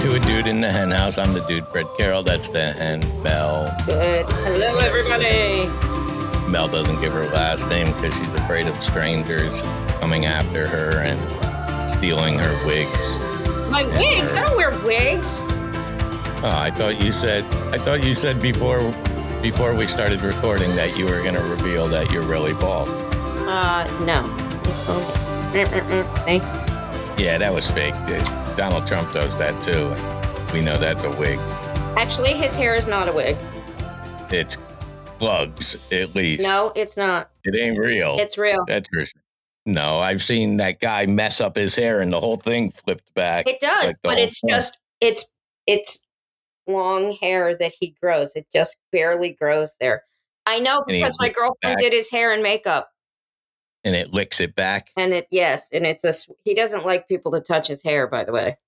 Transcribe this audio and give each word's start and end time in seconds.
everybody. 0.00 0.18
Welcome 0.18 0.22
back 0.22 0.26
to 0.26 0.32
A 0.32 0.42
Dude 0.42 0.46
in 0.46 0.60
the 0.60 0.70
Hen 0.70 0.90
House. 0.90 1.18
I'm 1.18 1.32
the 1.32 1.40
dude, 1.40 1.66
Fred 1.66 1.86
Carroll. 1.96 2.22
That's 2.22 2.48
the 2.48 2.72
hen, 2.72 3.00
Mel. 3.22 3.74
Good. 3.86 4.26
Hello, 4.26 4.78
everybody. 4.78 5.66
Mel 6.50 6.68
doesn't 6.68 7.00
give 7.00 7.12
her 7.12 7.26
last 7.26 7.68
name 7.68 7.86
because 7.94 8.16
she's 8.18 8.32
afraid 8.34 8.66
of 8.66 8.80
strangers 8.82 9.62
coming 10.00 10.26
after 10.26 10.66
her 10.66 11.00
and 11.00 11.90
stealing 11.90 12.38
her 12.38 12.66
wigs. 12.66 13.18
My 13.70 13.84
wigs. 13.84 14.34
I 14.34 14.42
don't 14.46 14.56
wear 14.56 14.70
wigs. 14.84 15.42
Oh, 16.40 16.52
I 16.54 16.70
thought 16.70 17.02
you 17.02 17.12
said. 17.12 17.44
I 17.74 17.78
thought 17.78 18.02
you 18.04 18.14
said 18.14 18.40
before 18.40 18.92
before 19.42 19.74
we 19.74 19.86
started 19.86 20.20
recording 20.20 20.74
that 20.76 20.96
you 20.96 21.04
were 21.06 21.22
going 21.22 21.34
to 21.34 21.42
reveal 21.42 21.88
that 21.88 22.10
you're 22.10 22.22
really 22.22 22.54
bald. 22.54 22.88
Uh, 22.88 23.84
no. 24.04 24.22
Thank 26.24 26.42
you. 26.42 27.24
Yeah, 27.24 27.38
that 27.38 27.52
was 27.52 27.70
fake. 27.70 27.94
Donald 28.58 28.88
Trump 28.88 29.12
does 29.12 29.38
that 29.38 29.54
too. 29.62 29.86
We 30.52 30.64
know 30.64 30.76
that's 30.78 31.04
a 31.04 31.10
wig. 31.12 31.38
Actually, 31.96 32.32
his 32.32 32.56
hair 32.56 32.74
is 32.74 32.88
not 32.88 33.06
a 33.06 33.12
wig. 33.12 33.36
It's 34.30 34.58
plugs, 35.20 35.76
at 35.92 36.16
least. 36.16 36.42
No, 36.42 36.72
it's 36.74 36.96
not. 36.96 37.30
It 37.44 37.54
ain't 37.54 37.78
real. 37.78 38.18
It's 38.18 38.36
real. 38.36 38.64
That's 38.66 38.88
for 38.92 39.06
sure. 39.06 39.22
No, 39.64 39.98
I've 39.98 40.20
seen 40.20 40.56
that 40.56 40.80
guy 40.80 41.06
mess 41.06 41.40
up 41.40 41.54
his 41.54 41.76
hair 41.76 42.00
and 42.00 42.12
the 42.12 42.18
whole 42.18 42.34
thing 42.34 42.72
flipped 42.72 43.14
back. 43.14 43.48
It 43.48 43.60
does, 43.60 43.84
like 43.84 43.96
but 44.02 44.18
it's 44.18 44.40
thing. 44.40 44.50
just 44.50 44.76
it's 45.00 45.24
it's 45.68 46.04
long 46.66 47.12
hair 47.12 47.56
that 47.56 47.74
he 47.78 47.94
grows. 48.02 48.32
It 48.34 48.48
just 48.52 48.76
barely 48.90 49.30
grows 49.30 49.76
there. 49.78 50.02
I 50.46 50.58
know 50.58 50.82
because 50.84 51.16
my 51.20 51.28
girlfriend 51.28 51.76
back. 51.76 51.78
did 51.78 51.92
his 51.92 52.10
hair 52.10 52.32
and 52.32 52.42
makeup, 52.42 52.90
and 53.88 53.96
it 53.96 54.12
licks 54.12 54.38
it 54.40 54.54
back. 54.54 54.90
and 54.98 55.14
it 55.14 55.26
yes, 55.30 55.66
and 55.72 55.86
it's 55.86 56.04
a 56.04 56.12
he 56.44 56.54
doesn't 56.54 56.84
like 56.84 57.08
people 57.08 57.32
to 57.32 57.40
touch 57.40 57.68
his 57.68 57.82
hair. 57.82 58.06
By 58.06 58.24
the 58.24 58.32
way, 58.32 58.58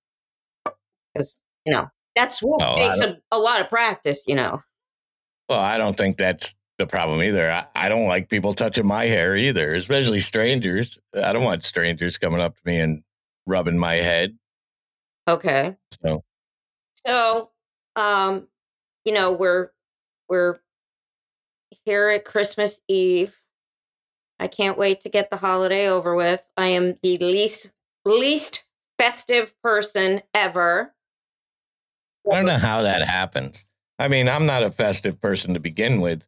because 1.15 1.43
you 1.67 1.73
know 1.73 1.89
that 2.17 2.33
swoop 2.33 2.61
Oh, 2.63 2.77
takes 2.77 3.01
a, 3.03 3.21
a 3.31 3.39
lot 3.39 3.61
of 3.61 3.69
practice. 3.69 4.25
You 4.27 4.35
know. 4.37 4.63
Well, 5.49 5.61
I 5.61 5.77
don't 5.79 5.97
think 5.97 6.17
that's 6.17 6.55
the 6.79 6.87
problem 6.87 7.23
either. 7.23 7.51
I, 7.51 7.67
I 7.75 7.89
don't 7.89 8.07
like 8.07 8.29
people 8.31 8.55
touching 8.55 8.87
my 8.87 9.05
hair 9.05 9.37
either, 9.37 9.75
especially 9.75 10.21
strangers. 10.21 10.99
I 11.15 11.33
don't 11.33 11.45
want 11.45 11.65
strangers 11.65 12.17
coming 12.19 12.41
up 12.41 12.57
to 12.57 12.63
me 12.65 12.79
and 12.81 13.03
rubbing 13.47 13.77
my 13.79 13.97
head. 13.97 14.39
Okay. 15.29 15.77
So 16.03 16.25
So, 17.07 17.51
um, 17.97 18.47
you 19.05 19.13
know, 19.13 19.33
we're 19.33 19.71
we're 20.29 20.61
here 21.85 22.09
at 22.09 22.25
Christmas 22.25 22.81
Eve. 22.89 23.40
I 24.41 24.49
can't 24.49 24.79
wait 24.79 25.03
to 25.03 25.09
get 25.11 25.31
the 25.31 25.37
holiday 25.37 25.87
over 25.89 26.15
with. 26.15 26.43
I 26.57 26.69
am 26.69 26.97
the 27.03 27.19
least 27.19 27.71
least 28.05 28.65
festive 28.99 29.55
person 29.63 30.23
ever. 30.35 30.95
I 32.31 32.37
don't 32.37 32.47
know 32.47 32.59
how 32.59 32.83
that 32.83 33.03
happens. 33.03 33.65
I 33.99 34.09
mean, 34.09 34.29
I'm 34.29 34.47
not 34.47 34.63
a 34.63 34.71
festive 34.71 35.21
person 35.21 35.55
to 35.55 35.61
begin 35.61 36.01
with, 36.01 36.27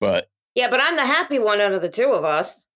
but 0.00 0.28
Yeah, 0.54 0.68
but 0.68 0.80
I'm 0.80 0.96
the 0.96 1.06
happy 1.06 1.38
one 1.38 1.60
out 1.60 1.72
of 1.72 1.82
the 1.82 1.88
two 1.88 2.10
of 2.12 2.24
us. 2.24 2.66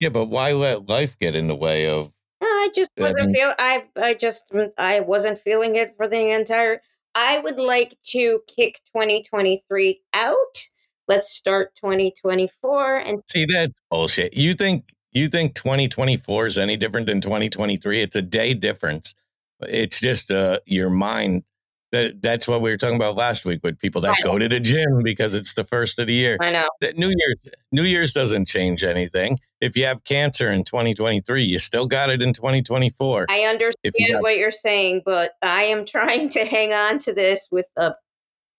yeah, 0.00 0.10
but 0.10 0.26
why 0.26 0.52
let 0.52 0.86
life 0.88 1.18
get 1.18 1.34
in 1.34 1.46
the 1.48 1.54
way 1.56 1.88
of 1.88 2.12
I 2.42 2.68
just 2.74 2.90
I 2.98 3.02
wasn't 3.02 3.26
mean- 3.26 3.34
feel. 3.34 3.52
I 3.58 3.84
I 3.96 4.14
just 4.14 4.44
mm, 4.52 4.70
I 4.76 5.00
wasn't 5.00 5.38
feeling 5.38 5.76
it 5.76 5.96
for 5.96 6.06
the 6.06 6.30
entire. 6.30 6.82
I 7.14 7.38
would 7.38 7.58
like 7.58 7.96
to 8.08 8.40
kick 8.54 8.80
2023 8.94 10.02
out. 10.12 10.68
Let's 11.06 11.30
start 11.30 11.74
2024 11.76 12.98
and 12.98 13.22
See, 13.28 13.44
that's 13.44 13.72
bullshit. 13.90 14.34
You 14.34 14.54
think 14.54 14.94
you 15.12 15.28
think 15.28 15.54
2024 15.54 16.46
is 16.46 16.58
any 16.58 16.76
different 16.76 17.06
than 17.06 17.20
2023? 17.20 18.00
It's 18.00 18.16
a 18.16 18.22
day 18.22 18.54
difference. 18.54 19.14
It's 19.60 20.00
just 20.00 20.30
uh, 20.30 20.60
your 20.66 20.90
mind. 20.90 21.44
That 21.92 22.20
that's 22.20 22.48
what 22.48 22.60
we 22.60 22.70
were 22.70 22.76
talking 22.76 22.96
about 22.96 23.14
last 23.14 23.44
week 23.44 23.60
with 23.62 23.78
people 23.78 24.00
that 24.00 24.16
go 24.24 24.36
to 24.36 24.48
the 24.48 24.58
gym 24.58 25.02
because 25.04 25.36
it's 25.36 25.54
the 25.54 25.62
first 25.62 25.96
of 26.00 26.08
the 26.08 26.12
year. 26.12 26.36
I 26.40 26.50
know. 26.50 26.68
That 26.80 26.96
New 26.96 27.06
Year's 27.06 27.54
New 27.70 27.84
Year's 27.84 28.12
doesn't 28.12 28.48
change 28.48 28.82
anything. 28.82 29.38
If 29.60 29.76
you 29.76 29.84
have 29.84 30.02
cancer 30.02 30.50
in 30.50 30.64
2023, 30.64 31.44
you 31.44 31.60
still 31.60 31.86
got 31.86 32.10
it 32.10 32.20
in 32.20 32.32
2024. 32.32 33.26
I 33.30 33.42
understand 33.42 33.94
got- 34.10 34.22
what 34.22 34.36
you're 34.36 34.50
saying, 34.50 35.02
but 35.04 35.34
I 35.40 35.64
am 35.64 35.84
trying 35.86 36.30
to 36.30 36.44
hang 36.44 36.72
on 36.72 36.98
to 37.00 37.12
this 37.14 37.46
with 37.52 37.66
a 37.76 37.94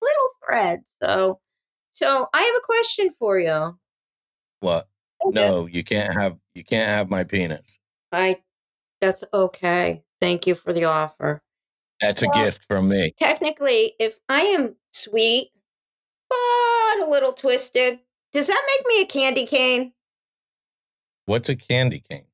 little 0.01 0.29
thread. 0.45 0.83
So, 1.03 1.41
so 1.95 2.27
I 2.33 2.41
have 2.41 2.55
a 2.57 2.65
question 2.65 3.09
for 3.17 3.39
you. 3.39 3.79
What? 4.59 4.89
No, 5.27 5.65
you 5.65 5.81
can't 5.81 6.13
have 6.13 6.37
you 6.53 6.63
can't 6.63 6.89
have 6.89 7.09
my 7.09 7.23
penis. 7.23 7.79
I. 8.11 8.41
That's 8.99 9.23
okay. 9.33 10.03
Thank 10.19 10.45
you 10.45 10.55
for 10.55 10.73
the 10.73 10.85
offer. 10.85 11.41
That's 12.01 12.21
a 12.21 12.27
gift 12.27 12.65
from 12.65 12.89
me. 12.89 13.13
Technically, 13.17 13.93
if 13.99 14.19
I 14.27 14.41
am 14.41 14.75
sweet 14.91 15.51
but 16.29 17.07
a 17.07 17.09
little 17.09 17.31
twisted, 17.31 17.99
does 18.33 18.47
that 18.47 18.61
make 18.67 18.87
me 18.87 19.01
a 19.01 19.05
candy 19.05 19.45
cane? 19.45 19.93
What's 21.25 21.47
a 21.47 21.55
candy 21.55 22.03
cane? 22.09 22.25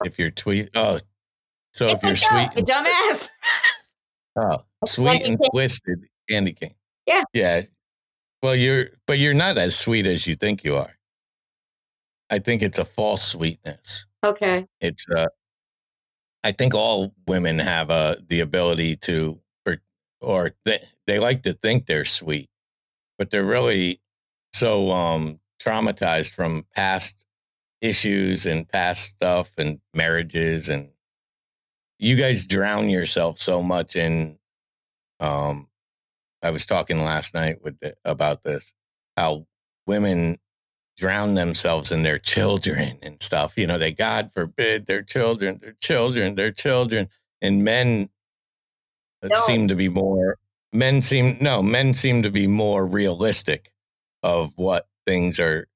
Oh. 0.00 0.06
If 0.06 0.18
you're 0.18 0.30
tweet, 0.30 0.70
oh, 0.74 0.98
so 1.74 1.88
if 1.88 2.02
you're 2.02 2.16
sweet, 2.16 2.50
oh, 2.56 2.62
dumbass. 2.62 3.28
oh, 4.36 4.64
sweet 4.86 5.22
and 5.22 5.38
cane. 5.38 5.50
twisted, 5.50 6.04
candy 6.28 6.52
cane. 6.52 6.74
Yeah. 7.06 7.22
yeah. 7.32 7.62
Well, 8.42 8.56
you're, 8.56 8.88
but 9.06 9.18
you're 9.18 9.34
not 9.34 9.58
as 9.58 9.78
sweet 9.78 10.06
as 10.06 10.26
you 10.26 10.34
think 10.34 10.64
you 10.64 10.76
are. 10.76 10.94
I 12.30 12.38
think 12.38 12.62
it's 12.62 12.78
a 12.78 12.84
false 12.84 13.22
sweetness. 13.22 14.06
Okay. 14.24 14.66
It's, 14.80 15.06
uh, 15.08 15.26
I 16.42 16.52
think 16.52 16.74
all 16.74 17.14
women 17.26 17.58
have 17.58 17.90
uh, 17.90 18.16
the 18.26 18.40
ability 18.40 18.96
to, 18.96 19.38
or, 19.66 19.76
or 20.20 20.50
they, 20.64 20.82
they 21.06 21.18
like 21.18 21.42
to 21.44 21.52
think 21.52 21.86
they're 21.86 22.04
sweet, 22.04 22.48
but 23.18 23.30
they're 23.30 23.44
really 23.44 24.00
so 24.52 24.90
um, 24.90 25.40
traumatized 25.62 26.34
from 26.34 26.66
past 26.74 27.24
issues 27.80 28.46
and 28.46 28.68
past 28.68 29.04
stuff 29.04 29.52
and 29.58 29.80
marriages 29.92 30.68
and 30.68 30.88
you 31.98 32.16
guys 32.16 32.46
drown 32.46 32.88
yourself 32.88 33.38
so 33.38 33.62
much 33.62 33.96
in 33.96 34.38
um 35.20 35.68
i 36.42 36.50
was 36.50 36.66
talking 36.66 36.98
last 36.98 37.34
night 37.34 37.62
with 37.62 37.78
the, 37.80 37.94
about 38.04 38.42
this 38.42 38.72
how 39.16 39.46
women 39.86 40.38
drown 40.96 41.34
themselves 41.34 41.90
in 41.90 42.02
their 42.02 42.18
children 42.18 42.98
and 43.02 43.22
stuff 43.22 43.56
you 43.56 43.66
know 43.66 43.78
they 43.78 43.92
god 43.92 44.30
forbid 44.34 44.86
their 44.86 45.02
children 45.02 45.58
their 45.62 45.76
children 45.80 46.34
their 46.34 46.52
children 46.52 47.08
and 47.40 47.64
men 47.64 48.08
uh, 49.22 49.28
No. 49.28 49.34
seem 49.36 49.68
to 49.68 49.74
be 49.74 49.88
more 49.88 50.38
men 50.72 51.00
seem 51.02 51.38
no 51.40 51.62
men 51.62 51.94
seem 51.94 52.22
to 52.22 52.30
be 52.30 52.46
more 52.46 52.86
realistic 52.86 53.72
of 54.22 54.52
what 54.56 54.86
things 55.06 55.40
are 55.40 55.66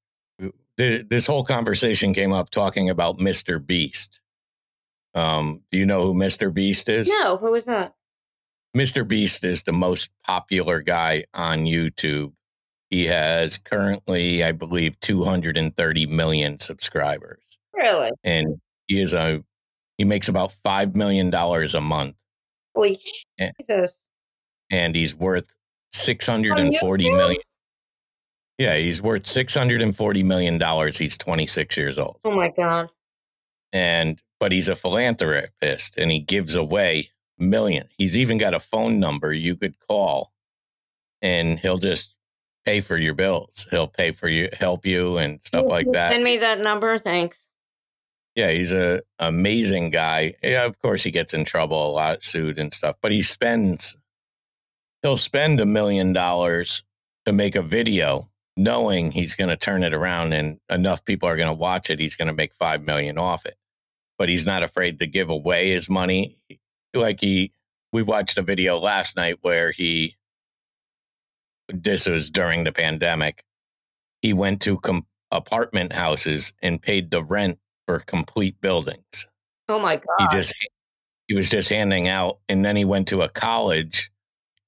this 0.78 1.26
whole 1.26 1.43
conversation 1.43 2.12
came 2.12 2.34
up 2.34 2.50
talking 2.50 2.91
about 2.91 3.16
Mr. 3.16 3.65
Beast. 3.65 4.21
Um, 5.15 5.62
do 5.71 5.78
you 5.78 5.87
know 5.87 6.03
who 6.03 6.12
Mr. 6.15 6.53
Beast 6.53 6.91
is? 6.91 7.09
No, 7.09 7.38
who 7.38 7.55
is 7.55 7.65
that? 7.65 7.94
Mr. 8.76 9.09
Beast 9.09 9.42
is 9.42 9.62
the 9.62 9.72
most 9.72 10.10
popular 10.22 10.82
guy 10.82 11.25
on 11.32 11.60
YouTube. 11.60 12.32
He 12.91 13.06
has 13.06 13.56
currently, 13.56 14.44
I 14.44 14.53
believe, 14.53 15.00
230 15.00 16.06
million 16.06 16.59
subscribers. 16.59 17.41
Really? 17.75 18.10
And 18.22 18.60
he 18.87 19.00
is 19.00 19.14
a 19.14 19.42
he 19.97 20.04
makes 20.04 20.28
about 20.28 20.52
five 20.62 20.94
million 20.94 21.31
dollars 21.31 21.75
a 21.75 21.81
month. 21.81 22.17
Holy. 22.75 22.99
Jesus. 23.61 24.06
and 24.70 24.94
he's 24.94 25.14
worth 25.14 25.55
640 25.93 27.05
million. 27.14 27.40
Yeah, 28.58 28.76
he's 28.76 29.00
worth 29.00 29.26
640 29.26 30.22
million 30.22 30.58
dollars. 30.58 30.99
He's 30.99 31.17
26 31.17 31.79
years 31.79 31.96
old. 31.99 32.19
Oh 32.25 32.32
my 32.32 32.50
God. 32.50 32.90
and 33.72 34.22
but 34.38 34.52
he's 34.52 34.69
a 34.69 34.76
philanthropist 34.76 35.96
and 35.96 36.11
he 36.11 36.19
gives 36.20 36.55
away 36.55 37.08
million. 37.38 37.88
He's 37.99 38.17
even 38.17 38.38
got 38.38 38.55
a 38.55 38.61
phone 38.61 38.99
number 39.00 39.33
you 39.33 39.56
could 39.56 39.79
call 39.79 40.33
and 41.23 41.59
he'll 41.59 41.79
just 41.79 42.15
pay 42.65 42.81
for 42.81 42.97
your 42.97 43.15
bills. 43.15 43.67
He'll 43.71 43.88
pay 43.88 44.12
for 44.12 44.29
you, 44.29 44.49
help 44.59 44.85
you 44.85 45.19
and 45.19 45.41
stuff 45.43 45.67
like 45.67 45.91
that. 45.93 46.12
Send 46.12 46.25
me 46.25 46.38
that 46.38 46.61
number. 46.61 46.99
Thanks. 46.99 47.49
Yeah, 48.35 48.50
he's 48.50 48.73
a 48.73 49.00
amazing 49.19 49.91
guy. 49.91 50.35
Yeah, 50.43 50.67
of 50.67 50.81
course 50.83 51.03
he 51.03 51.11
gets 51.11 51.33
in 51.33 51.44
trouble 51.44 51.91
a 51.91 51.93
lot, 51.93 52.23
sued 52.23 52.59
and 52.59 52.73
stuff, 52.73 52.97
but 53.00 53.12
he 53.12 53.23
spends 53.23 53.97
he'll 55.03 55.17
spend 55.17 55.61
a 55.61 55.67
million 55.67 56.12
dollars 56.12 56.85
to 57.25 57.32
make 57.32 57.56
a 57.56 57.62
video 57.62 58.29
knowing 58.56 59.11
he's 59.11 59.35
going 59.35 59.50
to 59.50 59.56
turn 59.56 59.82
it 59.82 59.93
around 59.93 60.32
and 60.32 60.59
enough 60.71 61.05
people 61.05 61.29
are 61.29 61.37
going 61.37 61.49
to 61.49 61.53
watch 61.53 61.91
it, 61.91 62.00
he's 62.00 62.17
going 62.17 62.29
to 62.29 62.35
make 62.35 62.55
5 62.55 62.82
million 62.82 63.19
off 63.19 63.44
it. 63.44 63.56
But 64.19 64.29
he's 64.29 64.47
not 64.47 64.62
afraid 64.62 64.99
to 65.00 65.06
give 65.06 65.29
away 65.29 65.71
his 65.71 65.91
money. 65.91 66.39
Like 66.96 67.20
he 67.20 67.52
we 67.93 68.02
watched 68.02 68.38
a 68.38 68.43
video 68.43 68.78
last 68.78 69.16
night 69.16 69.38
where 69.43 69.70
he 69.70 70.16
this 71.69 72.06
was 72.06 72.31
during 72.31 72.64
the 72.64 72.72
pandemic. 72.72 73.44
He 74.22 74.32
went 74.32 74.60
to 74.62 74.78
com- 74.78 75.06
apartment 75.31 75.93
houses 75.93 76.52
and 76.62 76.81
paid 76.81 77.10
the 77.10 77.22
rent 77.22 77.58
for 77.87 78.00
complete 78.00 78.60
buildings. 78.60 79.26
Oh 79.69 79.78
my 79.78 79.96
God. 79.96 80.16
He 80.19 80.26
just 80.37 80.54
he 81.28 81.34
was 81.34 81.50
just 81.50 81.69
handing 81.69 82.08
out. 82.08 82.38
And 82.48 82.64
then 82.64 82.76
he 82.76 82.84
went 82.84 83.08
to 83.08 83.22
a 83.22 83.28
college 83.28 84.10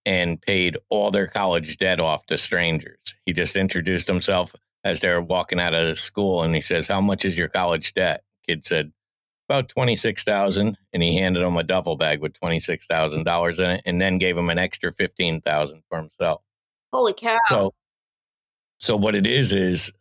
and 0.05 0.41
paid 0.41 0.77
all 0.89 1.11
their 1.11 1.27
college 1.27 1.77
debt 1.77 2.01
off 2.01 2.27
to 2.27 2.39
strangers. 2.39 2.99
He 3.27 3.33
just 3.33 3.57
introduced 3.57 4.09
himself 4.09 4.55
as 4.85 5.01
they're 5.01 5.21
walking 5.21 5.61
out 5.61 5.75
of 5.75 5.87
the 5.87 5.97
school 5.97 6.43
and 6.43 6.55
he 6.55 6.61
says, 6.61 6.89
How 6.89 7.01
much 7.01 7.25
is 7.25 7.37
your 7.37 7.49
college 7.49 7.95
debt? 7.95 8.25
Kid 8.47 8.65
said, 8.65 8.93
About 9.49 9.69
twenty 9.69 9.97
six 9.97 10.25
thousand. 10.25 10.77
And 10.93 11.03
he 11.03 11.17
handed 11.19 11.43
him 11.43 11.57
a 11.57 11.63
duffel 11.63 11.97
bag 11.97 12.21
with 12.21 12.35
twenty 12.35 12.61
six 12.61 12.87
thousand 12.87 13.25
dollars 13.25 13.59
in 13.59 13.71
it 13.71 13.83
and 13.87 14.01
then 14.01 14.19
gave 14.19 14.37
him 14.37 14.51
an 14.51 14.59
extra 14.59 14.93
fifteen 14.93 15.41
thousand 15.41 15.83
for 15.89 15.99
himself. 15.99 16.43
Holy 16.93 17.13
cow. 17.13 17.39
So 17.47 17.75
so 18.79 18.97
what 18.97 19.15
it 19.15 19.27
is 19.27 19.53
is 19.53 19.93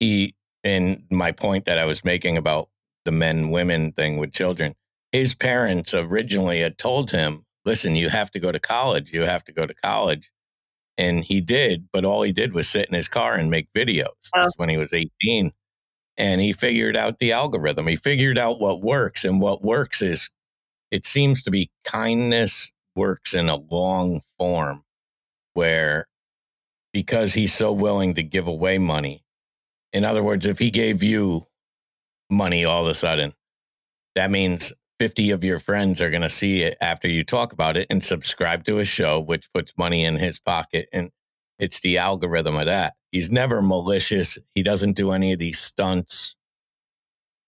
he 0.00 0.34
and 0.64 1.04
my 1.10 1.32
point 1.32 1.64
that 1.66 1.78
I 1.78 1.84
was 1.84 2.04
making 2.04 2.36
about 2.36 2.68
the 3.04 3.12
men 3.12 3.50
women 3.50 3.92
thing 3.92 4.18
with 4.18 4.32
children, 4.32 4.74
his 5.10 5.34
parents 5.34 5.92
originally 5.92 6.60
had 6.60 6.78
told 6.78 7.10
him, 7.10 7.44
listen, 7.64 7.96
you 7.96 8.08
have 8.08 8.30
to 8.32 8.40
go 8.40 8.52
to 8.52 8.60
college. 8.60 9.12
You 9.12 9.22
have 9.22 9.44
to 9.44 9.52
go 9.52 9.66
to 9.66 9.74
college. 9.74 10.30
And 10.98 11.24
he 11.24 11.40
did, 11.40 11.88
but 11.92 12.04
all 12.04 12.22
he 12.22 12.32
did 12.32 12.52
was 12.52 12.68
sit 12.68 12.86
in 12.86 12.94
his 12.94 13.08
car 13.08 13.34
and 13.34 13.50
make 13.50 13.72
videos. 13.72 14.30
Oh. 14.36 14.44
This 14.44 14.52
when 14.56 14.68
he 14.68 14.76
was 14.76 14.92
18. 14.92 15.52
And 16.16 16.40
he 16.40 16.52
figured 16.52 16.96
out 16.96 17.18
the 17.18 17.32
algorithm. 17.32 17.86
He 17.86 17.96
figured 17.96 18.38
out 18.38 18.60
what 18.60 18.82
works. 18.82 19.24
And 19.24 19.40
what 19.40 19.62
works 19.62 20.02
is 20.02 20.30
it 20.90 21.06
seems 21.06 21.42
to 21.44 21.50
be 21.50 21.70
kindness 21.84 22.72
works 22.94 23.32
in 23.32 23.48
a 23.48 23.56
long 23.56 24.20
form 24.38 24.84
where 25.54 26.06
because 26.92 27.34
he's 27.34 27.54
so 27.54 27.72
willing 27.72 28.14
to 28.14 28.22
give 28.22 28.46
away 28.46 28.78
money. 28.78 29.24
In 29.92 30.04
other 30.04 30.22
words, 30.22 30.46
if 30.46 30.58
he 30.58 30.70
gave 30.70 31.02
you 31.02 31.46
money 32.30 32.64
all 32.64 32.82
of 32.82 32.90
a 32.90 32.94
sudden, 32.94 33.32
that 34.14 34.30
means 34.30 34.72
50 34.98 35.30
of 35.30 35.42
your 35.42 35.58
friends 35.58 36.00
are 36.00 36.10
going 36.10 36.22
to 36.22 36.30
see 36.30 36.62
it 36.62 36.76
after 36.80 37.08
you 37.08 37.24
talk 37.24 37.52
about 37.52 37.76
it 37.76 37.86
and 37.90 38.04
subscribe 38.04 38.64
to 38.64 38.76
his 38.76 38.88
show, 38.88 39.18
which 39.18 39.52
puts 39.52 39.72
money 39.76 40.04
in 40.04 40.16
his 40.16 40.38
pocket. 40.38 40.88
And 40.92 41.10
it's 41.62 41.80
the 41.80 41.96
algorithm 41.96 42.56
of 42.56 42.66
that. 42.66 42.94
He's 43.12 43.30
never 43.30 43.62
malicious. 43.62 44.36
He 44.52 44.64
doesn't 44.64 44.96
do 44.96 45.12
any 45.12 45.32
of 45.32 45.38
these 45.38 45.60
stunts. 45.60 46.34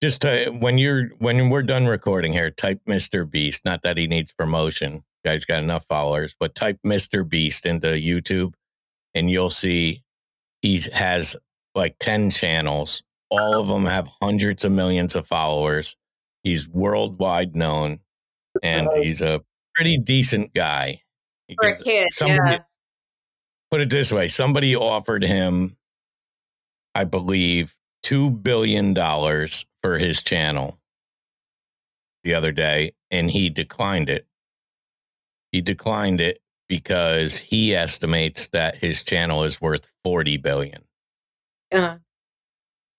Just 0.01 0.23
to, 0.23 0.51
when 0.51 0.79
you're 0.79 1.09
when 1.19 1.51
we're 1.51 1.65
done 1.65 1.87
recording 1.87 2.33
here, 2.33 2.51
type 2.53 2.81
Mr. 2.89 3.29
Beast. 3.29 3.65
Not 3.65 3.83
that 3.83 3.99
he 3.99 4.07
needs 4.07 4.33
promotion. 4.33 5.03
Guy's 5.25 5.45
got 5.45 5.65
enough 5.65 5.87
followers, 5.87 6.37
but 6.39 6.55
type 6.55 6.79
Mr. 6.87 7.29
Beast 7.29 7.67
into 7.67 7.89
YouTube 7.89 8.55
and 9.15 9.31
you'll 9.31 9.51
see 9.51 10.05
he 10.63 10.81
has 10.93 11.35
like 11.75 11.97
10 11.99 12.31
channels. 12.31 13.03
All 13.31 13.61
of 13.61 13.67
them 13.67 13.87
have 13.87 14.09
hundreds 14.23 14.65
of 14.65 14.71
millions 14.71 15.17
of 15.17 15.27
followers. 15.27 15.97
He's 16.45 16.69
worldwide 16.69 17.57
known 17.57 17.99
and 18.63 18.89
he's 19.03 19.23
a 19.23 19.43
pretty 19.75 19.99
decent 19.99 20.55
guy. 20.55 21.01
He 21.49 21.57
For 21.61 21.69
a 21.69 21.77
kid, 21.77 22.07
yeah. 22.27 22.59
Put 23.75 23.81
it 23.81 23.91
this 23.91 24.12
way 24.12 24.29
somebody 24.29 24.76
offered 24.76 25.25
him, 25.25 25.76
I 26.94 27.03
believe, 27.03 27.75
$2 28.05 28.41
billion 28.41 28.94
for 29.82 29.99
his 29.99 30.23
channel 30.23 30.79
the 32.23 32.35
other 32.35 32.53
day, 32.53 32.93
and 33.11 33.29
he 33.32 33.50
declined 33.50 34.09
it. 34.09 34.29
He 35.50 35.61
declined 35.61 36.21
it 36.21 36.38
because 36.69 37.38
he 37.38 37.75
estimates 37.75 38.47
that 38.50 38.76
his 38.76 39.03
channel 39.03 39.43
is 39.43 39.61
worth 39.61 39.91
40 40.05 40.37
billion 40.37 40.85
Uh, 41.73 41.97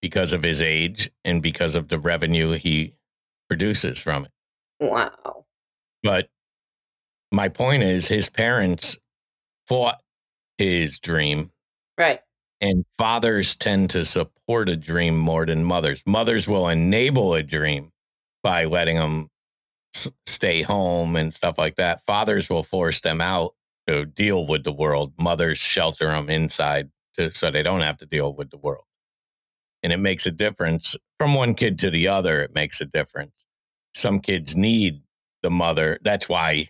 because 0.01 0.33
of 0.33 0.43
his 0.43 0.61
age 0.61 1.09
and 1.23 1.41
because 1.41 1.75
of 1.75 1.87
the 1.87 1.99
revenue 1.99 2.51
he 2.51 2.95
produces 3.47 3.97
from 3.97 4.25
it. 4.25 4.31
wow. 4.81 5.45
But 6.03 6.27
my 7.31 7.47
point 7.47 7.83
is 7.83 8.09
his 8.09 8.27
parents 8.27 8.97
fought 9.69 10.01
his 10.57 10.99
dream 10.99 11.51
Right. 11.97 12.21
and 12.61 12.85
fathers 12.97 13.55
tend 13.55 13.89
to 13.91 14.05
support 14.05 14.69
a 14.69 14.75
dream 14.77 15.17
more 15.17 15.45
than 15.45 15.63
mothers. 15.63 16.03
Mothers 16.05 16.47
will 16.47 16.67
enable 16.69 17.33
a 17.33 17.43
dream 17.43 17.91
by 18.43 18.65
letting 18.65 18.97
them 18.97 19.29
s- 19.95 20.11
stay 20.27 20.61
home 20.63 21.15
and 21.15 21.33
stuff 21.33 21.57
like 21.57 21.75
that. 21.77 22.03
Fathers 22.05 22.49
will 22.49 22.63
force 22.63 23.01
them 23.01 23.21
out 23.21 23.55
to 23.87 24.05
deal 24.05 24.45
with 24.47 24.63
the 24.63 24.73
world. 24.73 25.13
Mothers 25.19 25.59
shelter 25.59 26.07
them 26.07 26.29
inside 26.29 26.91
to, 27.15 27.31
so 27.31 27.51
they 27.51 27.63
don't 27.63 27.81
have 27.81 27.97
to 27.99 28.05
deal 28.05 28.33
with 28.33 28.51
the 28.51 28.57
world. 28.57 28.85
And 29.83 29.93
it 29.93 29.97
makes 29.97 30.25
a 30.25 30.31
difference 30.31 30.95
from 31.19 31.33
one 31.35 31.53
kid 31.53 31.77
to 31.79 31.89
the 31.89 32.07
other. 32.07 32.41
It 32.41 32.53
makes 32.55 32.81
a 32.81 32.85
difference. 32.85 33.45
Some 33.93 34.19
kids 34.19 34.55
need 34.55 35.01
the 35.43 35.51
mother. 35.51 35.99
That's 36.01 36.27
why, 36.27 36.69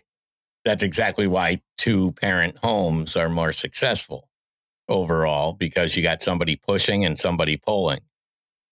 that's 0.66 0.82
exactly 0.82 1.26
why 1.28 1.62
two 1.78 2.12
parent 2.12 2.58
homes 2.62 3.16
are 3.16 3.30
more 3.30 3.52
successful 3.54 4.28
overall 4.88 5.54
because 5.54 5.96
you 5.96 6.02
got 6.02 6.22
somebody 6.22 6.56
pushing 6.56 7.04
and 7.06 7.18
somebody 7.18 7.56
pulling. 7.56 8.00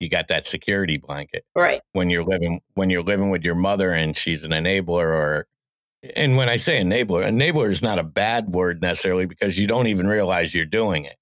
You 0.01 0.11
got 0.11 0.29
that 0.29 0.47
security 0.47 0.99
blanket 0.99 1.45
Right. 1.55 1.81
when 1.93 2.11
you're 2.11 2.25
living 2.25 2.61
when 2.75 2.91
you're 2.91 3.03
living 3.05 3.31
with 3.31 3.45
your 3.45 3.55
mother 3.55 3.93
and 3.93 4.17
she's 4.17 4.45
an 4.45 4.51
enabler 4.51 5.07
or 5.07 5.47
and 6.17 6.37
when 6.37 6.51
I 6.51 6.57
say 6.57 6.81
enabler, 6.83 7.25
enabler 7.27 7.71
is 7.71 7.83
not 7.83 7.99
a 7.99 8.05
bad 8.05 8.49
word 8.49 8.83
necessarily 8.83 9.25
because 9.27 9.59
you 9.59 9.67
don't 9.67 9.87
even 9.87 10.07
realize 10.07 10.55
you're 10.55 10.67
doing 10.67 11.05
it. 11.07 11.17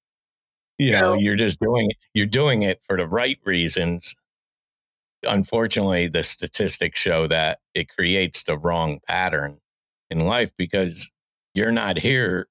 You 0.79 0.93
know, 0.93 1.15
No. 1.15 1.21
you're 1.21 1.37
just 1.37 1.61
doing 1.61 1.91
it 1.91 1.97
you're 2.15 2.27
doing 2.27 2.63
it 2.63 2.83
for 2.83 2.97
the 2.97 3.07
right 3.07 3.39
reasons. 3.45 4.17
Unfortunately, 5.25 6.09
the 6.09 6.25
statistics 6.25 6.99
show 6.99 7.29
that 7.29 7.61
it 7.75 7.89
creates 7.89 8.43
the 8.43 8.59
wrong 8.59 8.99
pattern 9.07 9.59
in 10.13 10.27
life 10.27 10.53
because 10.57 11.11
you're 11.55 11.73
not 11.73 11.99
here, 11.99 12.49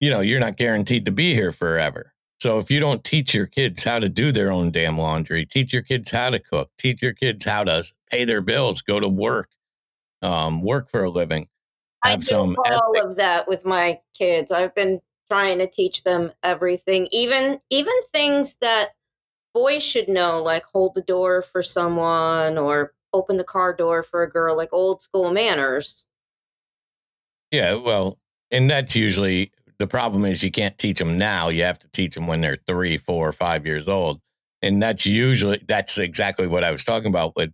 you 0.00 0.10
know, 0.10 0.20
you're 0.20 0.40
not 0.40 0.56
guaranteed 0.56 1.06
to 1.06 1.12
be 1.12 1.34
here 1.34 1.52
forever. 1.52 2.12
So 2.40 2.58
if 2.58 2.70
you 2.70 2.78
don't 2.78 3.02
teach 3.02 3.34
your 3.34 3.46
kids 3.46 3.84
how 3.84 3.98
to 3.98 4.08
do 4.08 4.30
their 4.30 4.52
own 4.52 4.70
damn 4.70 4.98
laundry, 4.98 5.46
teach 5.46 5.72
your 5.72 5.82
kids 5.82 6.10
how 6.10 6.30
to 6.30 6.38
cook, 6.38 6.70
teach 6.78 7.02
your 7.02 7.14
kids 7.14 7.44
how 7.44 7.64
to 7.64 7.84
pay 8.10 8.24
their 8.24 8.42
bills, 8.42 8.82
go 8.82 9.00
to 9.00 9.08
work, 9.08 9.50
um, 10.22 10.62
work 10.62 10.90
for 10.90 11.04
a 11.04 11.10
living, 11.10 11.48
I 12.04 12.10
have 12.10 12.20
do 12.20 12.26
some 12.26 12.56
all 12.66 12.92
ethic. 12.94 13.10
of 13.10 13.16
that 13.16 13.48
with 13.48 13.64
my 13.64 14.00
kids. 14.16 14.52
I've 14.52 14.74
been 14.74 15.00
trying 15.30 15.58
to 15.58 15.66
teach 15.66 16.04
them 16.04 16.32
everything, 16.42 17.08
even 17.10 17.60
even 17.70 17.94
things 18.12 18.56
that 18.60 18.90
boys 19.54 19.82
should 19.82 20.08
know, 20.08 20.42
like 20.42 20.64
hold 20.64 20.94
the 20.94 21.02
door 21.02 21.40
for 21.40 21.62
someone 21.62 22.58
or 22.58 22.92
open 23.14 23.38
the 23.38 23.44
car 23.44 23.72
door 23.72 24.02
for 24.02 24.22
a 24.22 24.28
girl, 24.28 24.56
like 24.56 24.72
old 24.72 25.00
school 25.00 25.30
manners. 25.32 26.04
Yeah, 27.54 27.74
well, 27.74 28.18
and 28.50 28.68
that's 28.68 28.96
usually 28.96 29.52
the 29.78 29.86
problem 29.86 30.24
is 30.24 30.42
you 30.42 30.50
can't 30.50 30.76
teach 30.78 30.98
them 30.98 31.16
now. 31.18 31.48
You 31.48 31.62
have 31.62 31.78
to 31.80 31.88
teach 31.88 32.14
them 32.14 32.26
when 32.26 32.40
they're 32.40 32.58
three, 32.66 32.96
four, 32.96 33.32
five 33.32 33.64
years 33.66 33.86
old, 33.88 34.20
and 34.62 34.82
that's 34.82 35.06
usually 35.06 35.62
that's 35.68 35.98
exactly 35.98 36.46
what 36.46 36.64
I 36.64 36.70
was 36.72 36.84
talking 36.84 37.08
about 37.08 37.36
with 37.36 37.52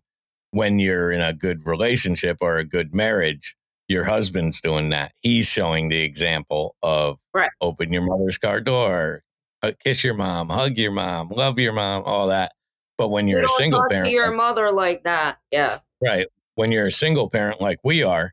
when 0.53 0.79
you're 0.79 1.13
in 1.13 1.21
a 1.21 1.33
good 1.33 1.67
relationship 1.67 2.39
or 2.41 2.57
a 2.59 2.65
good 2.65 2.95
marriage. 2.95 3.55
Your 3.89 4.05
husband's 4.05 4.61
doing 4.61 4.91
that. 4.91 5.13
He's 5.21 5.47
showing 5.49 5.89
the 5.89 6.03
example 6.03 6.77
of 6.83 7.19
Right. 7.35 7.51
open 7.61 7.93
your 7.93 8.03
mother's 8.03 8.39
car 8.39 8.61
door, 8.61 9.23
uh, 9.63 9.73
kiss 9.83 10.05
your 10.05 10.15
mom, 10.15 10.49
hug 10.49 10.77
your 10.79 10.93
mom, 10.93 11.29
love 11.31 11.59
your 11.59 11.73
mom, 11.73 12.05
all 12.07 12.29
that. 12.29 12.53
But 12.97 13.09
when 13.09 13.27
you're 13.29 13.41
You 13.41 13.47
a 13.47 13.49
single 13.49 13.85
parent, 13.91 14.13
your 14.13 14.31
mother 14.31 14.71
like 14.71 15.03
that. 15.05 15.39
Yeah. 15.51 15.81
Right. 16.01 16.27
When 16.55 16.71
you're 16.71 16.87
a 16.87 16.93
single 16.93 17.29
parent 17.29 17.61
like 17.61 17.79
we 17.83 18.05
are, 18.05 18.33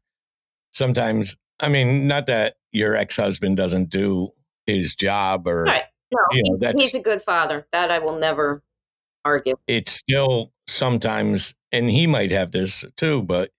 sometimes, 0.71 1.35
I 1.59 1.69
mean, 1.69 2.07
not 2.07 2.27
that 2.27 2.57
your 2.71 2.95
ex 2.95 3.15
husband 3.15 3.57
doesn't 3.57 3.89
do 3.89 4.29
his 4.65 4.95
job 4.95 5.47
or 5.47 5.63
Right. 5.63 5.83
No, 6.11 6.19
You 6.31 6.43
know, 6.43 6.71
he's, 6.73 6.91
he's 6.91 6.95
a 6.95 7.03
good 7.03 7.21
father. 7.21 7.67
That 7.73 7.91
I 7.91 7.99
will 7.99 8.17
never 8.17 8.63
argue. 9.25 9.55
it's 9.67 9.91
still 9.91 10.53
sometimes, 10.67 11.53
and 11.71 11.89
he 11.89 12.07
might 12.07 12.31
have 12.31 12.51
this 12.51 12.85
too, 12.95 13.23
but 13.23 13.51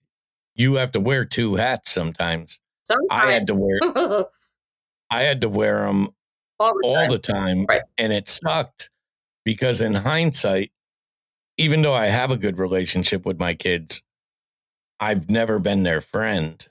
you 0.54 0.74
have 0.76 0.92
to 0.92 1.00
wear 1.00 1.24
two 1.26 1.56
hats 1.56 1.90
sometimes. 1.90 2.60
sometimes. 2.84 3.06
I 3.10 3.32
had 3.32 3.46
to 3.48 3.54
wear, 3.54 3.78
I 5.10 5.22
had 5.22 5.42
to 5.42 5.48
wear 5.48 5.80
them 5.82 6.08
the 6.58 6.64
all 6.82 6.94
time. 6.94 7.10
the 7.10 7.18
time. 7.18 7.66
Right. 7.68 7.82
And 7.98 8.12
it 8.14 8.28
sucked 8.28 8.90
because 9.44 9.80
in 9.82 9.94
hindsight, 9.94 10.70
even 11.58 11.82
though 11.82 11.94
I 11.94 12.06
have 12.06 12.30
a 12.30 12.36
good 12.38 12.58
relationship 12.58 13.26
with 13.26 13.38
my 13.38 13.52
kids, 13.52 14.02
I've 15.00 15.28
never 15.28 15.58
been 15.58 15.82
their 15.82 16.00
friend. 16.00 16.66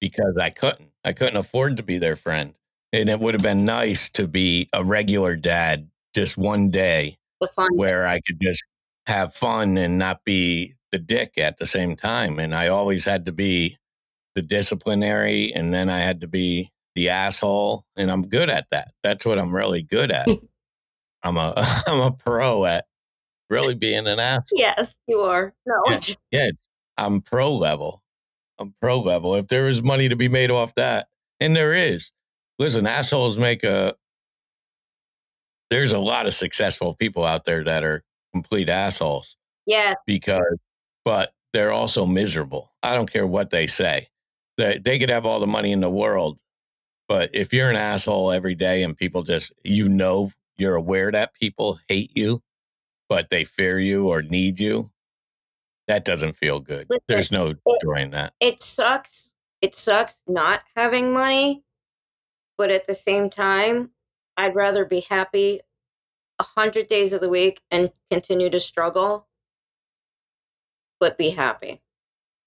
Because 0.00 0.36
I 0.40 0.50
couldn't. 0.50 0.90
I 1.04 1.12
couldn't 1.12 1.36
afford 1.36 1.76
to 1.76 1.82
be 1.82 1.98
their 1.98 2.16
friend. 2.16 2.58
And 2.92 3.08
it 3.08 3.20
would 3.20 3.34
have 3.34 3.42
been 3.42 3.64
nice 3.64 4.10
to 4.10 4.28
be 4.28 4.68
a 4.72 4.84
regular 4.84 5.36
dad 5.36 5.90
just 6.14 6.38
one 6.38 6.70
day 6.70 7.18
where 7.70 8.06
I 8.06 8.20
could 8.20 8.40
just 8.40 8.62
have 9.06 9.34
fun 9.34 9.76
and 9.76 9.98
not 9.98 10.24
be 10.24 10.74
the 10.92 10.98
dick 10.98 11.34
at 11.38 11.58
the 11.58 11.66
same 11.66 11.96
time. 11.96 12.38
And 12.38 12.54
I 12.54 12.68
always 12.68 13.04
had 13.04 13.26
to 13.26 13.32
be 13.32 13.76
the 14.34 14.42
disciplinary 14.42 15.52
and 15.54 15.72
then 15.72 15.88
I 15.88 15.98
had 15.98 16.20
to 16.22 16.28
be 16.28 16.70
the 16.94 17.10
asshole. 17.10 17.84
And 17.96 18.10
I'm 18.10 18.28
good 18.28 18.50
at 18.50 18.66
that. 18.70 18.92
That's 19.02 19.26
what 19.26 19.38
I'm 19.38 19.54
really 19.54 19.82
good 19.82 20.10
at. 20.10 20.28
I'm 21.22 21.36
a 21.36 21.52
I'm 21.86 22.00
a 22.00 22.12
pro 22.12 22.64
at 22.64 22.86
really 23.50 23.74
being 23.74 24.06
an 24.06 24.18
asshole. 24.18 24.58
Yes, 24.58 24.94
you 25.06 25.20
are. 25.20 25.54
No. 25.66 25.82
Yeah. 25.88 26.00
Yeah, 26.30 26.50
I'm 26.96 27.20
pro 27.20 27.54
level. 27.54 28.02
I'm 28.58 28.74
pro 28.80 29.00
level. 29.00 29.34
If 29.34 29.48
there 29.48 29.68
is 29.68 29.82
money 29.82 30.08
to 30.08 30.16
be 30.16 30.28
made 30.28 30.50
off 30.50 30.74
that, 30.76 31.08
and 31.40 31.54
there 31.54 31.74
is, 31.74 32.12
listen, 32.58 32.86
assholes 32.86 33.38
make 33.38 33.64
a. 33.64 33.94
There's 35.68 35.92
a 35.92 35.98
lot 35.98 36.26
of 36.26 36.34
successful 36.34 36.94
people 36.94 37.24
out 37.24 37.44
there 37.44 37.64
that 37.64 37.82
are 37.82 38.04
complete 38.32 38.68
assholes. 38.68 39.36
Yeah. 39.66 39.94
Because, 40.06 40.58
but 41.04 41.32
they're 41.52 41.72
also 41.72 42.06
miserable. 42.06 42.72
I 42.82 42.94
don't 42.94 43.12
care 43.12 43.26
what 43.26 43.50
they 43.50 43.66
say. 43.66 44.08
They, 44.58 44.78
they 44.78 44.98
could 44.98 45.10
have 45.10 45.26
all 45.26 45.40
the 45.40 45.46
money 45.46 45.72
in 45.72 45.80
the 45.80 45.90
world. 45.90 46.40
But 47.08 47.30
if 47.34 47.52
you're 47.52 47.70
an 47.70 47.76
asshole 47.76 48.30
every 48.30 48.54
day 48.54 48.82
and 48.82 48.96
people 48.96 49.22
just, 49.22 49.52
you 49.64 49.88
know, 49.88 50.32
you're 50.56 50.76
aware 50.76 51.10
that 51.10 51.34
people 51.34 51.78
hate 51.88 52.16
you, 52.16 52.42
but 53.08 53.30
they 53.30 53.44
fear 53.44 53.78
you 53.78 54.08
or 54.08 54.22
need 54.22 54.58
you, 54.60 54.90
that 55.88 56.04
doesn't 56.04 56.36
feel 56.36 56.60
good. 56.60 56.86
Listen, 56.90 57.04
There's 57.08 57.32
no 57.32 57.48
it- 57.48 57.58
joy 57.82 57.96
in 57.96 58.10
that. 58.10 58.34
It 58.40 58.62
sucks. 58.62 59.32
It 59.62 59.74
sucks 59.74 60.22
not 60.26 60.62
having 60.76 61.12
money. 61.12 61.62
But 62.58 62.70
at 62.70 62.86
the 62.86 62.94
same 62.94 63.28
time, 63.28 63.90
I'd 64.38 64.54
rather 64.54 64.84
be 64.86 65.00
happy 65.00 65.60
a 66.38 66.44
hundred 66.44 66.88
days 66.88 67.12
of 67.12 67.20
the 67.20 67.28
week 67.28 67.60
and 67.70 67.92
continue 68.10 68.48
to 68.50 68.58
struggle, 68.60 69.28
but 71.00 71.18
be 71.18 71.30
happy. 71.30 71.82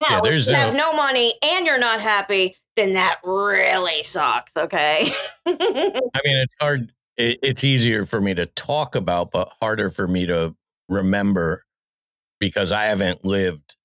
Yeah, 0.02 0.16
Now, 0.16 0.22
there's 0.22 0.48
you 0.48 0.54
no- 0.54 0.60
have 0.60 0.74
no 0.76 0.94
money 0.94 1.34
and 1.44 1.66
you're 1.66 1.80
not 1.80 2.02
happy, 2.02 2.56
then 2.76 2.94
that 2.94 3.20
really 3.24 4.02
sucks. 4.04 4.56
Okay. 4.58 5.12
I 5.46 5.52
mean, 5.52 6.38
it's 6.38 6.56
hard. 6.60 6.92
It, 7.18 7.40
it's 7.44 7.64
easier 7.64 8.06
for 8.06 8.22
me 8.22 8.34
to 8.36 8.46
talk 8.48 8.96
about, 8.96 9.32
but 9.32 9.50
harder 9.62 9.90
for 9.90 10.08
me 10.08 10.26
to 10.26 10.56
remember 10.88 11.66
because 12.40 12.72
I 12.72 12.86
haven't 12.86 13.26
lived 13.26 13.76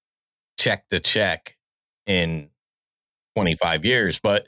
check 0.58 0.88
to 0.90 1.00
check 1.00 1.56
in 2.06 2.50
25 3.36 3.84
years. 3.84 4.20
But 4.20 4.46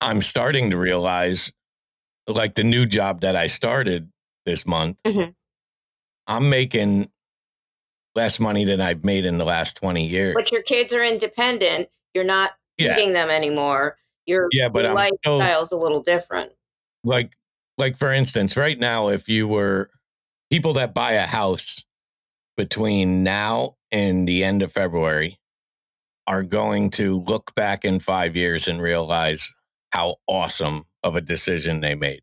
I'm 0.00 0.22
starting 0.22 0.70
to 0.70 0.76
realize, 0.76 1.52
like 2.26 2.54
the 2.54 2.64
new 2.64 2.86
job 2.86 3.20
that 3.22 3.36
I 3.36 3.46
started 3.48 4.10
this 4.46 4.66
month, 4.66 4.96
Mhm. 5.06 5.34
I'm 6.26 6.48
making 6.48 7.10
less 8.14 8.40
money 8.40 8.64
than 8.64 8.80
I've 8.80 9.04
made 9.04 9.24
in 9.24 9.38
the 9.38 9.44
last 9.44 9.76
20 9.76 10.06
years. 10.06 10.34
but 10.34 10.50
your 10.52 10.62
kids 10.62 10.92
are 10.92 11.02
independent. 11.04 11.88
You're 12.14 12.24
not 12.24 12.52
yeah. 12.78 12.94
feeding 12.96 13.12
them 13.12 13.30
anymore. 13.30 13.98
Your, 14.26 14.48
Yeah, 14.52 14.68
but 14.68 14.84
your 14.84 14.90
still- 15.22 15.38
lifestyle's 15.38 15.72
a 15.72 15.76
little 15.76 16.02
different. 16.02 16.52
like 17.04 17.36
like 17.78 17.96
for 17.96 18.12
instance 18.12 18.58
right 18.58 18.78
now 18.78 19.08
if 19.08 19.26
you 19.26 19.48
were 19.48 19.90
people 20.50 20.74
that 20.74 20.92
buy 20.92 21.12
a 21.12 21.24
house 21.26 21.82
between 22.60 23.22
now 23.22 23.76
and 23.90 24.28
the 24.28 24.44
end 24.44 24.62
of 24.62 24.72
february 24.72 25.38
are 26.26 26.42
going 26.42 26.90
to 26.90 27.20
look 27.20 27.54
back 27.54 27.84
in 27.84 27.98
five 27.98 28.36
years 28.36 28.68
and 28.68 28.82
realize 28.82 29.52
how 29.92 30.16
awesome 30.26 30.84
of 31.02 31.16
a 31.16 31.20
decision 31.20 31.80
they 31.80 31.94
made 31.94 32.20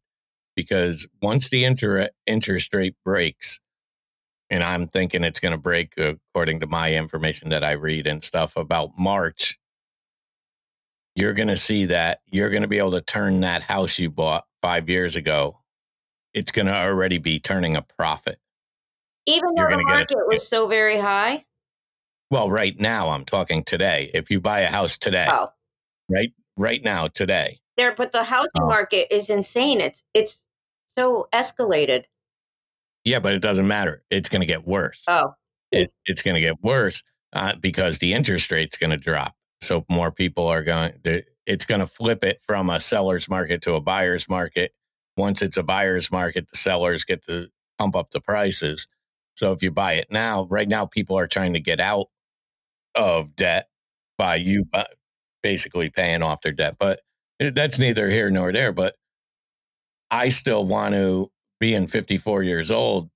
because 0.55 1.07
once 1.21 1.49
the 1.49 1.63
inter- 1.63 2.09
interest 2.25 2.73
rate 2.73 2.95
breaks 3.03 3.59
and 4.49 4.63
i'm 4.63 4.87
thinking 4.87 5.23
it's 5.23 5.39
going 5.39 5.51
to 5.51 5.57
break 5.57 5.93
uh, 5.99 6.13
according 6.29 6.59
to 6.59 6.67
my 6.67 6.93
information 6.93 7.49
that 7.49 7.63
i 7.63 7.71
read 7.71 8.05
and 8.05 8.23
stuff 8.23 8.55
about 8.55 8.91
march 8.97 9.57
you're 11.17 11.33
going 11.33 11.47
to 11.47 11.57
see 11.57 11.85
that 11.85 12.19
you're 12.31 12.51
going 12.51 12.61
to 12.61 12.67
be 12.67 12.77
able 12.77 12.91
to 12.91 13.01
turn 13.01 13.39
that 13.39 13.63
house 13.63 13.97
you 13.97 14.11
bought 14.11 14.45
five 14.61 14.87
years 14.87 15.15
ago. 15.15 15.59
It's 16.33 16.51
going 16.51 16.67
to 16.67 16.75
already 16.75 17.17
be 17.17 17.39
turning 17.39 17.75
a 17.75 17.81
profit. 17.81 18.37
Even 19.27 19.53
though 19.55 19.67
the 19.67 19.83
market 19.83 20.17
was 20.27 20.47
so 20.47 20.67
very 20.67 20.97
high. 20.97 21.45
Well, 22.31 22.49
right 22.49 22.77
now, 22.79 23.09
I'm 23.09 23.25
talking 23.25 23.63
today. 23.63 24.09
If 24.13 24.31
you 24.31 24.39
buy 24.41 24.61
a 24.61 24.67
house 24.67 24.97
today, 24.97 25.27
Oh, 25.29 25.49
right, 26.09 26.31
right 26.57 26.81
now, 26.83 27.07
today, 27.07 27.59
there, 27.77 27.93
but 27.95 28.11
the 28.11 28.23
housing 28.23 28.49
Oh. 28.59 28.65
market 28.67 29.13
is 29.13 29.29
insane. 29.29 29.79
It's 29.81 30.03
it's 30.13 30.45
so 30.97 31.27
escalated. 31.33 32.05
yeah, 33.03 33.19
but 33.19 33.33
it 33.35 33.41
doesn't 33.41 33.67
matter. 33.67 34.03
It's 34.09 34.29
going 34.29 34.41
to 34.41 34.45
get 34.47 34.65
worse. 34.65 35.03
Oh, 35.07 35.35
It, 35.71 35.91
it's 36.05 36.23
going 36.23 36.35
to 36.35 36.41
get 36.41 36.61
worse 36.63 37.03
uh, 37.33 37.55
because 37.55 37.99
the 37.99 38.13
interest 38.13 38.49
rate's 38.51 38.77
going 38.77 38.89
to 38.91 38.97
drop. 38.97 39.35
So 39.61 39.85
more 39.89 40.11
people 40.11 40.47
are 40.47 40.63
going. 40.63 40.93
to 41.03 41.23
It's 41.45 41.65
going 41.65 41.79
to 41.81 41.87
flip 41.87 42.23
it 42.23 42.41
from 42.45 42.69
a 42.69 42.79
seller's 42.79 43.29
market 43.29 43.61
to 43.63 43.75
a 43.75 43.81
buyer's 43.81 44.27
market. 44.29 44.73
Once 45.17 45.41
it's 45.41 45.57
a 45.57 45.63
buyer's 45.63 46.11
market, 46.11 46.47
the 46.49 46.57
sellers 46.57 47.03
get 47.05 47.23
to 47.27 47.49
pump 47.79 47.95
up 47.95 48.09
the 48.11 48.21
prices. 48.21 48.87
So 49.37 49.51
if 49.53 49.61
you 49.63 49.71
buy 49.71 49.93
it 49.93 50.07
now, 50.11 50.45
right 50.49 50.67
now, 50.67 50.85
people 50.85 51.17
are 51.17 51.27
trying 51.27 51.53
to 51.53 51.59
get 51.59 51.79
out 51.79 52.07
of 52.95 53.35
debt 53.35 53.69
by 54.17 54.35
you 54.35 54.65
basically 55.43 55.89
paying 55.89 56.23
off 56.23 56.41
their 56.41 56.51
debt. 56.51 56.77
But 56.79 57.01
eh, 57.39 57.51
that's 57.53 57.79
neither 57.79 58.09
here 58.09 58.29
nor 58.29 58.51
there. 58.51 58.73
But 58.73 58.95
I 60.09 60.29
still 60.29 60.65
want 60.65 60.95
to, 60.95 61.31
being 61.59 61.87
54 61.87 62.43
years 62.43 62.71
old, 62.71 63.09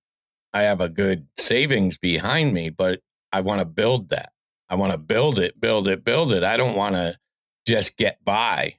I 0.54 0.63
have 0.63 0.82
a 0.82 0.90
good 0.90 1.28
savings 1.38 1.98
behind 1.98 2.54
me, 2.54 2.70
but 2.70 3.01
I 3.32 3.42
want 3.42 3.60
to 3.60 3.66
build 3.66 4.10
that. 4.10 4.32
I 4.70 4.75
want 4.75 4.92
to 4.92 4.98
build 4.98 5.40
it, 5.40 5.60
build 5.60 5.88
it, 5.88 6.04
build 6.04 6.34
it. 6.34 6.44
I 6.44 6.58
don't 6.58 6.75
want 6.75 6.96
to 6.96 7.18
just 7.68 7.98
get 7.98 8.24
by. 8.24 8.75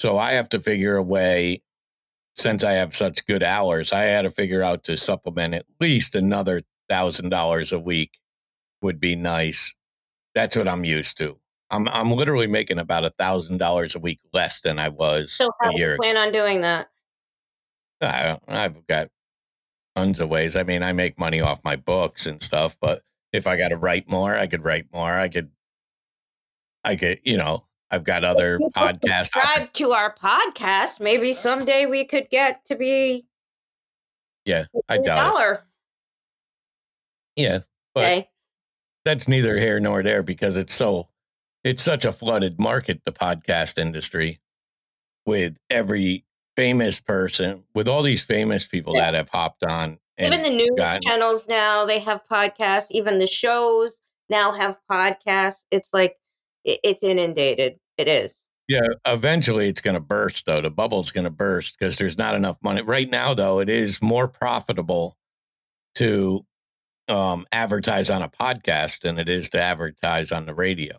So 0.00 0.18
I 0.18 0.32
have 0.32 0.48
to 0.50 0.60
figure 0.60 0.96
a 0.96 1.02
way, 1.02 1.62
since 2.34 2.64
I 2.64 2.72
have 2.72 2.94
such 2.94 3.26
good 3.26 3.42
hours, 3.42 3.92
I 3.92 4.04
had 4.04 4.22
to 4.22 4.30
figure 4.30 4.62
out 4.62 4.84
to 4.84 4.96
supplement 4.96 5.54
at 5.54 5.66
least 5.80 6.14
another 6.14 6.60
thousand 6.88 7.30
dollars 7.30 7.72
a 7.72 7.78
week 7.78 8.18
would 8.80 9.00
be 9.00 9.14
nice. 9.16 9.74
That's 10.34 10.56
what 10.56 10.68
I'm 10.68 10.84
used 10.84 11.18
to. 11.18 11.38
I'm 11.70 11.88
I'm 11.88 12.10
literally 12.10 12.46
making 12.46 12.78
about 12.78 13.04
a 13.04 13.10
thousand 13.10 13.58
dollars 13.58 13.94
a 13.94 13.98
week 13.98 14.20
less 14.32 14.60
than 14.60 14.78
I 14.78 14.88
was 14.88 15.32
so 15.32 15.50
how 15.60 15.70
a 15.70 15.72
do 15.72 15.78
year 15.78 15.88
you 15.88 15.94
ago. 15.94 16.02
plan 16.02 16.16
on 16.16 16.32
doing 16.32 16.60
that? 16.62 16.88
I, 18.00 18.38
I've 18.48 18.86
got 18.86 19.08
tons 19.96 20.20
of 20.20 20.28
ways. 20.28 20.56
I 20.56 20.64
mean, 20.64 20.82
I 20.82 20.92
make 20.92 21.18
money 21.18 21.40
off 21.40 21.64
my 21.64 21.76
books 21.76 22.26
and 22.26 22.42
stuff, 22.42 22.76
but 22.80 23.02
if 23.32 23.46
I 23.46 23.56
got 23.56 23.68
to 23.68 23.76
write 23.76 24.08
more, 24.08 24.34
I 24.34 24.46
could 24.46 24.64
write 24.64 24.86
more. 24.92 25.12
I 25.12 25.28
could, 25.28 25.50
I 26.84 26.96
could, 26.96 27.20
you 27.24 27.36
know, 27.36 27.66
I've 27.92 28.04
got 28.04 28.24
other 28.24 28.58
podcasts. 28.58 29.26
Subscribe 29.32 29.72
to 29.74 29.92
our 29.92 30.14
podcast. 30.16 30.98
Maybe 30.98 31.32
someday 31.34 31.84
we 31.86 32.04
could 32.04 32.30
get 32.30 32.64
to 32.64 32.74
be 32.74 33.26
Yeah, 34.46 34.64
I 34.88 34.96
a 34.96 35.02
doubt 35.02 35.18
it. 35.18 35.30
dollar. 35.30 35.64
Yeah, 37.36 37.58
but 37.94 38.04
Okay. 38.04 38.30
that's 39.04 39.28
neither 39.28 39.58
here 39.58 39.78
nor 39.78 40.02
there 40.02 40.22
because 40.22 40.56
it's 40.56 40.72
so, 40.74 41.08
it's 41.64 41.82
such 41.82 42.04
a 42.04 42.12
flooded 42.12 42.58
market, 42.58 43.04
the 43.04 43.12
podcast 43.12 43.78
industry, 43.78 44.40
with 45.26 45.58
every 45.70 46.24
famous 46.56 46.98
person, 46.98 47.64
with 47.74 47.88
all 47.88 48.02
these 48.02 48.24
famous 48.24 48.66
people 48.66 48.94
Yeah. 48.94 49.02
that 49.10 49.14
have 49.14 49.28
hopped 49.30 49.64
on. 49.64 49.98
And 50.18 50.34
Even 50.34 50.42
the 50.42 50.50
news 50.50 50.70
gotten- 50.76 51.02
channels 51.02 51.46
now 51.48 51.84
they 51.86 51.98
have 52.00 52.22
podcasts. 52.30 52.86
Even 52.90 53.18
the 53.18 53.26
shows 53.26 54.00
now 54.28 54.52
have 54.52 54.78
podcasts. 54.90 55.64
It's 55.70 55.90
like 55.92 56.18
it's 56.64 57.02
inundated. 57.02 57.80
It 58.02 58.08
is. 58.08 58.46
Yeah, 58.68 58.80
eventually 59.06 59.68
it's 59.68 59.80
going 59.80 59.94
to 59.94 60.00
burst, 60.00 60.46
though. 60.46 60.60
The 60.60 60.70
bubble's 60.70 61.12
going 61.12 61.24
to 61.24 61.30
burst 61.30 61.78
because 61.78 61.96
there's 61.96 62.18
not 62.18 62.34
enough 62.34 62.56
money. 62.62 62.82
Right 62.82 63.08
now, 63.08 63.32
though, 63.32 63.60
it 63.60 63.68
is 63.68 64.02
more 64.02 64.26
profitable 64.26 65.16
to 65.96 66.44
um, 67.08 67.46
advertise 67.52 68.10
on 68.10 68.22
a 68.22 68.28
podcast 68.28 69.00
than 69.02 69.18
it 69.18 69.28
is 69.28 69.50
to 69.50 69.60
advertise 69.60 70.32
on 70.32 70.46
the 70.46 70.54
radio 70.54 70.96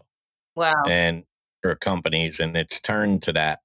Wow. 0.55 0.73
and 0.87 1.23
for 1.61 1.75
companies. 1.75 2.39
And 2.39 2.55
it's 2.55 2.79
turned 2.79 3.21
to 3.23 3.33
that. 3.33 3.59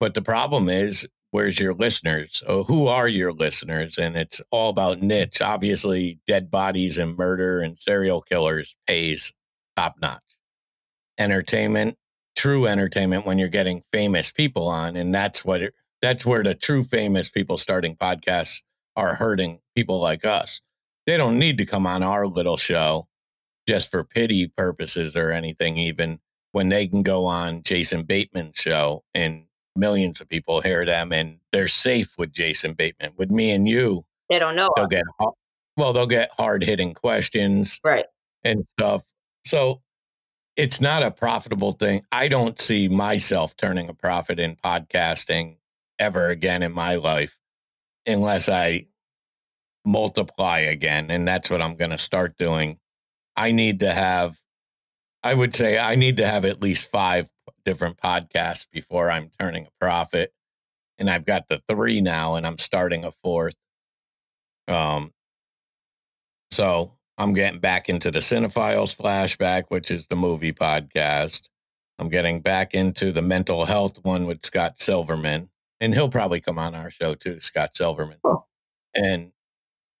But 0.00 0.14
the 0.14 0.22
problem 0.22 0.68
is, 0.68 1.08
where's 1.30 1.60
your 1.60 1.74
listeners? 1.74 2.42
Oh, 2.48 2.64
who 2.64 2.86
are 2.88 3.08
your 3.08 3.32
listeners? 3.32 3.98
And 3.98 4.16
it's 4.16 4.40
all 4.50 4.70
about 4.70 5.02
niche. 5.02 5.40
Obviously, 5.40 6.18
dead 6.26 6.50
bodies 6.50 6.98
and 6.98 7.16
murder 7.16 7.60
and 7.60 7.78
serial 7.78 8.22
killers 8.22 8.76
pays 8.86 9.32
top 9.76 9.96
notch. 10.00 10.22
Entertainment, 11.18 11.96
true 12.36 12.66
entertainment 12.66 13.26
when 13.26 13.38
you're 13.38 13.48
getting 13.48 13.82
famous 13.92 14.30
people 14.30 14.68
on. 14.68 14.94
And 14.96 15.14
that's 15.14 15.44
what 15.44 15.62
it, 15.62 15.74
that's 16.02 16.24
where 16.26 16.42
the 16.42 16.54
true 16.54 16.84
famous 16.84 17.28
people 17.30 17.56
starting 17.56 17.96
podcasts 17.96 18.62
are 18.94 19.14
hurting 19.14 19.60
people 19.74 19.98
like 20.00 20.24
us. 20.24 20.60
They 21.06 21.16
don't 21.16 21.38
need 21.38 21.58
to 21.58 21.66
come 21.66 21.86
on 21.86 22.02
our 22.02 22.26
little 22.26 22.56
show 22.56 23.08
just 23.66 23.90
for 23.90 24.04
pity 24.04 24.48
purposes 24.48 25.16
or 25.16 25.30
anything, 25.30 25.76
even 25.76 26.20
when 26.52 26.68
they 26.68 26.86
can 26.86 27.02
go 27.02 27.24
on 27.26 27.62
Jason 27.62 28.02
Bateman's 28.04 28.56
show 28.58 29.02
and 29.14 29.44
millions 29.74 30.20
of 30.20 30.28
people 30.28 30.60
hear 30.60 30.84
them 30.84 31.12
and 31.12 31.38
they're 31.52 31.68
safe 31.68 32.14
with 32.18 32.32
Jason 32.32 32.72
Bateman. 32.74 33.12
With 33.16 33.30
me 33.30 33.50
and 33.50 33.66
you, 33.68 34.04
They 34.30 34.38
don't 34.38 34.56
know. 34.56 34.68
they'll 34.76 34.86
get 34.86 35.02
well, 35.76 35.92
they'll 35.92 36.06
get 36.06 36.30
hard 36.38 36.64
hitting 36.64 36.94
questions 36.94 37.80
Right. 37.84 38.06
and 38.44 38.66
stuff. 38.68 39.04
So 39.44 39.82
it's 40.56 40.80
not 40.80 41.02
a 41.02 41.10
profitable 41.10 41.72
thing. 41.72 42.02
I 42.10 42.28
don't 42.28 42.58
see 42.58 42.88
myself 42.88 43.56
turning 43.56 43.88
a 43.88 43.94
profit 43.94 44.40
in 44.40 44.56
podcasting 44.56 45.58
ever 45.98 46.30
again 46.30 46.62
in 46.62 46.72
my 46.72 46.96
life 46.96 47.38
unless 48.06 48.48
I 48.48 48.86
multiply 49.84 50.58
again. 50.58 51.10
And 51.10 51.28
that's 51.28 51.50
what 51.50 51.60
I'm 51.60 51.76
going 51.76 51.90
to 51.90 51.98
start 51.98 52.36
doing. 52.38 52.78
I 53.36 53.52
need 53.52 53.80
to 53.80 53.92
have, 53.92 54.38
I 55.22 55.34
would 55.34 55.54
say 55.54 55.78
I 55.78 55.94
need 55.94 56.16
to 56.16 56.26
have 56.26 56.44
at 56.44 56.62
least 56.62 56.90
five 56.90 57.30
different 57.64 57.98
podcasts 57.98 58.66
before 58.70 59.10
I'm 59.10 59.30
turning 59.38 59.66
a 59.66 59.70
profit. 59.78 60.32
And 60.98 61.10
I've 61.10 61.26
got 61.26 61.48
the 61.48 61.62
three 61.68 62.00
now 62.00 62.34
and 62.34 62.46
I'm 62.46 62.58
starting 62.58 63.04
a 63.04 63.10
fourth. 63.10 63.56
Um 64.68 65.12
so 66.50 66.95
I'm 67.18 67.32
getting 67.32 67.60
back 67.60 67.88
into 67.88 68.10
the 68.10 68.18
Cinephiles 68.18 68.96
flashback, 68.96 69.64
which 69.68 69.90
is 69.90 70.06
the 70.06 70.16
movie 70.16 70.52
podcast. 70.52 71.48
I'm 71.98 72.08
getting 72.08 72.40
back 72.40 72.74
into 72.74 73.10
the 73.10 73.22
mental 73.22 73.64
health 73.64 74.04
one 74.04 74.26
with 74.26 74.44
Scott 74.44 74.78
Silverman. 74.78 75.50
And 75.80 75.94
he'll 75.94 76.10
probably 76.10 76.40
come 76.40 76.58
on 76.58 76.74
our 76.74 76.90
show 76.90 77.14
too, 77.14 77.40
Scott 77.40 77.74
Silverman. 77.74 78.18
Oh. 78.24 78.44
And 78.94 79.32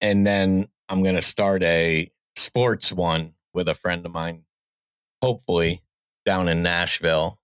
and 0.00 0.26
then 0.26 0.66
I'm 0.88 1.02
gonna 1.02 1.22
start 1.22 1.62
a 1.62 2.10
sports 2.34 2.92
one 2.92 3.34
with 3.54 3.68
a 3.68 3.74
friend 3.74 4.04
of 4.04 4.12
mine, 4.12 4.44
hopefully 5.22 5.82
down 6.24 6.48
in 6.48 6.62
Nashville, 6.62 7.38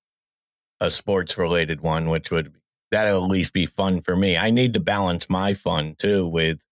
a 0.81 0.91
sports 0.91 1.38
related 1.38 1.81
one, 1.81 2.09
which 2.09 2.31
would 2.31 2.55
that'll 2.91 3.25
at 3.25 3.31
least 3.31 3.52
be 3.52 3.67
fun 3.67 4.00
for 4.00 4.17
me. 4.17 4.37
I 4.37 4.50
need 4.50 4.75
to 4.75 4.81
balance 4.81 5.31
my 5.31 5.55
fun 5.55 5.95
too 5.99 6.26
with 6.26 6.67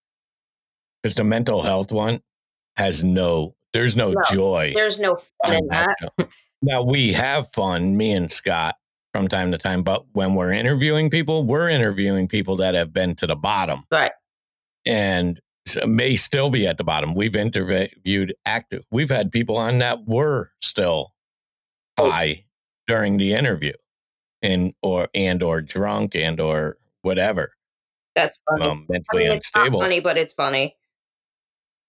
because 1.02 1.14
the 1.14 1.24
mental 1.24 1.62
health 1.62 1.92
one 1.92 2.20
has 2.80 3.04
no 3.04 3.54
there's 3.72 3.94
no, 3.94 4.10
No, 4.10 4.20
joy. 4.32 4.72
There's 4.74 4.98
no 4.98 5.16
fun 5.44 5.56
in 5.58 5.66
that. 5.68 5.94
show. 6.00 6.26
now 6.60 6.82
we 6.82 7.12
have 7.12 7.46
fun, 7.52 7.96
me 7.96 8.10
and 8.12 8.28
Scott, 8.28 8.74
from 9.14 9.28
time 9.28 9.52
to 9.52 9.58
time, 9.58 9.82
but 9.84 10.06
when 10.12 10.34
we're 10.34 10.52
interviewing 10.52 11.08
people, 11.08 11.44
we're 11.44 11.68
interviewing 11.68 12.26
people 12.26 12.56
that 12.56 12.74
have 12.74 12.92
been 12.92 13.14
to 13.16 13.28
the 13.28 13.36
bottom. 13.36 13.84
Right. 13.92 14.10
And 14.84 15.38
may 15.86 16.16
still 16.16 16.50
be 16.50 16.66
at 16.66 16.78
the 16.78 16.84
bottom. 16.84 17.14
We've 17.14 17.36
interviewed 17.36 18.34
active. 18.44 18.84
We've 18.90 19.10
had 19.10 19.30
people 19.30 19.56
on 19.56 19.78
that 19.78 20.04
were 20.06 20.50
still 20.60 21.12
Oh. 21.96 22.10
high 22.10 22.44
during 22.88 23.18
the 23.18 23.34
interview 23.34 23.74
and 24.42 24.72
or 24.82 25.08
and 25.14 25.42
or 25.44 25.60
drunk 25.60 26.16
and 26.16 26.40
or 26.40 26.76
whatever. 27.02 27.52
That's 28.16 28.38
funny. 28.50 28.64
Um 28.64 28.86
I 28.88 28.92
mentally 28.94 29.24
mean, 29.28 29.36
it's 29.36 29.54
not 29.54 29.60
unstable. 29.66 29.80
funny, 29.80 30.00
but 30.00 30.16
it's 30.18 30.32
funny. 30.32 30.76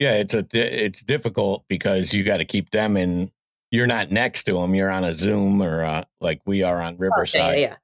Yeah, 0.02 0.16
it's 0.16 0.34
a 0.34 0.44
it's 0.52 1.04
difficult 1.04 1.64
because 1.68 2.12
you 2.12 2.24
got 2.24 2.38
to 2.38 2.46
keep 2.46 2.72
them 2.72 2.98
in. 2.98 3.32
You're 3.70 3.86
not 3.86 4.10
next 4.10 4.46
to 4.46 4.54
them. 4.54 4.74
You're 4.74 4.90
on 4.90 5.04
a 5.04 5.14
Zoom 5.14 5.62
or 5.62 5.84
uh 5.84 6.06
like 6.20 6.42
we 6.48 6.64
are 6.64 6.82
on 6.82 6.96
Oh, 6.96 6.98
Riverside, 6.98 7.60
yeah. 7.60 7.76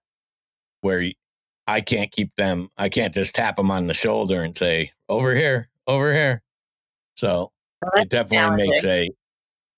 where 0.81 1.11
I 1.67 1.79
can't 1.81 2.11
keep 2.11 2.35
them. 2.35 2.71
I 2.75 2.89
can't 2.89 3.13
just 3.13 3.35
tap 3.35 3.55
them 3.57 3.69
on 3.69 3.85
the 3.85 3.93
shoulder 3.93 4.41
and 4.41 4.57
say 4.57 4.93
over 5.07 5.35
here, 5.35 5.69
over 5.85 6.11
here. 6.11 6.41
So 7.17 7.51
Well, 7.83 8.01
it 8.01 8.09
definitely 8.09 8.67
makes 8.67 8.83
a 8.83 9.11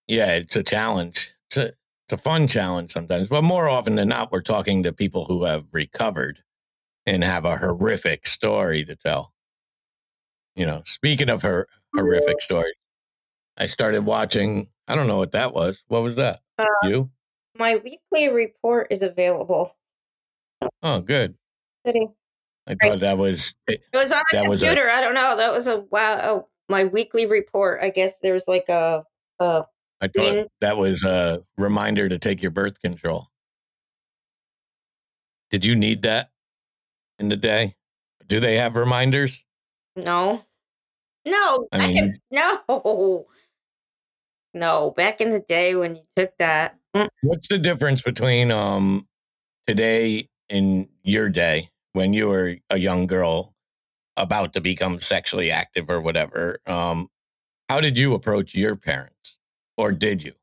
yeah, 0.07 0.35
it's 0.35 0.55
a 0.55 0.63
challenge. 0.63 1.33
It's 1.47 1.57
a 1.57 1.67
it's 2.05 2.13
a 2.13 2.17
fun 2.17 2.47
challenge 2.47 2.91
sometimes, 2.91 3.27
but 3.27 3.43
more 3.43 3.67
often 3.67 3.95
than 3.95 4.07
not, 4.07 4.31
we're 4.31 4.39
talking 4.43 4.81
to 4.83 4.93
people 4.93 5.25
who 5.25 5.43
have 5.43 5.65
recovered 5.73 6.41
and 7.05 7.21
have 7.21 7.43
a 7.43 7.57
horrific 7.57 8.27
story 8.27 8.85
to 8.85 8.95
tell. 8.95 9.33
You 10.59 10.65
know, 10.65 10.81
speaking 10.83 11.29
of 11.29 11.41
her 11.43 11.67
horrific 11.95 12.41
story, 12.41 12.73
I 13.57 13.65
started 13.65 14.03
watching. 14.05 14.67
I 14.89 14.95
don't 14.95 15.07
know 15.07 15.15
what 15.17 15.31
that 15.31 15.53
was. 15.53 15.85
What 15.87 16.03
was 16.03 16.17
that? 16.17 16.41
Uh, 16.57 16.65
you? 16.83 17.09
My 17.57 17.77
weekly 17.77 18.27
report 18.27 18.87
is 18.89 19.01
available. 19.01 19.77
Oh, 20.83 20.99
good. 20.99 21.35
Kidding. 21.85 22.13
I 22.67 22.75
thought 22.75 22.99
that 22.99 23.17
was 23.17 23.55
It 23.69 23.81
was 23.93 24.11
on 24.11 24.21
the 24.33 24.37
That 24.37 24.49
was 24.49 24.61
a- 24.61 24.65
computer. 24.65 24.89
I 24.89 24.99
don't 24.99 25.13
know. 25.13 25.37
That 25.37 25.53
was 25.53 25.65
a 25.67 25.79
wow. 25.79 26.19
Oh, 26.23 26.47
my 26.67 26.83
weekly 26.83 27.25
report. 27.25 27.79
I 27.81 27.89
guess 27.89 28.19
there's 28.19 28.45
like 28.45 28.67
a, 28.67 29.05
a 29.39 29.63
I 30.01 30.09
thought 30.09 30.47
that 30.59 30.75
was 30.75 31.05
a 31.05 31.41
reminder 31.57 32.09
to 32.09 32.17
take 32.17 32.41
your 32.41 32.51
birth 32.51 32.81
control. 32.81 33.27
Did 35.51 35.63
you 35.63 35.77
need 35.77 36.01
that 36.01 36.31
in 37.17 37.29
the 37.29 37.37
day? 37.37 37.77
Do 38.27 38.41
they 38.41 38.57
have 38.57 38.75
reminders? 38.75 39.45
no, 39.95 40.43
no. 41.29 41.67
I 41.71 41.87
mean- 41.87 41.95
can 41.95 42.19
no, 42.67 43.25
no. 44.53 44.91
Back 44.91 45.21
in 45.21 45.31
the 45.31 45.39
day 45.39 45.75
when 45.75 45.95
you 45.95 46.03
took 46.15 46.37
that, 46.39 46.77
mm, 46.95 47.07
What's 47.21 47.47
the 47.47 47.57
difference 47.57 48.01
between 48.01 48.51
um 48.51 49.07
today 49.67 50.27
and 50.49 50.87
your 51.03 51.29
day 51.29 51.69
when 51.93 52.13
you 52.13 52.27
were 52.29 52.55
a 52.69 52.77
young 52.79 53.07
girl 53.07 53.53
about 54.17 54.53
to 54.53 54.61
become 54.61 54.99
sexually 54.99 55.51
active 55.51 55.89
or 55.89 56.01
whatever? 56.01 56.59
Um 56.65 57.09
how 57.69 57.79
did 57.81 57.99
you 57.99 58.15
approach 58.15 58.55
your 58.55 58.75
parents 58.75 59.37
or 59.77 59.91
did 59.91 60.23
you? 60.23 60.33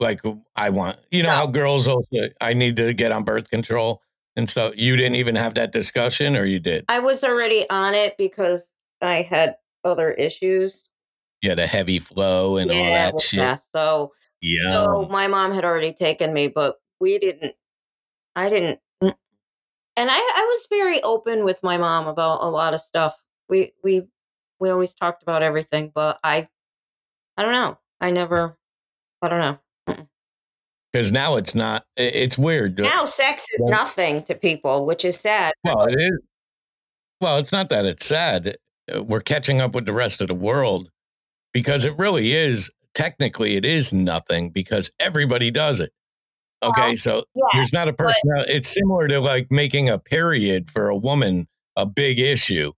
Like 0.00 0.20
I 0.56 0.70
want, 0.70 0.98
you 1.12 1.22
know 1.22 1.28
No. 1.30 1.34
how 1.36 1.46
girls 1.46 1.86
also 1.86 2.28
I 2.40 2.54
need 2.54 2.76
to 2.76 2.92
get 2.92 3.12
on 3.12 3.22
birth 3.22 3.50
control 3.50 4.02
and 4.34 4.48
so 4.50 4.72
you 4.76 4.96
didn't 4.96 5.14
even 5.16 5.36
have 5.36 5.54
that 5.54 5.72
discussion 5.72 6.36
or 6.36 6.44
you 6.44 6.58
did? 6.58 6.84
I 6.88 6.98
was 6.98 7.22
already 7.22 7.68
on 7.70 7.94
it 7.94 8.16
because 8.16 8.71
I 9.02 9.22
had 9.22 9.56
other 9.84 10.10
issues. 10.12 10.84
You 11.40 11.50
had 11.50 11.58
a 11.58 11.66
heavy 11.66 11.98
flow 11.98 12.56
and 12.56 12.70
all 12.70 12.76
that 12.76 13.20
shit. 13.20 13.40
that. 13.40 13.60
So, 13.74 14.12
Yeah. 14.40 14.72
so 14.72 15.08
my 15.10 15.26
mom 15.26 15.52
had 15.52 15.64
already 15.64 15.92
taken 15.92 16.32
me, 16.32 16.48
but 16.48 16.76
we 17.00 17.18
didn't. 17.18 17.54
I 18.36 18.48
didn't. 18.48 18.80
mm. 19.02 19.14
And 19.96 20.10
I, 20.10 20.16
I 20.16 20.46
was 20.48 20.66
very 20.70 21.02
open 21.02 21.44
with 21.44 21.62
my 21.62 21.76
mom 21.78 22.06
about 22.06 22.42
a 22.42 22.48
lot 22.48 22.74
of 22.74 22.80
stuff. 22.80 23.16
We 23.48 23.72
we 23.82 24.06
we 24.60 24.70
always 24.70 24.94
talked 24.94 25.22
about 25.22 25.42
everything, 25.42 25.90
but 25.94 26.18
I 26.22 26.48
I 27.36 27.42
don't 27.42 27.52
know. 27.52 27.78
I 28.00 28.10
never. 28.10 28.56
I 29.20 29.28
don't 29.28 29.40
know. 29.40 29.58
Because 30.92 31.10
now 31.10 31.36
it's 31.36 31.54
not, 31.54 31.86
it's 31.96 32.36
weird. 32.36 32.78
Now 32.78 33.06
sex 33.06 33.46
is 33.54 33.62
nothing 33.62 34.24
to 34.24 34.34
people, 34.34 34.84
which 34.84 35.06
is 35.06 35.18
sad. 35.18 35.54
Well, 35.64 35.86
it 35.86 35.98
is. 35.98 36.18
Well, 37.20 37.38
it's 37.38 37.52
not 37.52 37.70
that 37.70 37.86
it's 37.86 38.04
sad. 38.04 38.56
We're 39.00 39.20
catching 39.20 39.60
up 39.60 39.74
with 39.74 39.86
the 39.86 39.92
rest 39.92 40.20
of 40.20 40.28
the 40.28 40.34
world 40.34 40.90
because 41.52 41.84
it 41.84 41.96
really 41.98 42.32
is. 42.32 42.70
Technically, 42.94 43.56
it 43.56 43.64
is 43.64 43.92
nothing 43.92 44.50
because 44.50 44.90
everybody 45.00 45.50
does 45.50 45.80
it. 45.80 45.90
Okay, 46.62 46.94
so 46.96 47.24
Yeah, 47.34 47.42
there's 47.54 47.72
not 47.72 47.88
a 47.88 47.92
person. 47.92 48.20
It's 48.48 48.68
similar 48.68 49.08
to 49.08 49.20
like 49.20 49.48
making 49.50 49.88
a 49.88 49.98
period 49.98 50.70
for 50.70 50.88
a 50.88 50.96
woman 50.96 51.48
a 51.74 51.86
big 51.86 52.20
issue. 52.20 52.72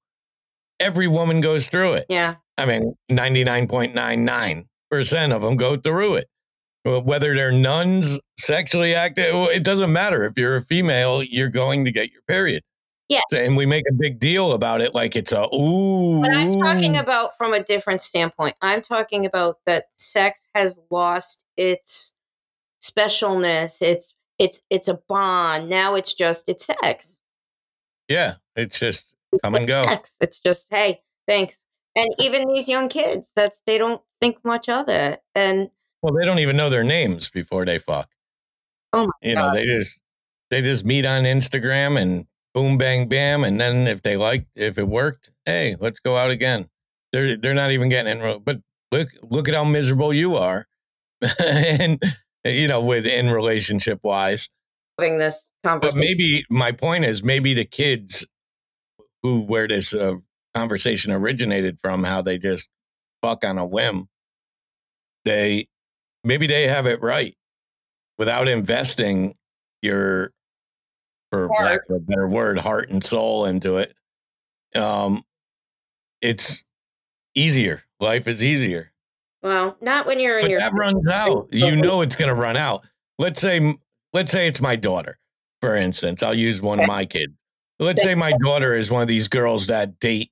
Every 0.80 1.08
woman 1.08 1.40
goes 1.40 1.68
through 1.68 1.94
it. 1.94 2.06
yeah. 2.08 2.36
I 2.56 2.66
mean, 2.66 2.94
99.99% 3.10 5.34
of 5.34 5.42
them 5.42 5.56
go 5.56 5.74
through 5.76 6.14
it. 6.14 6.26
Whether 6.84 7.34
they're 7.34 7.50
nuns, 7.50 8.20
sexually 8.38 8.94
active, 8.94 9.34
it 9.48 9.64
doesn't 9.64 9.92
matter. 9.92 10.24
If 10.24 10.34
you're 10.36 10.56
a 10.56 10.62
female, 10.62 11.22
you're 11.22 11.48
going 11.48 11.86
to 11.86 11.90
get 11.90 12.12
your 12.12 12.20
period. 12.28 12.62
Yeah. 13.08 13.20
And 13.34 13.56
we 13.56 13.66
make 13.66 13.84
a 13.90 13.92
big 13.92 14.18
deal 14.18 14.52
about 14.52 14.80
it 14.80 14.94
like 14.94 15.14
it's 15.14 15.32
a, 15.32 15.46
ooh. 15.54 16.22
But 16.22 16.32
I'm 16.32 16.58
talking 16.58 16.96
about 16.96 17.36
from 17.36 17.52
a 17.52 17.62
different 17.62 18.00
standpoint. 18.00 18.54
I'm 18.62 18.80
talking 18.80 19.26
about 19.26 19.58
that 19.66 19.86
sex 19.92 20.48
has 20.54 20.78
lost 20.90 21.44
its 21.56 22.14
specialness. 22.82 23.82
It's 23.82 24.14
it's 24.38 24.62
it's 24.70 24.88
a 24.88 25.00
bond. 25.08 25.68
Now 25.68 25.94
it's 25.94 26.14
just 26.14 26.48
it's 26.48 26.66
sex. 26.66 27.18
Yeah. 28.08 28.34
It's 28.56 28.78
just 28.78 29.14
come 29.42 29.54
and 29.54 29.66
go. 29.66 29.84
Sex. 29.84 30.14
It's 30.20 30.40
just 30.40 30.66
hey, 30.70 31.02
thanks. 31.28 31.58
And 31.96 32.12
even 32.18 32.48
these 32.52 32.68
young 32.68 32.88
kids, 32.88 33.32
that's 33.36 33.60
they 33.66 33.78
don't 33.78 34.00
think 34.20 34.44
much 34.44 34.68
of 34.68 34.88
it. 34.88 35.22
And 35.34 35.70
Well, 36.02 36.14
they 36.14 36.24
don't 36.24 36.38
even 36.38 36.56
know 36.56 36.70
their 36.70 36.84
names 36.84 37.28
before 37.28 37.64
they 37.64 37.78
fuck. 37.78 38.10
Oh 38.92 39.06
my 39.06 39.12
You 39.20 39.34
know, 39.34 39.52
they 39.52 39.64
just 39.64 40.00
they 40.50 40.62
just 40.62 40.84
meet 40.84 41.04
on 41.04 41.24
Instagram 41.24 42.00
and 42.00 42.26
boom 42.54 42.78
bang 42.78 43.08
bam 43.08 43.44
and 43.44 43.60
then 43.60 43.86
if 43.86 44.02
they 44.02 44.16
like 44.16 44.46
if 44.54 44.78
it 44.78 44.88
worked, 44.88 45.30
hey, 45.44 45.76
let's 45.80 46.00
go 46.00 46.16
out 46.16 46.30
again. 46.30 46.68
They're 47.12 47.36
they're 47.36 47.54
not 47.54 47.72
even 47.72 47.88
getting 47.88 48.20
in 48.20 48.42
but 48.44 48.60
look 48.90 49.08
look 49.22 49.48
at 49.48 49.54
how 49.54 49.64
miserable 49.64 50.12
you 50.12 50.36
are. 50.36 50.66
and 51.44 52.00
you 52.44 52.68
know, 52.68 52.84
with 52.84 53.06
in 53.06 53.30
relationship 53.30 54.00
wise. 54.02 54.48
having 54.98 55.18
this 55.18 55.50
conversation, 55.62 55.98
But 55.98 56.04
maybe 56.04 56.44
my 56.50 56.72
point 56.72 57.04
is 57.04 57.22
maybe 57.24 57.54
the 57.54 57.64
kids 57.64 58.26
who 59.22 59.40
where 59.40 59.66
this 59.66 59.94
uh, 59.94 60.16
conversation 60.54 61.12
originated 61.12 61.78
from, 61.82 62.04
how 62.04 62.22
they 62.22 62.38
just 62.38 62.68
fuck 63.22 63.44
on 63.44 63.58
a 63.58 63.64
whim, 63.64 64.08
they 65.24 65.66
maybe 66.22 66.46
they 66.46 66.68
have 66.68 66.86
it 66.86 67.00
right 67.00 67.34
without 68.18 68.48
investing 68.48 69.34
your, 69.82 70.30
for 71.34 71.48
Heart. 71.48 71.64
lack 71.64 71.80
of 71.90 71.96
a 71.96 72.00
better 72.00 72.28
word, 72.28 72.58
heart 72.58 72.90
and 72.90 73.02
soul 73.04 73.46
into 73.46 73.76
it. 73.78 73.94
Um, 74.74 75.22
it's 76.20 76.64
easier. 77.34 77.84
Life 78.00 78.26
is 78.26 78.42
easier. 78.42 78.92
well, 79.42 79.76
not 79.80 80.06
when 80.06 80.20
you're 80.20 80.38
in 80.38 80.44
But 80.44 80.50
your 80.50 80.60
that 80.60 80.72
runs 80.72 81.08
out. 81.08 81.48
You 81.52 81.76
know 81.76 82.00
it's 82.00 82.16
going 82.16 82.34
to 82.34 82.40
run 82.40 82.56
out. 82.56 82.86
Let's 83.18 83.40
say, 83.40 83.76
let's 84.12 84.32
say 84.32 84.46
it's 84.48 84.60
my 84.60 84.76
daughter, 84.76 85.18
for 85.60 85.76
instance. 85.76 86.22
I'll 86.22 86.34
use 86.34 86.60
one 86.60 86.80
of 86.80 86.86
my 86.86 87.04
kids. 87.04 87.32
Let's 87.78 88.02
say 88.02 88.14
my 88.14 88.32
daughter 88.42 88.74
is 88.74 88.90
one 88.90 89.02
of 89.02 89.08
these 89.08 89.28
girls 89.28 89.66
that 89.66 89.98
date 90.00 90.30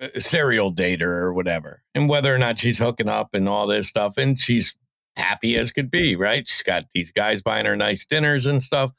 a 0.00 0.20
serial 0.20 0.72
dater 0.72 1.02
or 1.02 1.32
whatever, 1.32 1.82
and 1.94 2.08
whether 2.08 2.34
or 2.34 2.38
not 2.38 2.58
she's 2.58 2.78
hooking 2.78 3.08
up 3.08 3.34
and 3.34 3.48
all 3.48 3.66
this 3.66 3.88
stuff, 3.88 4.18
and 4.18 4.38
she's 4.38 4.76
happy 5.16 5.56
as 5.56 5.70
could 5.70 5.90
be, 5.90 6.16
right? 6.16 6.46
She's 6.46 6.62
got 6.62 6.84
these 6.92 7.10
guys 7.12 7.42
buying 7.42 7.66
her 7.66 7.76
nice 7.76 8.04
dinners 8.04 8.46
and 8.46 8.62
stuff. 8.62 8.90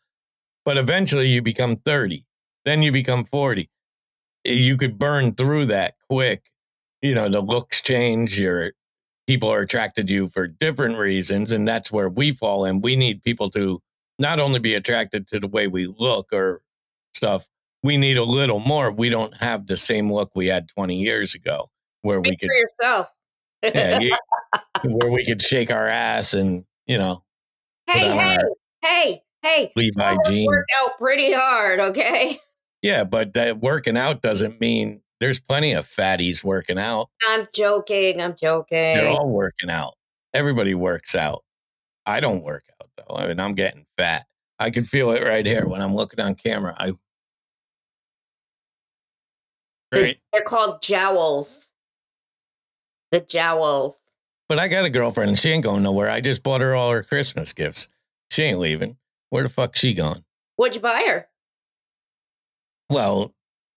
But 0.65 0.77
eventually 0.77 1.27
you 1.27 1.41
become 1.41 1.75
30, 1.77 2.25
then 2.65 2.81
you 2.81 2.91
become 2.91 3.23
40. 3.23 3.69
Eh, 4.45 4.51
you 4.53 4.77
could 4.77 4.97
burn 4.97 5.33
through 5.35 5.65
that 5.67 5.93
quick. 6.09 6.49
You 7.01 7.13
know, 7.13 7.29
the 7.29 7.41
looks 7.41 7.81
change, 7.81 8.39
your 8.39 8.71
people 9.27 9.49
are 9.49 9.61
attracted 9.61 10.07
to 10.07 10.13
you 10.13 10.27
for 10.27 10.47
different 10.47 10.97
reasons. 10.97 11.51
And 11.51 11.67
that's 11.67 11.91
where 11.91 12.09
we 12.09 12.31
fall 12.31 12.65
in. 12.65 12.81
We 12.81 12.95
need 12.95 13.21
people 13.21 13.49
to 13.51 13.81
not 14.17 14.39
only 14.39 14.59
be 14.59 14.73
attracted 14.75 15.27
to 15.29 15.39
the 15.39 15.47
way 15.47 15.67
we 15.67 15.85
look 15.87 16.27
or 16.33 16.61
stuff, 17.13 17.47
we 17.83 17.97
need 17.97 18.17
a 18.17 18.23
little 18.23 18.59
more. 18.59 18.91
We 18.91 19.09
don't 19.09 19.35
have 19.37 19.67
the 19.67 19.77
same 19.77 20.11
look 20.11 20.31
we 20.35 20.47
had 20.47 20.67
20 20.69 20.97
years 20.97 21.35
ago 21.35 21.69
where 22.01 22.19
Speak 22.19 22.29
we 22.31 22.37
could 22.37 22.49
for 22.49 22.55
yourself. 22.55 23.07
yeah, 23.63 23.99
you- 23.99 24.17
where 24.83 25.11
we 25.11 25.25
could 25.25 25.41
shake 25.41 25.71
our 25.71 25.87
ass 25.87 26.33
and, 26.33 26.65
you 26.87 26.97
know, 26.97 27.23
hey, 27.87 27.99
hey, 27.99 28.35
our- 28.37 28.49
hey, 28.81 29.21
hey. 29.45 29.71
Levi 29.75 30.17
jeans. 30.25 30.47
Work 30.47 30.65
out 30.81 30.97
pretty 30.97 31.31
hard, 31.33 31.79
okay? 31.79 32.39
Yeah, 32.81 33.03
but 33.03 33.33
that 33.33 33.59
working 33.59 33.97
out 33.97 34.21
doesn't 34.21 34.59
mean 34.61 35.01
there's 35.19 35.39
plenty 35.39 35.73
of 35.73 35.85
fatties 35.85 36.43
working 36.43 36.77
out. 36.77 37.09
I'm 37.27 37.47
joking. 37.53 38.21
I'm 38.21 38.35
joking. 38.35 38.77
They're 38.77 39.07
all 39.07 39.29
working 39.29 39.69
out. 39.69 39.93
Everybody 40.33 40.75
works 40.75 41.15
out. 41.15 41.43
I 42.05 42.19
don't 42.19 42.43
work 42.43 42.65
out 42.81 42.89
though. 42.97 43.15
I 43.15 43.27
mean, 43.27 43.39
I'm 43.39 43.53
getting 43.55 43.85
fat. 43.97 44.25
I 44.59 44.69
can 44.69 44.83
feel 44.83 45.11
it 45.11 45.23
right 45.23 45.45
here 45.45 45.67
when 45.67 45.81
I'm 45.81 45.95
looking 45.95 46.19
on 46.19 46.35
camera. 46.35 46.75
I 46.77 46.93
right, 49.93 50.17
They're 50.31 50.43
called 50.43 50.81
jowls. 50.81 51.71
The 53.11 53.21
jowls. 53.21 53.99
but 54.49 54.59
I 54.59 54.67
got 54.67 54.85
a 54.85 54.89
girlfriend 54.89 55.29
and 55.29 55.39
she 55.39 55.49
ain't 55.49 55.63
going 55.63 55.83
nowhere. 55.83 56.09
I 56.09 56.21
just 56.21 56.43
bought 56.43 56.61
her 56.61 56.75
all 56.75 56.91
her 56.91 57.03
Christmas 57.03 57.53
gifts. 57.53 57.87
She 58.29 58.43
ain't 58.43 58.59
leaving. 58.59 58.97
Where 59.35 59.43
the 59.43 59.49
fuck 59.49 59.75
she 59.75 59.93
gone? 59.93 60.23
What'd 60.55 60.75
you 60.75 60.81
buy 60.81 61.03
her? 61.09 61.27
Well, 62.89 63.33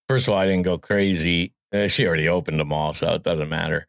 first 0.07 0.25
of 0.25 0.33
all, 0.33 0.39
I 0.39 0.45
didn't 0.45 0.63
go 0.63 0.77
crazy. 0.77 1.53
Uh, 1.73 1.89
she 1.89 2.07
already 2.07 2.29
opened 2.29 2.61
them 2.61 2.71
all, 2.71 2.93
so 2.93 3.13
it 3.15 3.23
doesn't 3.23 3.49
matter. 3.49 3.85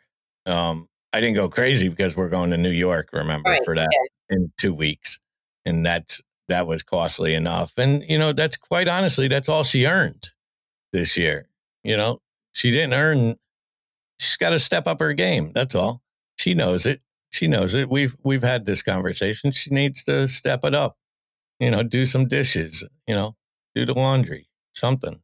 Um, 0.46 0.88
I 1.12 1.20
didn't 1.20 1.36
go 1.36 1.48
crazy 1.48 1.88
because 1.88 2.16
we're 2.16 2.28
going 2.28 2.50
to 2.50 2.56
New 2.56 2.72
York. 2.72 3.10
Remember 3.12 3.50
Right, 3.50 3.64
for 3.64 3.76
that 3.76 3.88
in 4.30 4.50
two 4.58 4.74
weeks, 4.74 5.20
and 5.64 5.86
that's 5.86 6.20
that 6.48 6.66
was 6.66 6.82
costly 6.82 7.34
enough. 7.34 7.78
And 7.78 8.02
you 8.08 8.18
know, 8.18 8.32
that's 8.32 8.56
quite 8.56 8.88
honestly, 8.88 9.28
that's 9.28 9.48
all 9.48 9.62
she 9.62 9.86
earned 9.86 10.30
this 10.92 11.16
year. 11.16 11.50
You 11.84 11.96
know, 11.96 12.18
she 12.50 12.72
didn't 12.72 12.94
earn. 12.94 13.36
She's 14.18 14.36
got 14.36 14.50
to 14.50 14.58
step 14.58 14.88
up 14.88 14.98
her 14.98 15.12
game. 15.12 15.52
That's 15.54 15.76
all. 15.76 16.02
She 16.36 16.52
knows 16.52 16.84
it. 16.84 17.00
She 17.30 17.46
knows 17.46 17.74
it. 17.74 17.88
We've 17.88 18.16
we've 18.24 18.42
had 18.42 18.66
this 18.66 18.82
conversation. 18.82 19.52
She 19.52 19.70
needs 19.70 20.02
to 20.02 20.26
step 20.26 20.64
it 20.64 20.74
up. 20.74 20.96
You 21.60 21.70
know, 21.70 21.82
do 21.82 22.06
some 22.06 22.26
dishes. 22.26 22.82
You 23.06 23.14
know, 23.14 23.36
do 23.74 23.84
the 23.84 23.94
laundry. 23.94 24.48
Something. 24.72 25.20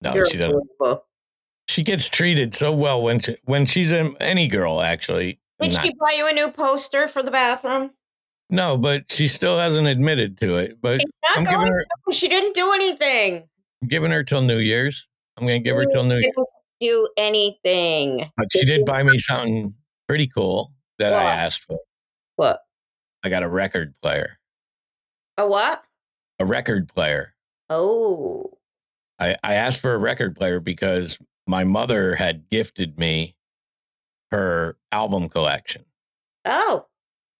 No, 0.00 0.14
You're 0.14 0.26
she 0.26 0.38
doesn't. 0.38 0.54
unbelievable. 0.56 1.04
She 1.68 1.82
gets 1.82 2.08
treated 2.08 2.54
so 2.54 2.74
well 2.74 3.02
when 3.02 3.18
she, 3.20 3.36
when 3.44 3.66
she's 3.66 3.92
in 3.92 4.16
any 4.20 4.48
girl 4.48 4.80
actually. 4.80 5.40
Did 5.60 5.72
Not- 5.74 5.84
she 5.84 5.92
buy 5.94 6.14
you 6.16 6.26
a 6.28 6.32
new 6.32 6.50
poster 6.50 7.06
for 7.08 7.22
the 7.22 7.30
bathroom? 7.30 7.90
no, 8.50 8.78
but 8.78 9.10
she 9.10 9.28
still 9.28 9.58
hasn't 9.58 9.86
admitted 9.86 10.38
to 10.38 10.56
it. 10.56 10.80
But 10.80 11.00
I'm 11.36 11.44
going. 11.44 11.56
giving 11.58 11.72
her 11.72 11.84
to. 12.08 12.16
She 12.16 12.28
didn't 12.28 12.54
do 12.54 12.72
anything. 12.72 13.46
I'm 13.82 13.88
giving 13.88 14.10
her 14.10 14.24
till 14.24 14.40
New 14.42 14.56
Year's. 14.58 15.08
I'm 15.36 15.46
gonna 15.46 15.58
give 15.58 15.76
her 15.76 15.84
till 15.84 16.04
New 16.04 16.14
Year's. 16.16 16.32
Do 16.80 17.08
anything. 17.18 18.30
But 18.36 18.46
she 18.52 18.64
did 18.64 18.86
buy 18.86 19.02
me 19.02 19.18
something 19.18 19.74
pretty 20.08 20.28
cool 20.28 20.72
that 20.98 21.12
I 21.12 21.24
asked 21.24 21.64
for. 21.64 21.78
What? 22.36 22.60
I 23.24 23.28
got 23.28 23.42
a 23.42 23.48
record 23.48 23.94
player. 24.00 24.37
A 25.38 25.46
what? 25.46 25.84
A 26.40 26.44
record 26.44 26.88
player. 26.88 27.34
Oh. 27.70 28.58
I, 29.20 29.36
I 29.42 29.54
asked 29.54 29.80
for 29.80 29.94
a 29.94 29.98
record 29.98 30.36
player 30.36 30.58
because 30.58 31.18
my 31.46 31.64
mother 31.64 32.16
had 32.16 32.50
gifted 32.50 32.98
me 32.98 33.36
her 34.32 34.76
album 34.92 35.28
collection. 35.28 35.84
Oh. 36.44 36.86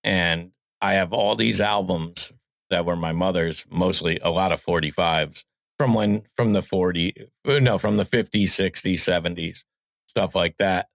and 0.04 0.52
I 0.80 0.94
have 0.94 1.12
all 1.12 1.34
these 1.34 1.61
albums 1.61 2.32
that 2.70 2.84
were 2.84 2.96
my 2.96 3.12
mother's, 3.12 3.64
mostly 3.70 4.18
a 4.22 4.30
lot 4.30 4.52
of 4.52 4.62
45s 4.62 5.44
from 5.78 5.94
when, 5.94 6.22
from 6.37 6.52
the 6.52 6.62
40, 6.62 7.14
uh, 7.46 7.58
no, 7.61 7.78
from 7.78 7.96
the 7.96 8.04
50s, 8.04 8.44
60s, 8.44 8.94
70s, 8.94 9.64
stuff 10.06 10.34
like 10.34 10.56
that. 10.58 10.88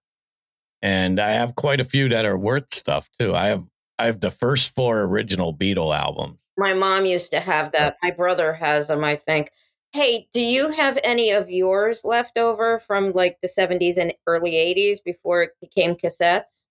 And 0.80 1.18
I 1.18 1.30
have 1.30 1.54
quite 1.56 1.80
a 1.80 1.84
few 1.84 2.08
that 2.10 2.24
are 2.24 2.38
worth 2.38 2.72
stuff 2.72 3.08
too. 3.18 3.34
I 3.34 3.46
have, 3.46 3.64
I 3.98 4.06
have 4.06 4.20
the 4.20 4.30
first 4.30 4.74
four 4.74 5.02
original 5.02 5.54
Beatle 5.54 5.96
albums. 5.96 6.43
My 6.56 6.74
mom 6.74 7.04
used 7.06 7.30
to 7.32 7.40
have 7.40 7.72
that. 7.72 7.96
My 8.02 8.10
brother 8.10 8.52
has 8.54 8.88
them, 8.88 9.02
I 9.04 9.16
think. 9.16 9.50
Hey, 9.92 10.28
do 10.32 10.40
you 10.40 10.70
have 10.70 10.98
any 11.04 11.30
of 11.30 11.48
yours 11.50 12.02
left 12.04 12.36
over 12.38 12.78
from 12.80 13.12
like 13.12 13.38
the 13.42 13.48
70s 13.48 13.96
and 13.96 14.12
early 14.26 14.52
80s 14.52 14.96
before 15.04 15.42
it 15.42 15.50
became 15.60 15.94
cassettes? 15.94 16.64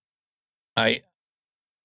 I, 0.76 1.02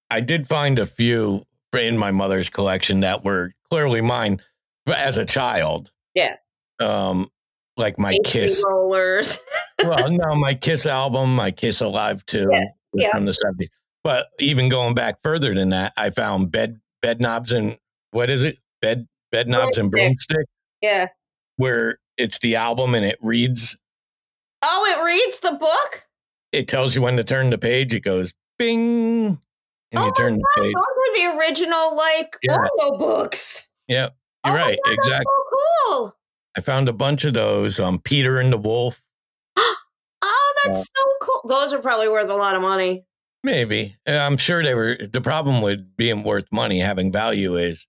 I 0.09 0.19
did 0.21 0.47
find 0.47 0.79
a 0.79 0.85
few 0.85 1.45
in 1.77 1.97
my 1.97 2.11
mother's 2.11 2.49
collection 2.49 3.01
that 3.01 3.23
were 3.23 3.53
clearly 3.69 4.01
mine 4.01 4.41
as 4.87 5.17
a 5.17 5.25
child. 5.25 5.91
Yeah. 6.15 6.35
Um, 6.79 7.29
like 7.77 7.97
my 7.99 8.17
Kiss 8.25 8.63
rollers. 8.67 9.39
well, 9.81 10.07
no, 10.11 10.35
my 10.35 10.53
Kiss 10.53 10.85
album, 10.85 11.35
my 11.35 11.51
Kiss 11.51 11.79
Alive 11.81 12.25
too, 12.25 12.47
Yeah, 12.51 12.63
yeah. 12.93 13.11
from 13.11 13.25
the 13.25 13.33
seventies. 13.33 13.69
But 14.03 14.27
even 14.39 14.67
going 14.69 14.95
back 14.95 15.21
further 15.21 15.53
than 15.53 15.69
that, 15.69 15.93
I 15.95 16.09
found 16.09 16.51
bed 16.51 16.79
bed 17.01 17.21
knobs 17.21 17.53
and 17.53 17.77
what 18.11 18.29
is 18.29 18.43
it? 18.43 18.57
Bed 18.81 19.07
bed 19.31 19.47
knobs 19.47 19.77
and 19.77 19.91
Broomstick. 19.91 20.45
yeah. 20.81 21.07
where 21.57 21.99
it's 22.17 22.39
the 22.39 22.55
album 22.55 22.95
and 22.95 23.05
it 23.05 23.17
reads. 23.21 23.77
Oh, 24.61 24.85
it 24.97 25.03
reads 25.05 25.39
the 25.39 25.51
book? 25.53 26.05
It 26.51 26.67
tells 26.67 26.95
you 26.95 27.01
when 27.01 27.15
to 27.17 27.23
turn 27.23 27.49
the 27.49 27.57
page. 27.57 27.93
It 27.93 28.01
goes 28.01 28.33
bing, 28.57 29.27
and 29.27 29.39
Oh 29.95 30.05
you 30.05 30.11
turn 30.13 30.33
the 30.35 30.43
God, 30.55 30.63
page. 30.63 30.73
those 30.73 30.83
were 30.97 31.31
the 31.31 31.37
original 31.37 31.95
like 31.95 32.35
Yeah. 32.43 32.55
audio 32.57 32.97
books. 32.97 33.67
Yep, 33.87 34.15
Oh 34.43 34.49
you're 34.49 34.57
my 34.59 34.63
right. 34.65 34.79
God, 34.85 34.93
Exactly. 34.93 35.25
So 35.25 35.57
cool. 35.87 36.17
I 36.57 36.61
found 36.61 36.89
a 36.89 36.93
bunch 36.93 37.23
of 37.25 37.33
those. 37.35 37.79
Um, 37.79 37.99
Peter 37.99 38.39
and 38.39 38.51
the 38.51 38.57
Wolf, 38.57 39.01
Oh, 40.21 40.53
that's 40.65 40.79
so 40.81 41.03
cool. 41.21 41.41
Those 41.47 41.71
are 41.73 41.79
probably 41.79 42.09
worth 42.09 42.29
a 42.29 42.35
lot 42.35 42.55
of 42.55 42.61
money. 42.61 43.05
maybe. 43.43 43.95
I'm 44.05 44.35
sure 44.37 44.61
they 44.63 44.73
were. 44.75 44.97
The 44.97 45.21
problem 45.21 45.61
with 45.61 45.95
being 45.95 46.23
worth 46.23 46.45
money, 46.51 46.79
having 46.79 47.11
value, 47.11 47.55
is 47.55 47.87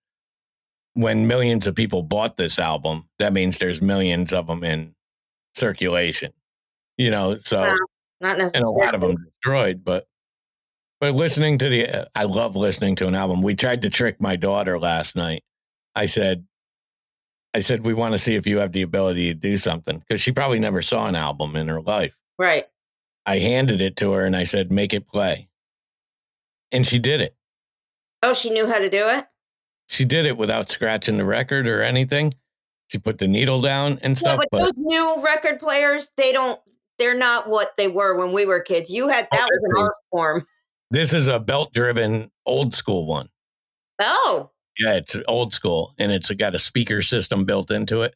when 0.95 1.27
millions 1.27 1.67
of 1.67 1.75
people 1.75 2.03
bought 2.03 2.37
this 2.37 2.59
album, 2.59 3.09
that 3.19 3.33
means 3.33 3.59
there's 3.59 3.81
millions 3.81 4.33
of 4.33 4.47
them 4.47 4.65
in 4.65 4.95
circulation. 5.55 6.33
You 6.97 7.11
know, 7.11 7.39
so 7.41 7.61
Wow. 7.61 7.77
Not 8.21 8.39
and 8.39 8.65
a 8.65 8.69
lot 8.69 8.95
of 8.95 9.01
them 9.01 9.17
destroyed. 9.17 9.83
But 9.83 10.07
but 11.01 11.15
listening 11.15 11.57
to 11.59 11.69
the, 11.69 12.11
I 12.15 12.25
love 12.25 12.57
listening 12.57 12.95
to 12.97 13.07
an 13.07 13.15
album. 13.15 13.41
We 13.41 13.55
tried 13.55 13.83
to 13.83 13.91
trick 13.91 14.21
my 14.21 14.37
daughter 14.37 14.79
last 14.79 15.17
night. 15.17 15.43
I 15.95 16.05
said, 16.05 16.45
I 17.55 17.61
said 17.61 17.87
we 17.87 17.95
want 17.95 18.13
to 18.13 18.19
see 18.19 18.35
if 18.35 18.47
you 18.47 18.59
have 18.59 18.73
the 18.73 18.83
ability 18.83 19.29
to 19.29 19.35
do 19.35 19.57
something 19.57 19.99
because 19.99 20.21
she 20.21 20.33
probably 20.33 20.59
never 20.59 20.83
saw 20.83 21.07
an 21.07 21.15
album 21.15 21.57
in 21.57 21.69
her 21.69 21.81
life. 21.81 22.19
Right. 22.39 22.67
I 23.25 23.39
handed 23.39 23.81
it 23.81 23.97
to 23.97 24.13
her 24.13 24.27
and 24.27 24.37
I 24.37 24.45
said, 24.45 24.71
make 24.71 24.93
it 24.93 25.09
play, 25.09 25.49
and 26.71 26.87
she 26.87 26.99
did 26.99 27.21
it. 27.21 27.35
Oh, 28.23 28.35
she 28.35 28.51
knew 28.51 28.67
how 28.67 28.79
to 28.79 28.91
do 28.91 29.09
it? 29.09 29.27
She 29.91 30.05
did 30.05 30.25
it 30.25 30.37
without 30.37 30.71
scratching 30.71 31.17
the 31.17 31.25
record 31.25 31.67
or 31.67 31.83
anything. 31.83 32.33
She 32.87 32.99
put 32.99 33.19
the 33.19 33.27
needle 33.27 33.61
down 33.61 33.99
and 34.03 34.13
Yeah, 34.13 34.15
stuff. 34.15 34.37
but, 34.39 34.49
but 34.53 34.59
those 34.61 34.73
new 34.77 35.21
record 35.25 35.59
players, 35.59 36.13
they 36.17 36.33
don't 36.33 36.61
they're 37.01 37.17
not 37.19 37.49
what 37.49 37.73
they 37.77 37.89
were 37.89 38.17
when 38.17 38.31
we 38.33 38.47
were 38.47 38.61
kids. 38.61 38.89
You 38.91 39.09
had 39.09 39.27
that 39.33 39.49
was 39.51 39.59
an 39.65 39.83
art 39.83 39.95
form. 40.13 40.47
this 40.93 41.13
is 41.13 41.27
a 41.29 41.41
belt 41.41 41.73
driven 41.73 42.31
old 42.47 42.73
school 42.73 43.05
one. 43.05 43.31
Oh. 43.99 44.51
Yeah, 44.79 44.95
it's 44.95 45.17
old 45.27 45.53
school 45.53 45.93
and 45.99 46.13
it's 46.13 46.31
got 46.31 46.55
a 46.55 46.59
speaker 46.61 47.03
system 47.03 47.45
built 47.45 47.71
into 47.73 48.03
it. 48.03 48.15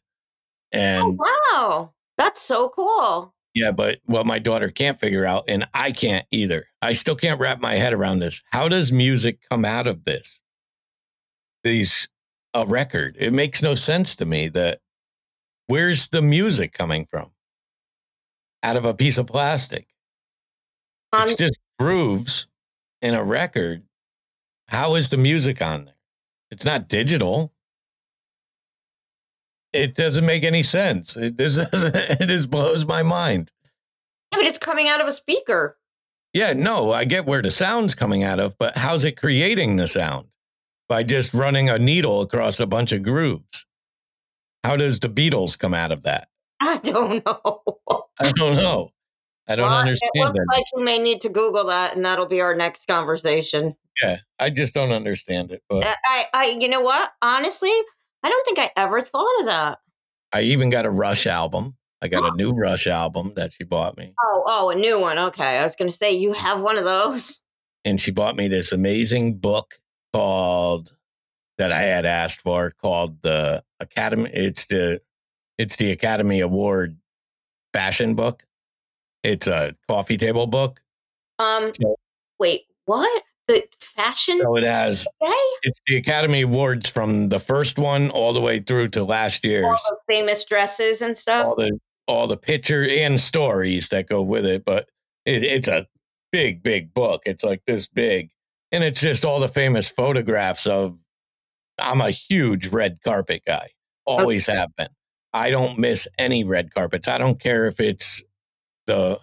Oh, 0.73 0.77
and 0.77 1.03
oh 1.19 1.51
wow. 1.51 1.93
That's 2.17 2.41
so 2.41 2.69
cool. 2.69 3.33
yeah, 3.53 3.71
but 3.71 3.99
what 4.05 4.25
my 4.25 4.39
daughter 4.39 4.69
can't 4.69 4.97
figure 4.97 5.25
out, 5.25 5.43
and 5.49 5.67
I 5.73 5.91
can't 5.91 6.25
either, 6.31 6.67
I 6.81 6.93
still 6.93 7.15
can't 7.17 7.39
wrap 7.41 7.59
my 7.59 7.73
head 7.73 7.91
around 7.93 8.19
this. 8.19 8.41
How 8.53 8.69
does 8.69 8.93
music 8.93 9.39
come 9.49 9.65
out 9.65 9.85
of 9.87 10.05
this? 10.05 10.41
These, 11.65 12.07
a 12.53 12.63
record. 12.65 13.17
It 13.19 13.33
makes 13.33 13.63
no 13.63 13.73
sense 13.73 14.15
to 14.17 14.25
me 14.25 14.47
that 14.49 14.79
where's 15.65 16.09
the 16.09 16.21
music 16.21 16.73
coming 16.73 17.07
from? 17.07 17.31
Out 18.61 18.77
of 18.77 18.85
a 18.85 18.93
piece 18.93 19.17
of 19.17 19.25
plastic. 19.25 19.87
Um, 21.11 21.23
it's 21.23 21.35
just 21.35 21.57
grooves 21.79 22.45
in 23.01 23.15
a 23.15 23.23
record. 23.23 23.81
How 24.67 24.93
is 24.93 25.09
the 25.09 25.17
music 25.17 25.59
on 25.59 25.85
there? 25.85 25.95
It's 26.51 26.65
not 26.65 26.87
digital. 26.87 27.51
It 29.73 29.95
doesn't 29.95 30.25
make 30.25 30.43
any 30.43 30.61
sense. 30.61 31.17
It 31.17 31.37
just, 31.37 31.57
doesn't- 31.71 31.95
it 31.95 32.27
just 32.27 32.51
blows 32.51 32.85
my 32.85 33.01
mind. 33.01 33.51
yeah, 34.31 34.37
but 34.37 34.45
it's 34.45 34.59
coming 34.59 34.87
out 34.87 35.01
of 35.01 35.07
a 35.07 35.13
speaker. 35.13 35.79
Yeah, 36.31 36.53
no, 36.53 36.91
I 36.91 37.05
get 37.05 37.25
where 37.25 37.41
the 37.41 37.49
sound's 37.49 37.95
coming 37.95 38.21
out 38.21 38.39
of, 38.39 38.55
but 38.59 38.77
how's 38.77 39.03
it 39.03 39.17
creating 39.19 39.77
the 39.77 39.87
sound? 39.87 40.27
By 40.87 41.03
just 41.03 41.33
running 41.33 41.69
a 41.69 41.79
needle 41.79 42.21
across 42.21 42.59
a 42.59 42.67
bunch 42.67 42.91
of 42.91 43.01
grooves. 43.01 43.65
How 44.63 44.77
does 44.77 44.99
the 44.99 45.09
Beatles 45.09 45.57
come 45.57 45.73
out 45.73 45.91
of 45.91 46.03
that? 46.03 46.27
I 46.59 46.79
don't 46.83 47.25
know. 47.25 47.61
I 48.19 48.31
don't 48.31 48.55
know. 48.57 48.91
I 49.47 49.55
don't 49.55 49.67
Well, 49.69 49.79
understand 49.79 50.11
It 50.15 50.19
looks 50.21 50.33
that. 50.33 50.45
like 50.51 50.65
we 50.75 50.83
may 50.83 50.97
need 50.97 51.21
to 51.21 51.29
Google 51.29 51.65
that, 51.65 51.95
and 51.95 52.03
that'll 52.05 52.25
be 52.25 52.41
our 52.41 52.55
next 52.55 52.87
conversation. 52.87 53.75
yeah, 54.01 54.17
I 54.39 54.49
just 54.49 54.73
don't 54.73 54.91
understand 54.91 55.51
it. 55.51 55.61
But 55.69 55.85
I, 55.85 55.95
I, 56.05 56.25
I- 56.33 56.57
you 56.59 56.67
know 56.67 56.81
what? 56.81 57.11
Honestly, 57.21 57.69
I 58.23 58.29
don't 58.29 58.45
think 58.45 58.57
I 58.59 58.71
ever 58.75 59.01
thought 59.01 59.39
of 59.39 59.45
that. 59.47 59.79
I 60.33 60.41
even 60.41 60.69
got 60.71 60.85
a 60.85 60.89
Rush 60.89 61.27
album. 61.27 61.75
I 62.01 62.07
got 62.07 62.23
a 62.33 62.35
new 62.37 62.51
Rush 62.53 62.87
album 62.87 63.33
that 63.35 63.53
she 63.53 63.63
bought 63.63 63.97
me. 63.97 64.13
Oh, 64.23 64.43
oh, 64.47 64.69
a 64.71 64.75
new 64.75 64.99
one. 64.99 65.17
Okay, 65.19 65.57
I 65.59 65.63
was 65.63 65.75
going 65.75 65.89
to 65.91 65.95
say 65.95 66.11
you 66.11 66.33
have 66.33 66.61
one 66.61 66.77
of 66.77 66.83
those. 66.83 67.41
and 67.83 68.01
she 68.01 68.11
bought 68.11 68.35
me 68.35 68.47
this 68.47 68.71
amazing 68.71 69.37
book 69.37 69.75
called 70.15 70.95
that 71.57 71.71
I 71.71 71.81
had 71.81 72.05
asked 72.05 72.41
for 72.41 72.71
called 72.71 73.21
the 73.21 73.63
Academy. 73.79 74.29
It's 74.33 74.65
the 74.67 75.01
it's 75.57 75.75
the 75.77 75.91
Academy 75.91 76.39
Award 76.41 76.97
fashion 77.73 78.13
book. 78.15 78.43
It's 79.23 79.47
a 79.47 79.75
coffee 79.87 80.17
table 80.17 80.47
book. 80.47 80.81
Um, 81.39 81.71
So- 81.73 81.95
wait, 82.39 82.65
what? 82.85 83.23
The 83.47 83.63
fashion 83.79 84.39
So 84.41 84.55
it 84.57 84.65
has 84.65 85.03
day? 85.21 85.27
it's 85.63 85.79
the 85.87 85.97
Academy 85.97 86.41
Awards 86.41 86.89
from 86.89 87.29
the 87.29 87.39
first 87.39 87.77
one 87.77 88.09
all 88.09 88.33
the 88.33 88.41
way 88.41 88.59
through 88.59 88.87
to 88.89 89.03
last 89.03 89.45
year's. 89.45 89.65
All 89.65 89.77
the 89.89 89.97
famous 90.13 90.43
dresses 90.45 91.01
and 91.01 91.15
stuff. 91.17 91.45
All 91.45 91.55
the 91.55 91.79
all 92.07 92.27
the 92.27 92.37
picture 92.37 92.83
and 92.87 93.19
stories 93.19 93.89
that 93.89 94.07
go 94.07 94.21
with 94.21 94.45
it, 94.45 94.63
but 94.65 94.89
it, 95.25 95.43
it's 95.43 95.67
a 95.67 95.87
big, 96.31 96.61
big 96.63 96.93
book. 96.93 97.23
It's 97.25 97.43
like 97.43 97.61
this 97.65 97.87
big, 97.87 98.29
and 98.75 98.83
it's 98.83 98.99
just 98.99 99.23
all 99.23 99.39
the 99.39 99.47
famous 99.47 99.89
photographs 99.89 100.67
of. 100.67 100.97
I'm 101.77 101.99
a 101.99 102.11
huge 102.11 102.67
red 102.67 102.99
carpet 103.03 103.43
guy. 103.45 103.69
Always 104.05 104.45
have 104.45 104.69
been. 104.77 104.87
I 105.33 105.49
don't 105.49 105.77
miss 105.77 106.07
any 106.17 106.45
red 106.45 106.73
carpets. 106.73 107.07
I 107.07 107.17
don't 107.17 107.39
care 107.39 107.67
if 107.67 107.79
it's 107.79 108.23
the 108.87 109.19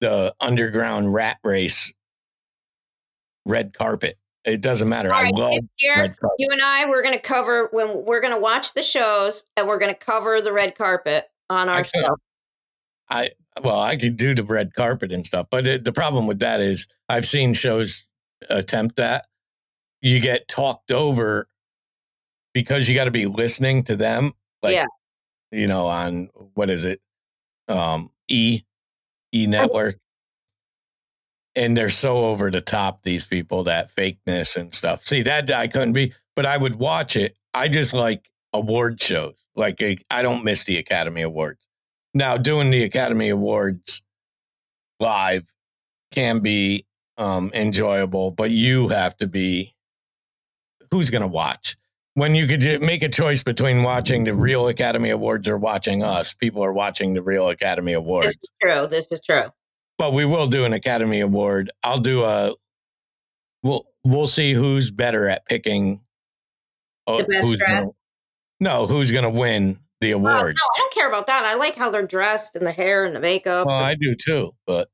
the 0.00 0.34
underground 0.40 1.12
rat 1.12 1.38
race 1.42 1.92
red 3.46 3.72
carpet. 3.74 4.16
It 4.44 4.62
doesn't 4.62 4.88
matter. 4.88 5.12
All 5.12 5.18
I 5.18 5.30
love 5.34 5.52
this 5.52 5.62
year, 5.80 6.16
you 6.38 6.48
and 6.50 6.62
I, 6.62 6.88
we're 6.88 7.02
going 7.02 7.14
to 7.14 7.20
cover 7.20 7.68
when 7.72 8.04
we're 8.04 8.20
going 8.20 8.32
to 8.32 8.40
watch 8.40 8.74
the 8.74 8.82
shows, 8.82 9.44
and 9.56 9.68
we're 9.68 9.78
going 9.78 9.92
to 9.92 9.98
cover 9.98 10.40
the 10.40 10.52
red 10.52 10.76
carpet 10.76 11.26
on 11.48 11.68
our 11.68 11.82
could. 11.82 11.90
show. 11.94 12.16
I 13.08 13.30
well, 13.62 13.80
I 13.80 13.96
could 13.96 14.16
do 14.16 14.34
the 14.34 14.44
red 14.44 14.74
carpet 14.74 15.12
and 15.12 15.26
stuff, 15.26 15.46
but 15.50 15.66
it, 15.66 15.84
the 15.84 15.92
problem 15.92 16.26
with 16.26 16.38
that 16.38 16.60
is 16.60 16.86
I've 17.08 17.26
seen 17.26 17.52
shows 17.54 18.08
attempt 18.48 18.96
that. 18.96 19.26
You 20.02 20.20
get 20.20 20.48
talked 20.48 20.92
over 20.92 21.46
because 22.54 22.88
you 22.88 22.94
got 22.94 23.04
to 23.04 23.10
be 23.10 23.26
listening 23.26 23.82
to 23.84 23.96
them. 23.96 24.32
Like, 24.62 24.74
Yeah. 24.74 24.86
you 25.52 25.66
know, 25.66 25.86
on 25.86 26.30
what 26.54 26.70
is 26.70 26.84
it? 26.84 27.00
Um, 27.68 28.10
E, 28.28 28.62
E 29.34 29.46
network. 29.46 29.98
And 31.56 31.76
they're 31.76 31.90
so 31.90 32.18
over 32.26 32.50
the 32.50 32.60
top, 32.60 33.02
these 33.02 33.24
people, 33.24 33.64
that 33.64 33.94
fakeness 33.94 34.56
and 34.56 34.72
stuff. 34.72 35.04
See, 35.04 35.22
that 35.22 35.50
I 35.50 35.66
couldn't 35.66 35.92
be, 35.92 36.14
but 36.36 36.46
I 36.46 36.56
would 36.56 36.76
watch 36.76 37.16
it. 37.16 37.36
I 37.52 37.68
just 37.68 37.92
like 37.92 38.30
award 38.52 39.00
shows. 39.00 39.44
Like, 39.56 39.82
I 40.10 40.22
don't 40.22 40.44
miss 40.44 40.64
the 40.64 40.78
Academy 40.78 41.22
Awards. 41.22 41.66
Now, 42.14 42.36
doing 42.36 42.70
the 42.70 42.84
Academy 42.84 43.28
Awards 43.28 44.02
live 45.00 45.52
can 46.12 46.38
be 46.40 46.86
um, 47.20 47.50
enjoyable, 47.54 48.32
but 48.32 48.50
you 48.50 48.88
have 48.88 49.16
to 49.18 49.28
be 49.28 49.76
who's 50.90 51.10
going 51.10 51.22
to 51.22 51.28
watch? 51.28 51.76
When 52.14 52.34
you 52.34 52.48
could 52.48 52.82
make 52.82 53.04
a 53.04 53.08
choice 53.08 53.42
between 53.44 53.84
watching 53.84 54.24
the 54.24 54.34
real 54.34 54.66
Academy 54.66 55.10
Awards 55.10 55.48
or 55.48 55.56
watching 55.56 56.02
us, 56.02 56.34
people 56.34 56.64
are 56.64 56.72
watching 56.72 57.14
the 57.14 57.22
real 57.22 57.48
Academy 57.48 57.92
Awards. 57.92 58.26
This 58.26 58.36
is 58.42 58.48
true. 58.60 58.86
This 58.88 59.12
is 59.12 59.20
true. 59.24 59.44
But 59.96 60.12
we 60.12 60.24
will 60.24 60.48
do 60.48 60.64
an 60.64 60.72
Academy 60.72 61.20
Award. 61.20 61.70
I'll 61.84 62.00
do 62.00 62.24
a. 62.24 62.54
We'll 63.62 63.86
we'll 64.02 64.26
see 64.26 64.54
who's 64.54 64.90
better 64.90 65.28
at 65.28 65.46
picking. 65.46 66.00
uh, 67.06 67.18
The 67.18 67.24
best 67.24 67.46
who's 67.48 67.58
dressed? 67.58 67.84
Gonna, 67.84 67.92
no, 68.58 68.86
who's 68.86 69.12
going 69.12 69.24
to 69.24 69.30
win 69.30 69.78
the 70.00 70.14
Oh, 70.14 70.16
award? 70.16 70.56
no, 70.56 70.68
I 70.74 70.78
don't 70.78 70.94
care 70.94 71.08
about 71.08 71.26
that. 71.28 71.44
I 71.44 71.54
like 71.54 71.76
how 71.76 71.90
they're 71.90 72.06
dressed 72.06 72.56
and 72.56 72.66
the 72.66 72.72
hair 72.72 73.04
and 73.04 73.14
the 73.14 73.20
makeup. 73.20 73.66
Well, 73.66 73.76
I 73.76 73.94
do 73.94 74.14
too, 74.14 74.52
but 74.66 74.88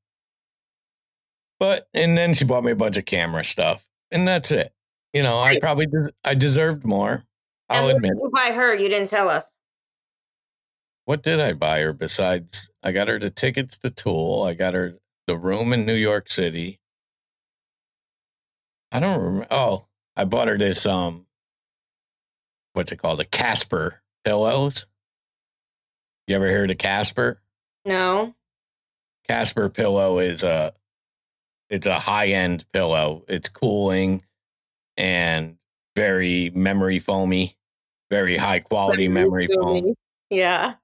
but 1.59 1.89
and 1.95 2.17
then 2.17 2.35
she 2.35 2.45
bought 2.45 2.65
me 2.65 2.73
a 2.73 2.77
bunch 2.77 2.97
of 2.97 3.05
camera 3.05 3.45
stuff, 3.45 3.87
and 4.11 4.27
that's 4.27 4.51
it. 4.51 4.73
You 5.13 5.23
know, 5.23 5.39
I 5.39 5.59
probably 5.61 5.87
des- 5.87 6.11
I 6.25 6.35
deserved 6.35 6.85
more. 6.85 7.25
I'll 7.69 7.87
what 7.87 7.97
admit. 7.97 8.13
did 8.13 8.21
you 8.23 8.31
buy 8.33 8.53
her? 8.53 8.75
You 8.75 8.89
didn't 8.89 9.11
tell 9.11 9.29
us. 9.29 9.53
What 11.05 11.23
did 11.23 11.41
I 11.41 11.53
buy 11.53 11.81
her 11.81 11.93
besides? 11.93 12.69
I 12.83 12.93
got 12.93 13.09
her 13.09 13.19
the 13.19 13.31
tickets 13.31 13.79
to 13.79 13.91
Tool. 13.91 14.43
I 14.43 14.55
got 14.55 14.75
her 14.75 14.99
the 15.27 15.37
room 15.37 15.73
in 15.73 15.87
New 15.87 15.95
York 15.95 16.29
City. 16.29 16.81
I 18.93 19.01
don't 19.01 19.21
remember. 19.21 19.47
Oh, 19.51 19.87
I 20.17 20.25
bought 20.25 20.49
her 20.49 20.59
this 20.59 20.87
um, 20.87 21.27
what's 22.73 22.93
it 22.93 22.97
called? 22.97 23.19
The 23.19 23.25
Casper 23.25 24.03
pillows. 24.25 24.87
You 26.27 26.37
ever 26.37 26.49
heard 26.49 26.71
of 26.71 26.79
Casper? 26.79 27.41
No. 27.85 28.35
Casper 29.29 29.69
pillow 29.69 30.19
is 30.19 30.43
a 30.43 30.73
it's 31.71 31.87
a 31.87 31.99
high 31.99 32.29
end 32.29 32.65
pillow. 32.73 33.25
It's 33.29 33.49
cooling 33.49 34.23
and 34.97 35.57
very 35.95 36.51
memory 36.55 36.99
foamy, 36.99 37.57
very 38.11 38.37
high 38.37 38.61
quality 38.61 39.09
memory 39.09 39.49
foam 39.55 39.95
Yeah. 40.31 40.75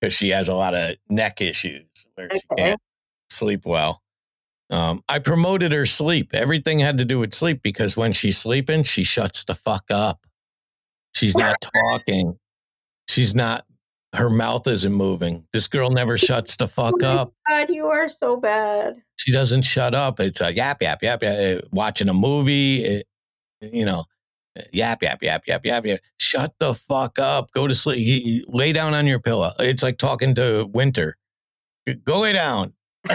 because 0.00 0.14
she 0.14 0.30
has 0.30 0.48
a 0.48 0.54
lot 0.54 0.74
of 0.74 0.96
neck 1.08 1.40
issues 1.40 1.86
where 2.14 2.28
she 2.32 2.40
can't 2.56 2.80
sleep 3.30 3.66
well. 3.66 4.02
Um, 4.70 5.02
I 5.08 5.18
promoted 5.18 5.72
her 5.72 5.86
sleep. 5.86 6.34
Everything 6.34 6.78
had 6.78 6.98
to 6.98 7.04
do 7.04 7.18
with 7.18 7.34
sleep 7.34 7.62
because 7.62 7.96
when 7.96 8.12
she's 8.12 8.38
sleeping, 8.38 8.82
she 8.82 9.04
shuts 9.04 9.44
the 9.44 9.54
fuck 9.54 9.84
up. 9.90 10.26
She's 11.14 11.36
not 11.36 11.56
talking. 11.90 12.38
She's 13.08 13.34
not. 13.34 13.64
Her 14.16 14.30
mouth 14.30 14.66
isn't 14.66 14.92
moving. 14.92 15.46
This 15.52 15.68
girl 15.68 15.90
never 15.90 16.16
shuts 16.18 16.56
the 16.56 16.66
fuck 16.66 16.94
Oh 17.02 17.06
my 17.06 17.08
up. 17.22 17.32
God, 17.48 17.70
you 17.70 17.86
are 17.86 18.08
so 18.08 18.36
bad. 18.36 19.02
she 19.16 19.30
doesn't 19.32 19.62
shut 19.62 19.94
up. 19.94 20.18
It's 20.20 20.40
a 20.40 20.52
yap, 20.52 20.80
yap, 20.82 21.02
yap, 21.02 21.22
yap. 21.22 21.36
eh, 21.38 21.60
Watching 21.70 22.08
a 22.08 22.14
movie, 22.14 22.78
it, 22.82 23.06
you 23.60 23.84
know, 23.84 24.04
yap, 24.72 25.02
yap, 25.02 25.22
yap, 25.22 25.46
yap, 25.46 25.64
yap, 25.64 25.84
yap. 25.86 26.00
Shut 26.18 26.54
the 26.58 26.72
fuck 26.74 27.18
up. 27.18 27.50
Go 27.52 27.68
to 27.68 27.74
sleep. 27.74 28.44
Lay 28.48 28.72
down 28.72 28.94
on 28.94 29.06
your 29.06 29.20
pillow. 29.20 29.50
It's 29.58 29.82
like 29.82 29.98
talking 29.98 30.34
to 30.36 30.66
Winter. 30.72 31.16
Go 32.04 32.20
lay 32.20 32.32
down. 32.32 32.72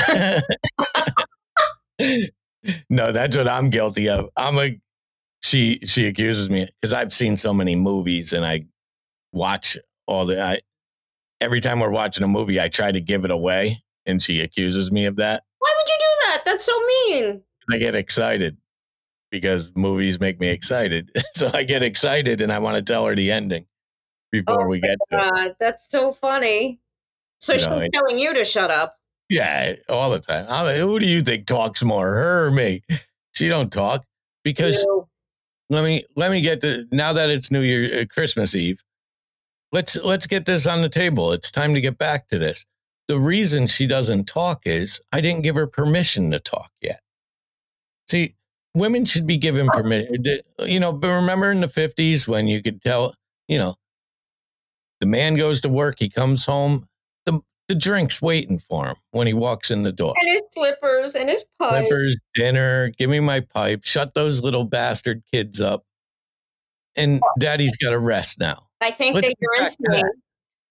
no, 2.89 3.11
that's 3.11 3.35
what 3.37 3.47
I'm 3.47 3.69
guilty 3.69 4.09
of. 4.09 4.29
I'm 4.37 4.57
a. 4.57 4.79
She 5.43 5.79
she 5.85 6.05
accuses 6.05 6.49
me 6.49 6.67
because 6.79 6.93
I've 6.93 7.11
seen 7.11 7.35
so 7.35 7.53
many 7.53 7.75
movies 7.75 8.31
and 8.33 8.45
I 8.45 8.61
watch 9.33 9.77
all 10.07 10.25
the. 10.25 10.41
I 10.41 10.59
every 11.41 11.59
time 11.59 11.79
we're 11.79 11.91
watching 11.91 12.23
a 12.23 12.27
movie, 12.27 12.59
I 12.61 12.69
try 12.69 12.91
to 12.91 13.01
give 13.01 13.25
it 13.25 13.31
away, 13.31 13.83
and 14.05 14.21
she 14.21 14.41
accuses 14.41 14.91
me 14.91 15.05
of 15.05 15.17
that. 15.17 15.43
Why 15.59 15.73
would 15.77 15.87
you 15.89 15.97
do 15.99 16.05
that? 16.29 16.41
That's 16.45 16.65
so 16.65 16.79
mean. 16.87 17.43
I 17.71 17.77
get 17.77 17.95
excited 17.95 18.57
because 19.31 19.71
movies 19.75 20.19
make 20.19 20.39
me 20.39 20.49
excited. 20.49 21.11
so 21.33 21.49
I 21.53 21.63
get 21.63 21.83
excited 21.83 22.41
and 22.41 22.51
I 22.51 22.59
want 22.59 22.77
to 22.77 22.83
tell 22.83 23.05
her 23.05 23.15
the 23.15 23.31
ending 23.31 23.65
before 24.31 24.63
Oh 24.63 24.67
we 24.67 24.79
get 24.79 24.97
to 25.11 25.17
it. 25.17 25.31
God, 25.31 25.55
that's 25.59 25.89
so 25.89 26.11
funny. 26.13 26.79
So 27.39 27.53
You 27.53 27.59
she's 27.59 27.67
know, 27.67 27.77
I- 27.79 27.89
telling 27.93 28.19
you 28.19 28.33
to 28.33 28.45
shut 28.45 28.71
up. 28.71 28.97
Yeah, 29.29 29.75
all 29.87 30.09
the 30.09 30.19
time. 30.19 30.45
I'm 30.49 30.65
like, 30.65 30.75
who 30.77 30.99
do 30.99 31.07
you 31.07 31.21
think 31.21 31.45
talks 31.47 31.81
more, 31.83 32.05
her 32.13 32.47
or 32.47 32.51
me? 32.51 32.81
She 33.33 33.47
don't 33.47 33.71
talk 33.71 34.03
because 34.43 34.83
You. 34.83 35.07
let 35.69 35.85
me 35.85 36.03
let 36.17 36.31
me 36.31 36.41
get 36.41 36.59
the 36.59 36.85
now 36.91 37.13
that 37.13 37.29
it's 37.29 37.49
New 37.49 37.61
Year, 37.61 38.01
uh, 38.01 38.05
Christmas 38.13 38.53
Eve. 38.53 38.83
Let's 39.71 39.95
let's 39.97 40.27
get 40.27 40.45
this 40.45 40.67
on 40.67 40.81
the 40.81 40.89
table. 40.89 41.31
It's 41.31 41.49
time 41.49 41.73
to 41.73 41.81
get 41.81 41.97
back 41.97 42.27
to 42.29 42.37
this. 42.37 42.65
The 43.07 43.17
reason 43.17 43.67
she 43.67 43.87
doesn't 43.87 44.25
talk 44.25 44.61
is 44.65 45.01
I 45.11 45.21
didn't 45.21 45.43
give 45.43 45.55
her 45.55 45.67
permission 45.67 46.31
to 46.31 46.39
talk 46.39 46.71
yet. 46.81 47.01
See, 48.09 48.35
women 48.75 49.05
should 49.05 49.25
be 49.25 49.37
given 49.37 49.67
permission. 49.69 50.23
Uh, 50.59 50.65
you 50.65 50.79
know, 50.79 50.91
but 50.93 51.09
remember 51.09 51.51
in 51.51 51.61
the 51.61 51.67
fifties 51.67 52.27
when 52.27 52.47
you 52.47 52.61
could 52.61 52.81
tell, 52.81 53.15
you 53.47 53.57
know, 53.57 53.75
the 54.99 55.05
man 55.05 55.35
goes 55.35 55.61
to 55.61 55.69
work, 55.69 55.95
he 55.99 56.09
comes 56.09 56.45
home, 56.45 56.87
the 57.25 57.39
the 57.67 57.75
drink's 57.75 58.21
waiting 58.21 58.59
for 58.59 58.87
him 58.87 58.95
when 59.11 59.27
he 59.27 59.33
walks 59.33 59.71
in 59.71 59.83
the 59.83 59.91
door. 59.93 60.13
And 60.19 60.29
his 60.29 60.43
slippers 60.51 61.15
and 61.15 61.29
his 61.29 61.45
pipe. 61.59 61.87
Clippers, 61.87 62.17
dinner, 62.35 62.89
give 62.89 63.09
me 63.09 63.21
my 63.21 63.39
pipe, 63.39 63.85
shut 63.85 64.13
those 64.13 64.41
little 64.43 64.65
bastard 64.65 65.23
kids 65.31 65.61
up. 65.61 65.85
And 66.97 67.21
daddy's 67.39 67.75
got 67.77 67.91
to 67.91 67.99
rest 67.99 68.37
now. 68.37 68.67
I 68.81 68.91
think 68.91 69.15
Let's 69.15 69.27
that 69.27 69.35
you're 69.39 69.55
insane. 69.55 70.11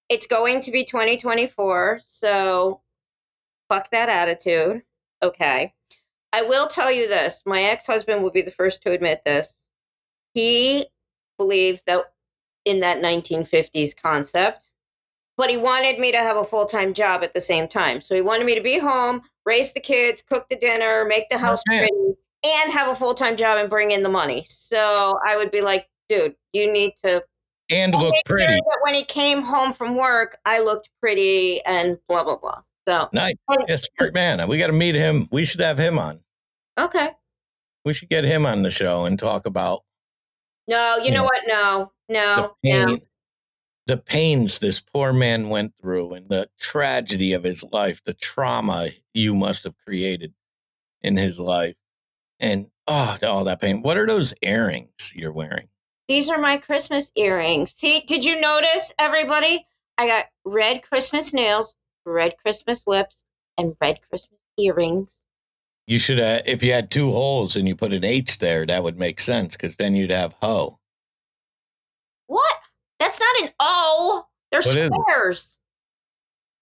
It's 0.08 0.26
going 0.26 0.60
to 0.62 0.72
be 0.72 0.84
2024, 0.84 2.00
so 2.04 2.82
fuck 3.68 3.90
that 3.92 4.08
attitude. 4.08 4.82
Okay. 5.22 5.72
I 6.32 6.42
will 6.42 6.66
tell 6.66 6.90
you 6.90 7.08
this. 7.08 7.42
My 7.46 7.62
ex-husband 7.62 8.22
will 8.22 8.30
be 8.30 8.42
the 8.42 8.50
first 8.50 8.82
to 8.82 8.90
admit 8.90 9.22
this. 9.24 9.66
He 10.34 10.86
believed 11.38 11.82
that 11.86 12.12
in 12.64 12.80
that 12.80 13.02
1950s 13.02 14.00
concept, 14.00 14.70
but 15.36 15.50
he 15.50 15.56
wanted 15.56 15.98
me 15.98 16.12
to 16.12 16.18
have 16.18 16.36
a 16.36 16.44
full-time 16.44 16.92
job 16.92 17.22
at 17.22 17.32
the 17.32 17.40
same 17.40 17.66
time. 17.66 18.00
So 18.00 18.14
he 18.14 18.20
wanted 18.20 18.46
me 18.46 18.54
to 18.54 18.60
be 18.60 18.78
home, 18.78 19.22
raise 19.46 19.72
the 19.72 19.80
kids, 19.80 20.22
cook 20.22 20.48
the 20.50 20.56
dinner, 20.56 21.04
make 21.04 21.28
the 21.30 21.38
house 21.38 21.62
Okay. 21.68 21.78
pretty, 21.78 22.18
and 22.44 22.72
have 22.72 22.88
a 22.88 22.94
full-time 22.94 23.36
job 23.36 23.58
and 23.58 23.70
bring 23.70 23.92
in 23.92 24.02
the 24.02 24.08
money. 24.08 24.44
So 24.48 25.18
I 25.24 25.36
would 25.36 25.50
be 25.50 25.62
like, 25.62 25.88
dude, 26.08 26.36
you 26.52 26.72
need 26.72 26.94
to 27.02 27.24
And 27.70 27.94
look 27.94 28.14
sure 28.14 28.22
pretty. 28.26 28.52
that 28.54 28.78
when 28.82 28.94
he 28.94 29.04
came 29.04 29.42
home 29.42 29.72
from 29.72 29.96
work, 29.96 30.38
I 30.44 30.60
looked 30.60 30.88
pretty 31.00 31.62
and 31.64 31.98
blah 32.08 32.24
blah 32.24 32.36
blah. 32.36 32.62
So 32.88 33.08
Nice. 33.12 33.34
and- 33.48 33.64
Yeah, 33.68 33.76
smart 33.76 34.14
man. 34.14 34.48
We 34.48 34.58
got 34.58 34.68
to 34.68 34.72
meet 34.72 34.94
him. 34.94 35.28
We 35.30 35.44
should 35.44 35.60
have 35.60 35.78
him 35.78 35.98
on. 35.98 36.22
okay. 36.78 37.10
We 37.84 37.94
should 37.94 38.08
get 38.10 38.24
him 38.24 38.44
on 38.44 38.62
the 38.62 38.70
show 38.70 39.04
and 39.06 39.18
talk 39.18 39.46
about 39.46 39.84
No, 40.68 40.98
you 40.98 41.10
know 41.10 41.22
Yeah. 41.22 41.28
what? 41.28 41.42
No, 41.46 41.92
the 42.08 42.14
no, 42.14 42.56
pain, 42.62 42.86
no. 42.86 42.98
the 43.86 43.96
pains 43.96 44.58
this 44.58 44.80
poor 44.80 45.12
man 45.12 45.48
went 45.48 45.74
through, 45.80 46.12
and 46.14 46.28
the 46.28 46.48
tragedy 46.60 47.32
of 47.32 47.42
his 47.44 47.64
life, 47.72 48.02
the 48.04 48.14
trauma 48.14 48.88
you 49.14 49.34
must 49.34 49.64
have 49.64 49.76
created 49.84 50.34
in 51.02 51.16
his 51.16 51.40
life, 51.40 51.76
and 52.38 52.70
oh, 52.86 53.16
all 53.26 53.44
that 53.44 53.60
pain. 53.60 53.80
What 53.82 53.96
are 53.96 54.06
those 54.06 54.34
earrings 54.42 55.12
you're 55.14 55.32
wearing? 55.32 55.68
These 56.10 56.28
are 56.28 56.38
my 56.38 56.56
Christmas 56.56 57.12
earrings. 57.14 57.70
See, 57.70 58.00
did 58.00 58.24
you 58.24 58.40
notice, 58.40 58.92
everybody? 58.98 59.68
I 59.96 60.08
got 60.08 60.26
red 60.44 60.82
Christmas 60.82 61.32
nails, 61.32 61.76
red 62.04 62.34
Christmas 62.36 62.88
lips, 62.88 63.22
and 63.56 63.76
red 63.80 64.00
Christmas 64.08 64.40
earrings. 64.58 65.24
You 65.86 66.00
should 66.00 66.18
have, 66.18 66.42
if 66.46 66.64
you 66.64 66.72
had 66.72 66.90
two 66.90 67.12
holes 67.12 67.54
and 67.54 67.68
you 67.68 67.76
put 67.76 67.92
an 67.92 68.02
H 68.02 68.40
there, 68.40 68.66
that 68.66 68.82
would 68.82 68.98
make 68.98 69.20
sense 69.20 69.56
because 69.56 69.76
then 69.76 69.94
you'd 69.94 70.10
have 70.10 70.34
ho. 70.42 70.80
What? 72.26 72.56
That's 72.98 73.20
not 73.20 73.44
an 73.44 73.50
O. 73.60 74.26
They're 74.50 74.62
What 74.62 74.92
squares. 74.92 75.58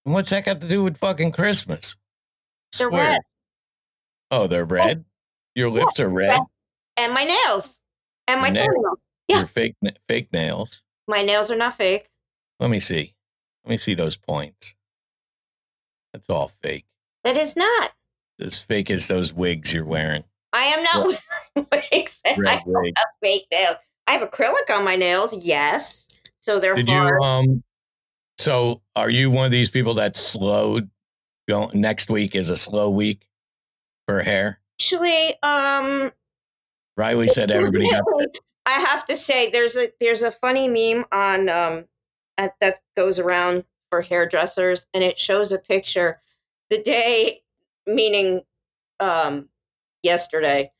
And 0.05 0.13
what's 0.13 0.29
that 0.29 0.45
got 0.45 0.61
to 0.61 0.67
do 0.67 0.83
with 0.83 0.97
fucking 0.97 1.31
Christmas? 1.31 1.95
They're 2.77 2.89
Square. 2.89 3.09
red. 3.09 3.21
Oh, 4.29 4.45
they're 4.45 4.61
oh. 4.61 4.67
red. 4.67 5.05
Your 5.55 5.71
lips 5.71 5.99
are 5.99 6.07
red. 6.07 6.39
And 6.97 7.15
my 7.15 7.23
nails. 7.23 7.79
And 8.27 8.41
my 8.41 8.51
Nails. 8.51 8.67
toenails. 8.67 8.99
Yeah. 9.29 9.37
Your 9.37 9.45
fake 9.45 9.75
fake 10.07 10.33
nails. 10.33 10.83
My 11.07 11.21
nails 11.21 11.51
are 11.51 11.55
not 11.55 11.75
fake. 11.75 12.09
Let 12.59 12.69
me 12.69 12.79
see. 12.79 13.13
Let 13.63 13.71
me 13.71 13.77
see 13.77 13.93
those 13.93 14.17
points. 14.17 14.75
That's 16.13 16.29
all 16.29 16.47
fake. 16.47 16.85
That 17.23 17.37
is 17.37 17.55
not. 17.55 17.91
As 18.39 18.59
fake 18.59 18.89
as 18.89 19.07
those 19.07 19.33
wigs 19.33 19.71
you're 19.71 19.85
wearing. 19.85 20.23
I 20.51 20.65
am 20.65 20.83
not 20.83 21.05
wearing 21.05 21.67
wigs. 21.91 22.19
I 22.25 22.35
don't 22.35 22.63
wig. 22.65 22.93
have 22.97 23.07
fake 23.21 23.45
nails. 23.51 23.75
I 24.07 24.13
have 24.13 24.27
acrylic 24.27 24.75
on 24.75 24.83
my 24.83 24.95
nails, 24.95 25.45
yes. 25.45 26.07
So 26.41 26.59
they're 26.59 26.73
Did 26.73 26.89
you 26.89 26.97
um 26.97 27.63
so 28.39 28.81
are 28.95 29.09
you 29.09 29.29
one 29.29 29.45
of 29.45 29.51
these 29.51 29.69
people 29.69 29.93
that 29.95 30.17
slowed 30.17 30.89
going 31.47 31.79
next 31.79 32.09
week 32.09 32.35
is 32.35 32.49
a 32.49 32.57
slow 32.57 32.89
week 32.89 33.27
for 34.07 34.21
hair? 34.21 34.59
Actually, 34.81 35.35
um 35.43 36.11
Riley 36.97 37.27
said 37.27 37.51
everybody 37.51 37.89
got 37.91 38.03
I 38.65 38.73
have 38.73 39.05
to 39.05 39.15
say 39.15 39.49
there's 39.49 39.75
a 39.75 39.89
there's 39.99 40.21
a 40.23 40.31
funny 40.31 40.67
meme 40.67 41.05
on 41.11 41.49
um 41.49 41.85
at, 42.37 42.53
that 42.61 42.75
goes 42.95 43.19
around 43.19 43.65
for 43.89 44.01
hairdressers 44.01 44.85
and 44.93 45.03
it 45.03 45.17
shows 45.19 45.51
a 45.51 45.57
picture 45.57 46.21
the 46.69 46.81
day 46.81 47.41
meaning 47.87 48.41
um 48.99 49.49
yesterday 50.03 50.71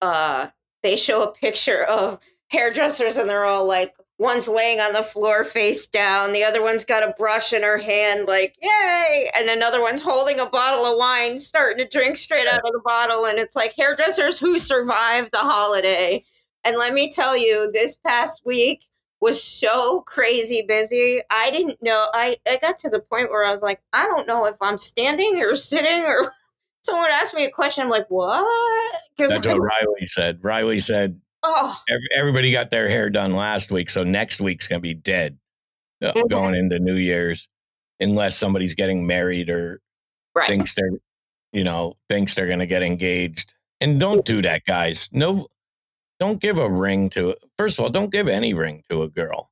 uh 0.00 0.48
they 0.82 0.96
show 0.96 1.22
a 1.22 1.32
picture 1.32 1.84
of 1.84 2.18
hairdressers 2.48 3.16
and 3.16 3.28
they're 3.28 3.44
all 3.44 3.66
like 3.66 3.94
one's 4.18 4.48
laying 4.48 4.80
on 4.80 4.92
the 4.94 5.02
floor 5.02 5.44
face 5.44 5.86
down 5.86 6.32
the 6.32 6.42
other 6.42 6.62
one's 6.62 6.84
got 6.84 7.02
a 7.02 7.14
brush 7.18 7.52
in 7.52 7.62
her 7.62 7.78
hand 7.78 8.26
like 8.26 8.56
yay! 8.62 9.30
And 9.36 9.50
another 9.50 9.80
one's 9.82 10.02
holding 10.02 10.40
a 10.40 10.46
bottle 10.46 10.84
of 10.86 10.98
wine 10.98 11.38
starting 11.38 11.78
to 11.84 11.88
drink 11.88 12.16
straight 12.16 12.48
out 12.48 12.60
of 12.60 12.72
the 12.72 12.80
bottle 12.84 13.26
and 13.26 13.38
it's 13.38 13.54
like 13.54 13.74
hairdressers 13.76 14.38
who 14.38 14.58
survived 14.58 15.32
the 15.32 15.38
holiday 15.38 16.24
and 16.68 16.76
let 16.76 16.92
me 16.92 17.10
tell 17.10 17.36
you, 17.36 17.70
this 17.72 17.96
past 17.96 18.42
week 18.44 18.82
was 19.20 19.42
so 19.42 20.02
crazy 20.02 20.62
busy. 20.66 21.22
I 21.30 21.50
didn't 21.50 21.82
know. 21.82 22.06
I, 22.12 22.36
I 22.46 22.58
got 22.58 22.78
to 22.80 22.90
the 22.90 23.00
point 23.00 23.30
where 23.30 23.44
I 23.44 23.50
was 23.50 23.62
like, 23.62 23.80
I 23.92 24.04
don't 24.04 24.28
know 24.28 24.46
if 24.46 24.56
I'm 24.60 24.78
standing 24.78 25.40
or 25.42 25.56
sitting 25.56 26.04
or 26.04 26.34
someone 26.82 27.10
asked 27.10 27.34
me 27.34 27.44
a 27.44 27.50
question. 27.50 27.84
I'm 27.84 27.90
like, 27.90 28.06
what? 28.08 28.94
That's 29.16 29.46
what 29.46 29.58
Riley 29.58 30.06
said. 30.06 30.38
Riley 30.42 30.78
said 30.78 31.20
oh, 31.42 31.76
everybody 32.16 32.52
got 32.52 32.70
their 32.70 32.88
hair 32.88 33.10
done 33.10 33.34
last 33.34 33.70
week, 33.72 33.90
so 33.90 34.04
next 34.04 34.40
week's 34.40 34.68
gonna 34.68 34.80
be 34.80 34.94
dead 34.94 35.38
uh, 36.02 36.12
Mhm. 36.12 36.28
going 36.28 36.54
into 36.54 36.78
New 36.78 36.94
Year's, 36.94 37.48
unless 38.00 38.36
somebody's 38.36 38.74
getting 38.74 39.06
married 39.06 39.50
or 39.50 39.80
right. 40.34 40.48
thinks 40.48 40.74
they're, 40.74 40.90
you 41.52 41.64
know, 41.64 41.94
thinks 42.08 42.34
they're 42.34 42.46
gonna 42.46 42.66
get 42.66 42.82
engaged. 42.82 43.54
And 43.80 43.98
don't 43.98 44.24
do 44.24 44.42
that, 44.42 44.64
guys. 44.64 45.08
No, 45.12 45.48
don't 46.20 46.40
give 46.40 46.58
a 46.58 46.68
ring 46.70 47.08
to. 47.10 47.30
it. 47.30 47.38
First 47.56 47.78
of 47.78 47.84
all, 47.84 47.90
don't 47.90 48.12
give 48.12 48.28
any 48.28 48.54
ring 48.54 48.82
to 48.90 49.02
a 49.02 49.08
girl. 49.08 49.50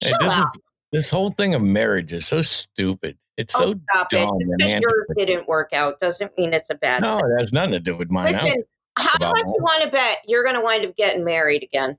Hey, 0.00 0.12
this 0.20 0.36
is 0.36 0.46
this 0.92 1.10
whole 1.10 1.30
thing 1.30 1.54
of 1.54 1.62
marriage 1.62 2.12
is 2.12 2.26
so 2.26 2.40
stupid. 2.42 3.18
It's 3.36 3.54
Oh, 3.56 3.72
so 3.72 3.80
Stop 3.92 4.06
it. 4.12 4.16
dumb 4.16 4.38
Just 4.60 4.80
yours 4.80 5.06
didn't 5.16 5.48
work 5.48 5.72
out 5.72 5.98
doesn't 5.98 6.36
mean 6.38 6.52
it's 6.52 6.70
a 6.70 6.76
bad 6.76 7.02
no, 7.02 7.16
thing. 7.18 7.30
it 7.34 7.38
has 7.38 7.52
nothing 7.52 7.72
to 7.72 7.80
do 7.80 7.96
with 7.96 8.10
mine. 8.10 8.26
Listen, 8.26 8.62
how 8.96 9.18
much 9.18 9.38
you 9.38 9.56
want 9.60 9.82
to 9.82 9.90
bet 9.90 10.18
you're 10.28 10.44
going 10.44 10.54
to 10.54 10.60
wind 10.60 10.84
up 10.86 10.94
getting 10.94 11.24
married 11.24 11.64
again? 11.64 11.98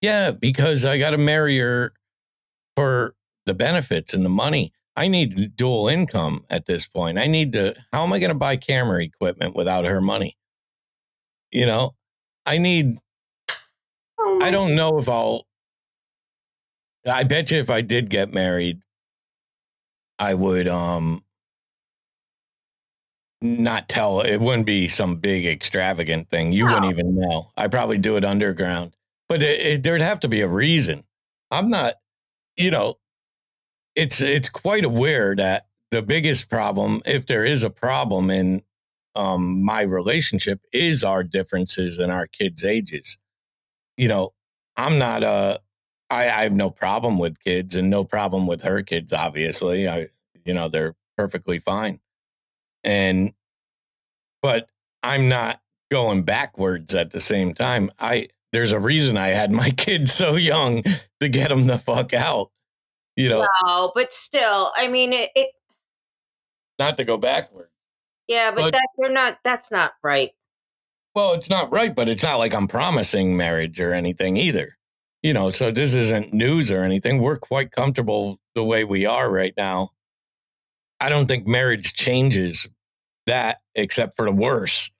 Yeah, 0.00 0.30
because 0.30 0.84
I 0.86 0.98
got 0.98 1.10
to 1.10 1.18
marry 1.18 1.58
her 1.58 1.92
for 2.74 3.14
the 3.44 3.52
benefits 3.54 4.14
and 4.14 4.24
the 4.24 4.30
money. 4.30 4.72
I 4.96 5.08
need 5.08 5.54
dual 5.56 5.88
income 5.88 6.44
at 6.48 6.64
this 6.64 6.86
point. 6.86 7.18
I 7.18 7.26
need 7.26 7.52
to, 7.52 7.74
how 7.92 8.04
am 8.04 8.14
I 8.14 8.18
going 8.18 8.32
to 8.32 8.38
buy 8.38 8.56
camera 8.56 9.02
equipment 9.02 9.54
without 9.54 9.84
her 9.84 10.00
money? 10.00 10.38
You 11.50 11.66
know, 11.66 11.90
I 12.46 12.56
need, 12.56 12.96
I 14.42 14.50
don't 14.50 14.76
know 14.76 14.98
if 14.98 15.08
I'll, 15.08 15.46
I 17.06 17.24
bet 17.24 17.50
you 17.50 17.58
if 17.58 17.70
I 17.70 17.80
did 17.80 18.10
get 18.10 18.32
married, 18.32 18.80
I 20.18 20.34
would, 20.34 20.68
um, 20.68 21.22
not 23.42 23.88
tell 23.88 24.22
it 24.22 24.40
wouldn't 24.40 24.66
be 24.66 24.88
some 24.88 25.16
big 25.16 25.46
extravagant 25.46 26.28
thing 26.30 26.52
you 26.52 26.64
wouldn't 26.66 26.86
even 26.86 27.16
know. 27.16 27.52
I 27.56 27.68
probably 27.68 27.98
do 27.98 28.16
it 28.16 28.24
underground 28.24 28.96
but 29.28 29.42
it, 29.42 29.60
it, 29.60 29.82
there'd 29.82 30.00
have 30.00 30.20
to 30.20 30.28
be 30.28 30.40
a 30.40 30.48
reason. 30.48 31.02
I'm 31.50 31.70
not 31.70 31.94
you 32.56 32.70
know 32.70 32.96
it's 33.94 34.20
it's 34.20 34.48
quite 34.48 34.84
aware 34.84 35.34
that 35.36 35.66
the 35.90 36.02
biggest 36.02 36.50
problem 36.50 37.02
if 37.04 37.26
there 37.26 37.44
is 37.44 37.62
a 37.62 37.70
problem 37.70 38.30
in 38.30 38.62
um 39.14 39.64
my 39.64 39.82
relationship 39.82 40.60
is 40.72 41.04
our 41.04 41.22
differences 41.22 41.98
in 41.98 42.10
our 42.10 42.26
kids 42.26 42.64
ages 42.64 43.18
you 43.96 44.08
know 44.08 44.32
i'm 44.76 44.98
not 44.98 45.22
uh 45.22 45.56
i 46.10 46.24
i 46.24 46.42
have 46.42 46.52
no 46.52 46.70
problem 46.70 47.18
with 47.18 47.38
kids 47.40 47.74
and 47.74 47.90
no 47.90 48.04
problem 48.04 48.46
with 48.46 48.62
her 48.62 48.82
kids 48.82 49.12
obviously 49.12 49.88
i 49.88 50.08
you 50.44 50.54
know 50.54 50.68
they're 50.68 50.94
perfectly 51.16 51.58
fine 51.58 52.00
and 52.84 53.32
but 54.42 54.70
i'm 55.02 55.28
not 55.28 55.60
going 55.90 56.22
backwards 56.22 56.94
at 56.94 57.10
the 57.10 57.20
same 57.20 57.54
time 57.54 57.90
i 57.98 58.28
there's 58.52 58.72
a 58.72 58.80
reason 58.80 59.16
i 59.16 59.28
had 59.28 59.52
my 59.52 59.70
kids 59.76 60.12
so 60.12 60.36
young 60.36 60.82
to 61.20 61.28
get 61.28 61.48
them 61.48 61.66
the 61.66 61.78
fuck 61.78 62.12
out 62.12 62.50
you 63.16 63.28
know 63.28 63.46
No, 63.64 63.92
but 63.94 64.12
still, 64.12 64.72
I 64.76 64.88
mean, 64.88 65.14
it, 65.14 65.30
it 65.34 65.52
not 66.78 66.98
to 66.98 67.04
go 67.04 67.16
backwards 67.16 67.70
yeah, 68.28 68.50
but, 68.50 68.62
But- 68.62 68.72
that 68.72 68.88
you're 68.98 69.12
not. 69.12 69.38
That's 69.44 69.70
not 69.70 69.92
right. 70.02 70.32
Well 71.16 71.34
it's 71.34 71.50
not 71.50 71.72
right 71.72 71.96
but 71.96 72.08
it's 72.08 72.22
not 72.22 72.38
like 72.38 72.54
i'm 72.54 72.68
promising 72.68 73.36
marriage 73.36 73.80
or 73.80 73.92
anything 73.92 74.36
either. 74.36 74.76
You 75.22 75.34
know 75.34 75.50
so 75.50 75.72
this 75.72 75.96
isn't 75.96 76.32
news 76.32 76.70
or 76.70 76.84
anything. 76.84 77.20
We're 77.20 77.38
quite 77.38 77.72
comfortable 77.72 78.38
the 78.54 78.62
way 78.62 78.84
we 78.84 79.06
are 79.06 79.32
right 79.32 79.54
now. 79.56 79.90
I 81.00 81.08
don't 81.08 81.26
think 81.26 81.46
marriage 81.48 81.94
changes 81.94 82.68
that 83.26 83.60
except 83.74 84.16
for 84.16 84.26
the 84.26 84.32
worse 84.32 84.92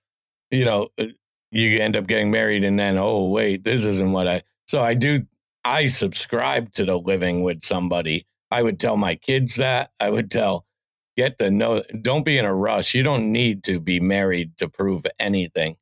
you 0.51 0.65
know 0.65 0.89
uh, 0.99 1.07
you 1.53 1.79
end 1.81 1.97
up 1.97 2.09
getting 2.09 2.31
married 2.33 2.65
and 2.65 2.79
then 2.79 2.97
oh 2.99 3.29
wait 3.29 3.63
this 3.65 3.85
isn't 3.85 4.13
what 4.13 4.27
i 4.27 4.43
so 4.67 4.83
i 4.83 4.95
do 4.95 5.19
i 5.65 5.87
subscribe 5.87 6.73
to 6.73 6.85
the 6.85 6.99
living 6.99 7.43
with 7.45 7.63
somebody. 7.63 8.27
I 8.51 8.63
would 8.63 8.79
tell 8.79 8.97
my 8.97 9.17
kids 9.17 9.57
that. 9.57 9.91
I 10.01 10.11
would 10.11 10.31
tell 10.31 10.67
get 11.17 11.39
the 11.39 11.51
no 11.51 11.83
don't 12.03 12.25
be 12.25 12.39
in 12.39 12.45
a 12.45 12.55
rush. 12.55 12.95
You 12.95 13.03
don't 13.03 13.33
need 13.33 13.65
to 13.65 13.81
be 13.81 14.01
married 14.01 14.59
to 14.59 14.69
prove 14.69 15.07
anything 15.19 15.77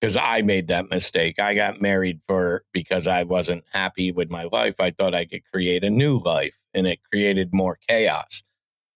because 0.00 0.16
i 0.16 0.42
made 0.42 0.68
that 0.68 0.90
mistake 0.90 1.40
i 1.40 1.54
got 1.54 1.80
married 1.80 2.20
for 2.26 2.64
because 2.72 3.06
i 3.06 3.22
wasn't 3.22 3.64
happy 3.72 4.12
with 4.12 4.30
my 4.30 4.44
life 4.52 4.76
i 4.80 4.90
thought 4.90 5.14
i 5.14 5.24
could 5.24 5.42
create 5.52 5.84
a 5.84 5.90
new 5.90 6.18
life 6.18 6.58
and 6.74 6.86
it 6.86 7.00
created 7.10 7.52
more 7.52 7.78
chaos 7.88 8.42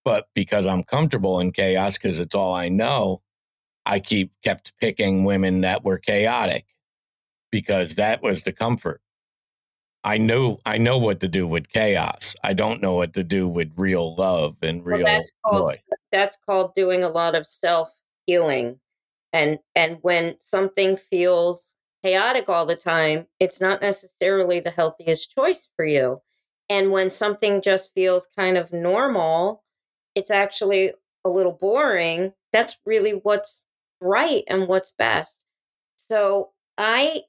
but 0.05 0.28
because 0.34 0.66
i'm 0.66 0.82
comfortable 0.82 1.40
in 1.40 1.50
chaos 1.53 1.98
because 1.98 2.18
it's 2.18 2.34
all 2.34 2.55
i 2.55 2.68
know 2.68 3.22
I 3.84 4.00
keep 4.00 4.32
kept 4.44 4.72
picking 4.78 5.24
women 5.24 5.62
that 5.62 5.84
were 5.84 5.98
chaotic 5.98 6.66
because 7.50 7.96
that 7.96 8.22
was 8.22 8.42
the 8.42 8.53
comfort. 8.53 9.00
I 10.05 10.18
know 10.18 10.59
I 10.66 10.78
know 10.78 10.98
what 10.98 11.20
to 11.20 11.28
do 11.28 11.46
with 11.46 11.68
chaos. 11.68 12.34
I 12.42 12.55
don't 12.55 12.82
know 12.82 12.94
what 12.94 13.14
to 13.14 13.24
do 13.24 13.48
with 13.48 13.72
real 13.76 14.14
love 14.16 14.57
and 14.62 14.84
real 14.84 15.05
well, 15.05 15.07
that's 15.07 15.32
called, 15.44 15.70
joy. 15.70 15.76
That's 16.11 16.36
called 16.46 16.74
doing 16.74 17.05
a 17.05 17.09
lot 17.09 17.34
of 17.34 17.46
self 17.46 17.92
healing. 18.26 18.80
And 19.32 19.58
and 19.74 19.98
when 20.02 20.36
something 20.40 20.96
feels 20.96 21.74
chaotic 22.04 22.48
all 22.48 22.66
the 22.66 22.76
time, 22.76 23.26
it's 23.40 23.60
not 23.60 23.80
necessarily 23.82 24.60
the 24.60 24.70
healthiest 24.70 25.30
choice 25.34 25.68
for 25.76 25.84
you. 25.84 26.20
And 26.68 26.90
when 26.90 27.10
something 27.10 27.62
just 27.62 27.92
feels 27.94 28.26
kind 28.36 28.56
of 28.56 28.72
normal, 28.72 29.62
it's 30.14 30.30
actually 30.30 30.92
a 31.24 31.28
little 31.30 31.52
boring. 31.52 32.32
That's 32.52 32.76
really 32.84 33.12
what's 33.12 33.64
right 34.00 34.44
and 34.48 34.68
what's 34.68 34.92
best. 34.98 35.44
So 35.96 36.50
I 36.78 37.22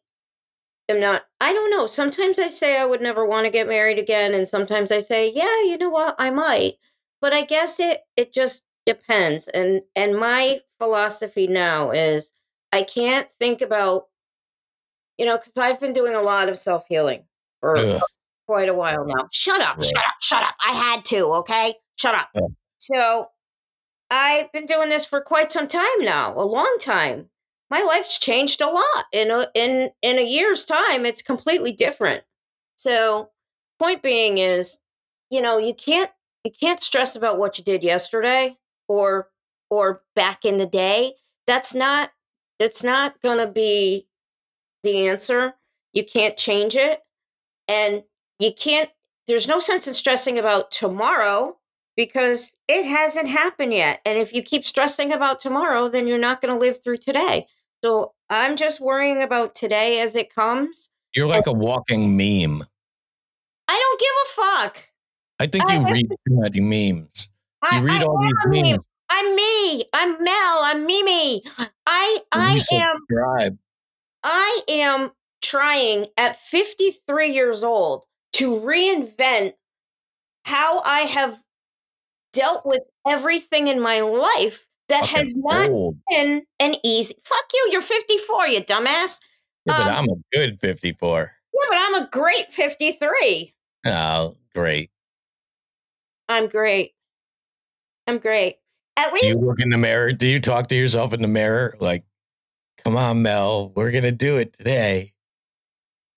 am 0.89 0.99
not, 0.99 1.23
I 1.39 1.53
don't 1.53 1.71
know. 1.71 1.87
Sometimes 1.87 2.39
I 2.39 2.47
say 2.47 2.79
I 2.79 2.85
would 2.85 3.01
never 3.01 3.25
want 3.25 3.45
to 3.45 3.51
get 3.51 3.67
married 3.67 3.99
again. 3.99 4.33
And 4.33 4.47
sometimes 4.47 4.91
I 4.91 4.99
say, 4.99 5.31
yeah, 5.33 5.61
you 5.63 5.77
know 5.77 5.89
what, 5.89 6.15
I 6.19 6.29
might. 6.29 6.73
But 7.21 7.33
I 7.33 7.43
guess 7.43 7.79
it, 7.79 8.01
it 8.17 8.33
just 8.33 8.63
depends. 8.85 9.47
And, 9.47 9.81
and 9.95 10.17
my 10.17 10.59
philosophy 10.83 11.47
now 11.47 11.91
is 11.91 12.33
I 12.71 12.83
can't 12.83 13.27
think 13.39 13.61
about, 13.61 14.07
you 15.17 15.25
know, 15.25 15.37
because 15.37 15.57
I've 15.57 15.79
been 15.79 15.93
doing 15.93 16.15
a 16.15 16.21
lot 16.21 16.49
of 16.49 16.57
self 16.57 16.85
healing 16.89 17.23
for 17.59 17.77
Ugh. 17.77 18.01
quite 18.47 18.69
a 18.69 18.73
while 18.73 19.05
now. 19.05 19.27
Shut 19.31 19.61
up, 19.61 19.77
right. 19.77 19.85
shut 19.85 19.97
up, 19.97 20.15
shut 20.21 20.43
up. 20.43 20.55
I 20.61 20.73
had 20.73 21.05
to, 21.05 21.25
okay? 21.35 21.75
Shut 21.95 22.15
up. 22.15 22.29
Yeah. 22.33 22.41
So 22.77 23.27
I've 24.11 24.51
been 24.51 24.65
doing 24.65 24.89
this 24.89 25.05
for 25.05 25.21
quite 25.21 25.51
some 25.51 25.67
time 25.67 25.83
now, 26.01 26.33
a 26.35 26.43
long 26.43 26.77
time 26.79 27.29
my 27.73 27.81
life's 27.81 28.19
changed 28.19 28.61
a 28.61 28.67
lot 28.67 29.05
in 29.11 29.31
a, 29.31 29.47
in 29.55 29.89
in 30.03 30.19
a 30.19 30.23
year's 30.23 30.63
time 30.63 31.07
it's 31.07 31.23
completely 31.23 31.71
different 31.71 32.21
so 32.75 33.31
point 33.79 34.03
being 34.03 34.37
is 34.37 34.77
you 35.31 35.41
know 35.41 35.57
you 35.57 35.73
can't 35.73 36.11
you 36.43 36.51
can't 36.51 36.81
stress 36.81 37.15
about 37.15 37.39
what 37.39 37.57
you 37.57 37.63
did 37.63 37.83
yesterday 37.83 38.55
or 38.87 39.29
or 39.73 40.01
back 40.15 40.45
in 40.45 40.57
the 40.57 40.65
day 40.65 41.13
that's 41.47 41.73
not 41.73 42.11
that's 42.59 42.83
not 42.83 43.21
going 43.21 43.37
to 43.37 43.51
be 43.51 44.07
the 44.83 45.07
answer 45.07 45.55
you 45.93 46.03
can't 46.03 46.37
change 46.37 46.75
it 46.75 47.01
and 47.67 48.03
you 48.39 48.51
can't 48.53 48.89
there's 49.27 49.47
no 49.47 49.59
sense 49.59 49.87
in 49.87 49.93
stressing 49.93 50.37
about 50.37 50.71
tomorrow 50.71 51.57
because 51.95 52.57
it 52.67 52.87
hasn't 52.87 53.27
happened 53.27 53.73
yet 53.73 54.01
and 54.05 54.17
if 54.17 54.33
you 54.33 54.41
keep 54.41 54.65
stressing 54.65 55.11
about 55.11 55.39
tomorrow 55.39 55.87
then 55.87 56.07
you're 56.07 56.17
not 56.17 56.41
going 56.41 56.53
to 56.53 56.59
live 56.59 56.83
through 56.83 56.97
today 56.97 57.45
so 57.83 58.13
I'm 58.29 58.55
just 58.55 58.79
worrying 58.79 59.21
about 59.21 59.55
today 59.55 59.99
as 59.99 60.15
it 60.15 60.33
comes. 60.33 60.89
You're 61.13 61.27
like 61.27 61.47
a 61.47 61.51
walking 61.51 62.15
meme. 62.15 62.63
I 63.67 63.79
don't 63.79 63.99
give 63.99 64.09
a 64.23 64.61
fuck. 64.61 64.89
I 65.39 65.47
think 65.47 65.69
you 65.69 65.79
I, 65.79 65.91
read 65.91 66.09
too 66.09 66.39
many 66.39 66.61
memes. 66.61 67.29
You 67.73 67.81
read 67.81 68.01
I 68.01 68.05
all 68.05 68.21
these 68.21 68.31
memes. 68.45 68.71
Meme. 68.71 68.79
I'm 69.23 69.35
me. 69.35 69.85
I'm 69.93 70.23
Mel. 70.23 70.59
I'm 70.63 70.85
Mimi. 70.85 71.43
I 71.87 72.19
I 72.31 72.61
am. 72.73 72.97
I 74.23 74.61
am 74.69 75.11
trying 75.41 76.07
at 76.17 76.39
53 76.39 77.31
years 77.31 77.63
old 77.63 78.05
to 78.33 78.51
reinvent 78.51 79.53
how 80.45 80.81
I 80.81 81.01
have 81.01 81.39
dealt 82.33 82.65
with 82.65 82.81
everything 83.07 83.67
in 83.67 83.81
my 83.81 84.01
life 84.01 84.67
that 84.89 85.05
has 85.05 85.33
not 85.37 85.69
old. 85.69 85.97
been 86.09 86.43
an 86.59 86.75
easy. 86.83 87.15
Fuck 87.23 87.45
you. 87.53 87.69
You're 87.71 87.81
54, 87.81 88.47
you 88.47 88.61
dumbass. 88.61 89.19
Yeah, 89.65 89.77
but 89.77 89.87
um, 89.87 89.95
I'm 89.95 90.09
a 90.09 90.15
good 90.33 90.59
54. 90.59 91.31
Yeah, 91.53 91.59
but 91.69 91.77
I'm 91.79 92.03
a 92.03 92.09
great 92.11 92.51
53. 92.51 93.53
Oh, 93.85 94.35
great. 94.53 94.91
I'm 96.27 96.47
great. 96.47 96.91
I'm 98.07 98.17
great. 98.17 98.57
At 98.97 99.11
least 99.13 99.23
do 99.23 99.29
you 99.29 99.35
look 99.35 99.59
in 99.59 99.69
the 99.69 99.77
mirror. 99.77 100.11
Do 100.11 100.27
you 100.27 100.39
talk 100.39 100.67
to 100.69 100.75
yourself 100.75 101.13
in 101.13 101.21
the 101.21 101.27
mirror 101.27 101.75
like, 101.79 102.03
"Come 102.83 102.95
on, 102.95 103.21
Mel, 103.21 103.71
we're 103.75 103.91
gonna 103.91 104.11
do 104.11 104.37
it 104.37 104.53
today"? 104.53 105.13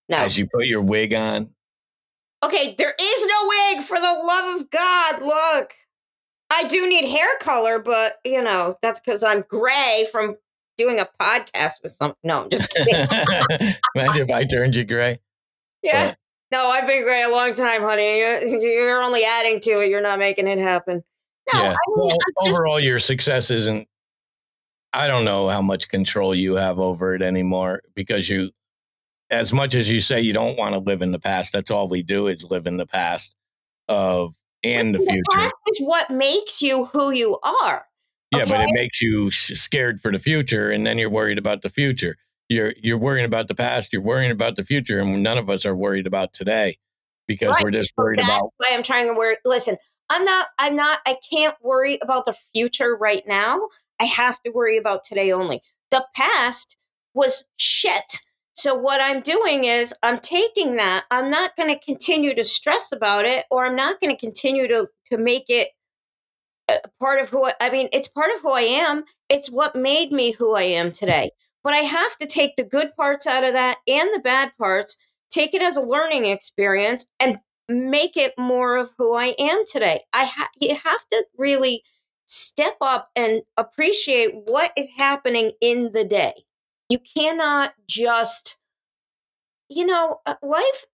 No. 0.08 0.18
As 0.18 0.38
you 0.38 0.46
put 0.46 0.66
your 0.66 0.82
wig 0.82 1.14
on. 1.14 1.54
Okay, 2.42 2.74
there 2.78 2.94
is 3.00 3.26
no 3.26 3.48
wig 3.48 3.84
for 3.84 3.98
the 3.98 4.22
love 4.24 4.60
of 4.60 4.70
God. 4.70 5.22
Look. 5.22 5.74
I 6.48 6.62
do 6.64 6.88
need 6.88 7.04
hair 7.08 7.26
color, 7.40 7.80
but 7.80 8.18
you 8.24 8.40
know, 8.40 8.76
that's 8.80 9.00
because 9.00 9.24
I'm 9.24 9.44
gray 9.48 10.06
from 10.12 10.36
doing 10.78 11.00
a 11.00 11.08
podcast 11.20 11.82
with 11.82 11.90
some. 11.92 12.14
No, 12.22 12.42
I'm 12.42 12.50
just 12.50 12.70
kidding. 12.70 12.94
Imagine 13.96 14.22
if 14.22 14.30
I 14.30 14.44
turned 14.44 14.76
you 14.76 14.84
gray. 14.84 15.18
Yeah. 15.82 16.10
But. 16.10 16.18
No, 16.52 16.68
I've 16.68 16.86
been 16.86 17.02
gray 17.02 17.24
a 17.24 17.30
long 17.30 17.54
time, 17.54 17.82
honey. 17.82 18.18
You're 18.18 19.02
only 19.02 19.24
adding 19.24 19.58
to 19.62 19.80
it. 19.80 19.88
You're 19.88 20.00
not 20.00 20.20
making 20.20 20.46
it 20.46 20.58
happen. 20.58 21.02
No, 21.52 21.62
yeah. 21.62 21.68
I 21.70 21.90
mean, 21.96 22.06
well, 22.08 22.18
overall, 22.40 22.80
your 22.80 22.98
success 22.98 23.50
isn't. 23.50 23.88
I 24.92 25.08
don't 25.08 25.24
know 25.24 25.48
how 25.48 25.62
much 25.62 25.88
control 25.88 26.34
you 26.34 26.54
have 26.54 26.78
over 26.78 27.14
it 27.14 27.22
anymore 27.22 27.82
because 27.94 28.28
you, 28.28 28.50
as 29.30 29.52
much 29.52 29.74
as 29.74 29.90
you 29.90 30.00
say 30.00 30.20
you 30.20 30.32
don't 30.32 30.56
want 30.56 30.74
to 30.74 30.80
live 30.80 31.02
in 31.02 31.12
the 31.12 31.18
past, 31.18 31.52
that's 31.52 31.70
all 31.70 31.88
we 31.88 32.02
do 32.02 32.28
is 32.28 32.46
live 32.48 32.66
in 32.66 32.78
the 32.78 32.86
past 32.86 33.34
of 33.88 34.34
and 34.64 34.94
the, 34.94 34.98
the 34.98 35.04
future. 35.04 35.22
past 35.32 35.54
is 35.68 35.78
what 35.78 36.10
makes 36.10 36.62
you 36.62 36.86
who 36.86 37.10
you 37.10 37.38
are. 37.42 37.86
Yeah, 38.32 38.42
okay? 38.42 38.50
but 38.50 38.60
it 38.60 38.70
makes 38.72 39.00
you 39.00 39.30
scared 39.30 40.00
for 40.00 40.10
the 40.10 40.18
future, 40.18 40.70
and 40.70 40.84
then 40.84 40.98
you're 40.98 41.10
worried 41.10 41.38
about 41.38 41.62
the 41.62 41.70
future. 41.70 42.16
You're 42.48 42.74
you're 42.82 42.98
worrying 42.98 43.26
about 43.26 43.48
the 43.48 43.54
past. 43.54 43.92
You're 43.92 44.02
worrying 44.02 44.30
about 44.30 44.56
the 44.56 44.64
future, 44.64 44.98
and 44.98 45.22
none 45.22 45.38
of 45.38 45.48
us 45.48 45.64
are 45.64 45.76
worried 45.76 46.06
about 46.06 46.32
today 46.32 46.78
because 47.28 47.54
right. 47.54 47.64
we're 47.64 47.70
just 47.70 47.92
worried 47.96 48.18
That's 48.18 48.28
about. 48.28 48.50
Why 48.56 48.68
I'm 48.72 48.82
trying 48.82 49.06
to 49.06 49.14
worry. 49.14 49.36
Listen, 49.44 49.76
I'm 50.08 50.24
not. 50.24 50.48
I'm 50.58 50.76
not. 50.76 51.00
I 51.06 51.16
can't 51.30 51.56
worry 51.62 51.98
about 52.02 52.24
the 52.24 52.36
future 52.54 52.96
right 52.96 53.22
now. 53.26 53.68
I 54.00 54.04
have 54.04 54.42
to 54.42 54.50
worry 54.50 54.76
about 54.76 55.04
today 55.04 55.32
only. 55.32 55.62
The 55.90 56.06
past 56.14 56.76
was 57.14 57.44
shit. 57.56 58.20
So 58.54 58.74
what 58.74 59.00
I'm 59.02 59.20
doing 59.20 59.64
is 59.64 59.94
I'm 60.02 60.18
taking 60.18 60.76
that. 60.76 61.04
I'm 61.10 61.28
not 61.28 61.56
going 61.56 61.68
to 61.68 61.84
continue 61.84 62.34
to 62.34 62.44
stress 62.44 62.90
about 62.90 63.26
it 63.26 63.44
or 63.50 63.66
I'm 63.66 63.76
not 63.76 64.00
going 64.00 64.14
to 64.14 64.20
continue 64.20 64.66
to 64.68 64.88
to 65.10 65.18
make 65.18 65.44
it 65.48 65.68
uh, 66.68 66.78
part 66.98 67.20
of 67.20 67.28
who 67.28 67.46
I, 67.46 67.52
I 67.60 67.70
mean, 67.70 67.88
it's 67.92 68.08
part 68.08 68.30
of 68.34 68.40
who 68.40 68.52
I 68.52 68.62
am. 68.62 69.04
It's 69.28 69.50
what 69.50 69.76
made 69.76 70.10
me 70.10 70.32
who 70.32 70.56
I 70.56 70.62
am 70.62 70.90
today. 70.90 71.30
But 71.62 71.74
I 71.74 71.78
have 71.78 72.16
to 72.18 72.26
take 72.26 72.56
the 72.56 72.64
good 72.64 72.94
parts 72.94 73.26
out 73.26 73.44
of 73.44 73.52
that 73.52 73.78
and 73.86 74.08
the 74.12 74.20
bad 74.20 74.52
parts, 74.58 74.96
take 75.30 75.52
it 75.52 75.62
as 75.62 75.76
a 75.76 75.82
learning 75.82 76.24
experience 76.24 77.06
and 77.20 77.38
make 77.68 78.16
it 78.16 78.34
more 78.38 78.76
of 78.76 78.92
who 78.98 79.14
I 79.14 79.34
am 79.38 79.64
today. 79.66 80.00
I 80.12 80.24
ha- 80.24 80.50
you 80.60 80.76
have 80.76 81.08
to 81.10 81.26
really 81.36 81.82
step 82.26 82.76
up 82.80 83.10
and 83.16 83.42
appreciate 83.56 84.32
what 84.46 84.72
is 84.76 84.90
happening 84.96 85.52
in 85.60 85.92
the 85.92 86.04
day. 86.04 86.44
You 86.88 86.98
cannot 86.98 87.74
just, 87.88 88.58
you 89.68 89.86
know, 89.86 90.18
uh, 90.26 90.34
life 90.42 90.86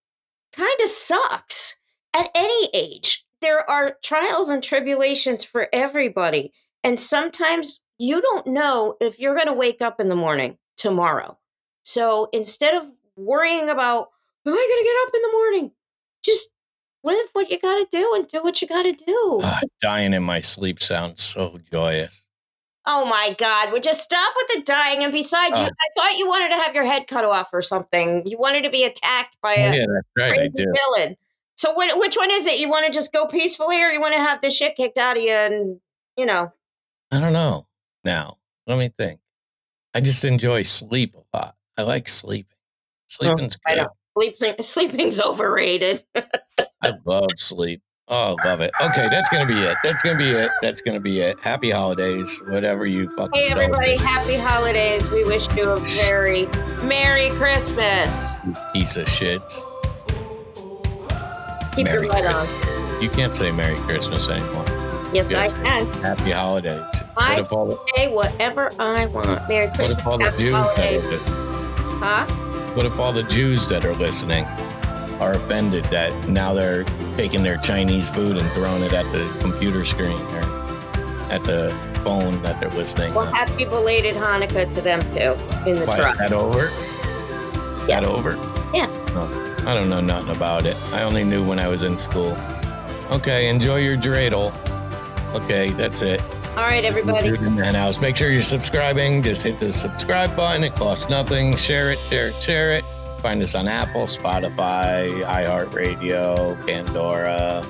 kind 0.52 0.76
of 0.82 0.88
sucks 0.88 1.76
at 2.14 2.30
any 2.34 2.68
age. 2.74 3.24
There 3.40 3.68
are 3.68 3.96
trials 4.02 4.48
and 4.48 4.62
tribulations 4.62 5.44
for 5.44 5.68
everybody. 5.72 6.52
And 6.84 6.98
sometimes 6.98 7.80
you 7.98 8.20
don't 8.20 8.46
know 8.46 8.96
if 9.00 9.18
you're 9.18 9.34
going 9.34 9.46
to 9.46 9.52
wake 9.52 9.80
up 9.82 10.00
in 10.00 10.08
the 10.08 10.16
morning 10.16 10.58
tomorrow. 10.76 11.38
So 11.84 12.28
instead 12.32 12.74
of 12.74 12.84
worrying 13.16 13.68
about, 13.68 14.08
am 14.46 14.52
I 14.52 14.56
going 14.56 14.84
to 14.84 14.84
get 14.84 15.08
up 15.08 15.14
in 15.14 15.22
the 15.22 15.32
morning? 15.32 15.72
Just 16.24 16.48
live 17.04 17.26
what 17.32 17.50
you 17.50 17.58
got 17.58 17.74
to 17.74 17.86
do 17.90 18.12
and 18.16 18.28
do 18.28 18.42
what 18.42 18.60
you 18.62 18.68
got 18.68 18.82
to 18.82 18.92
do. 18.92 19.40
Uh, 19.42 19.60
dying 19.80 20.12
in 20.12 20.22
my 20.22 20.40
sleep 20.40 20.80
sounds 20.80 21.22
so 21.22 21.58
joyous. 21.70 22.26
Oh 22.84 23.04
my 23.04 23.34
God! 23.38 23.70
Would 23.72 23.86
you 23.86 23.94
stop 23.94 24.34
with 24.36 24.56
the 24.56 24.64
dying? 24.64 25.04
And 25.04 25.12
besides, 25.12 25.56
you, 25.56 25.64
oh. 25.64 25.68
I 25.68 25.88
thought 25.96 26.18
you 26.18 26.26
wanted 26.26 26.48
to 26.48 26.56
have 26.56 26.74
your 26.74 26.84
head 26.84 27.06
cut 27.06 27.24
off 27.24 27.50
or 27.52 27.62
something. 27.62 28.24
You 28.26 28.38
wanted 28.38 28.64
to 28.64 28.70
be 28.70 28.84
attacked 28.84 29.36
by 29.40 29.54
oh, 29.56 29.62
a 29.62 29.76
yeah, 29.76 29.84
right, 30.18 30.34
crazy 30.34 30.66
villain. 30.96 31.16
So, 31.54 31.76
when, 31.76 31.96
which 32.00 32.16
one 32.16 32.32
is 32.32 32.44
it? 32.46 32.58
You 32.58 32.68
want 32.68 32.86
to 32.86 32.92
just 32.92 33.12
go 33.12 33.26
peacefully, 33.26 33.80
or 33.80 33.88
you 33.88 34.00
want 34.00 34.14
to 34.14 34.20
have 34.20 34.40
the 34.40 34.50
shit 34.50 34.74
kicked 34.74 34.98
out 34.98 35.16
of 35.16 35.22
you? 35.22 35.30
And 35.30 35.80
you 36.16 36.26
know, 36.26 36.52
I 37.12 37.20
don't 37.20 37.32
know. 37.32 37.68
Now, 38.04 38.38
let 38.66 38.78
me 38.78 38.88
think. 38.88 39.20
I 39.94 40.00
just 40.00 40.24
enjoy 40.24 40.62
sleep 40.62 41.14
a 41.14 41.36
lot. 41.36 41.54
I 41.78 41.82
like 41.82 42.08
sleeping. 42.08 42.56
Sleeping's 43.06 43.58
oh, 43.68 43.74
good. 43.74 43.86
Sleeping, 44.16 44.62
sleeping's 44.62 45.20
overrated. 45.20 46.02
I 46.82 46.92
love 47.04 47.28
sleep. 47.36 47.80
Oh, 48.08 48.36
love 48.44 48.60
it. 48.60 48.72
Okay, 48.80 49.08
that's 49.08 49.30
gonna 49.30 49.46
be 49.46 49.54
it. 49.60 49.76
That's 49.84 50.02
gonna 50.02 50.18
be 50.18 50.30
it. 50.30 50.50
That's 50.60 50.80
gonna 50.82 51.00
be 51.00 51.20
it. 51.20 51.38
Happy 51.40 51.70
holidays, 51.70 52.40
whatever 52.48 52.84
you 52.84 53.08
fucking. 53.16 53.40
Hey, 53.40 53.46
everybody! 53.50 53.96
Happy 53.96 54.34
holidays. 54.34 55.08
We 55.10 55.24
wish 55.24 55.46
you 55.56 55.70
a 55.70 55.78
very 55.80 56.46
merry 56.84 57.30
Christmas. 57.30 58.34
You 58.44 58.54
piece 58.72 58.96
of 58.96 59.08
shit. 59.08 59.40
Keep 61.76 61.86
merry 61.86 62.06
your 62.06 62.12
light 62.12 62.26
on. 62.26 63.02
You 63.02 63.08
can't 63.08 63.34
say 63.34 63.50
Merry 63.50 63.76
Christmas 63.80 64.28
anymore. 64.28 64.64
Yes, 65.14 65.28
Yes. 65.30 65.54
I 65.54 65.62
can. 65.62 65.86
Happy 66.02 66.30
holidays. 66.30 67.02
I 67.16 67.40
what 67.40 67.52
all 67.52 67.66
the, 67.66 67.78
Say 67.96 68.08
whatever 68.08 68.70
I 68.78 69.06
want. 69.06 69.48
Merry 69.48 69.68
Christmas. 69.74 69.92
what 69.94 69.98
if 70.00 70.06
all 70.06 70.18
the 70.18 70.30
Jews 70.38 70.52
that 70.52 70.76
holidays. 70.76 71.04
are, 71.04 72.26
Huh? 72.26 72.26
what 72.74 72.86
if 72.86 72.98
all 72.98 73.12
the 73.12 73.22
Jews 73.24 73.66
that 73.68 73.84
are 73.84 73.94
listening 73.94 74.44
are 75.22 75.34
offended 75.34 75.84
that 75.84 76.28
now 76.28 76.52
they're 76.52 76.82
taking 77.16 77.44
their 77.44 77.56
Chinese 77.58 78.10
food 78.10 78.36
and 78.36 78.50
throwing 78.50 78.82
it 78.82 78.92
at 78.92 79.04
the 79.12 79.24
computer 79.40 79.84
screen 79.84 80.20
or 80.20 80.42
at 81.30 81.44
the 81.44 81.72
phone 82.02 82.42
that 82.42 82.58
they're 82.60 82.70
listening 82.70 83.14
Well, 83.14 83.28
on? 83.28 83.32
happy 83.32 83.64
belated 83.64 84.16
Hanukkah 84.16 84.68
to 84.74 84.80
them 84.80 85.00
too 85.14 85.38
in 85.70 85.78
the 85.78 85.86
Why 85.86 86.04
is 86.04 86.12
that 86.18 86.32
over? 86.32 86.64
Is 87.82 87.86
that 87.86 88.02
over? 88.02 88.32
Yes. 88.74 88.90
Oh, 89.10 89.64
I 89.64 89.74
don't 89.74 89.88
know 89.88 90.00
nothing 90.00 90.34
about 90.34 90.66
it. 90.66 90.76
I 90.92 91.04
only 91.04 91.22
knew 91.22 91.46
when 91.46 91.60
I 91.60 91.68
was 91.68 91.84
in 91.84 91.96
school. 91.96 92.36
Okay, 93.12 93.48
enjoy 93.48 93.76
your 93.76 93.96
dreidel. 93.96 94.52
Okay, 95.36 95.70
that's 95.70 96.02
it. 96.02 96.20
All 96.56 96.64
right, 96.64 96.84
everybody. 96.84 97.28
Dude 97.28 97.42
in 97.42 97.54
the 97.54 97.64
hen 97.64 97.76
house. 97.76 98.00
Make 98.00 98.16
sure 98.16 98.30
you're 98.30 98.42
subscribing. 98.42 99.22
Just 99.22 99.44
hit 99.44 99.58
the 99.60 99.72
subscribe 99.72 100.34
button. 100.36 100.64
It 100.64 100.74
costs 100.74 101.08
nothing. 101.08 101.56
Share 101.56 101.92
it, 101.92 101.98
share 101.98 102.28
it, 102.28 102.42
share 102.42 102.72
it. 102.72 102.84
Find 103.22 103.40
us 103.40 103.54
on 103.54 103.68
Apple, 103.68 104.02
Spotify, 104.02 105.22
iHeartRadio, 105.24 106.66
Pandora, 106.66 107.64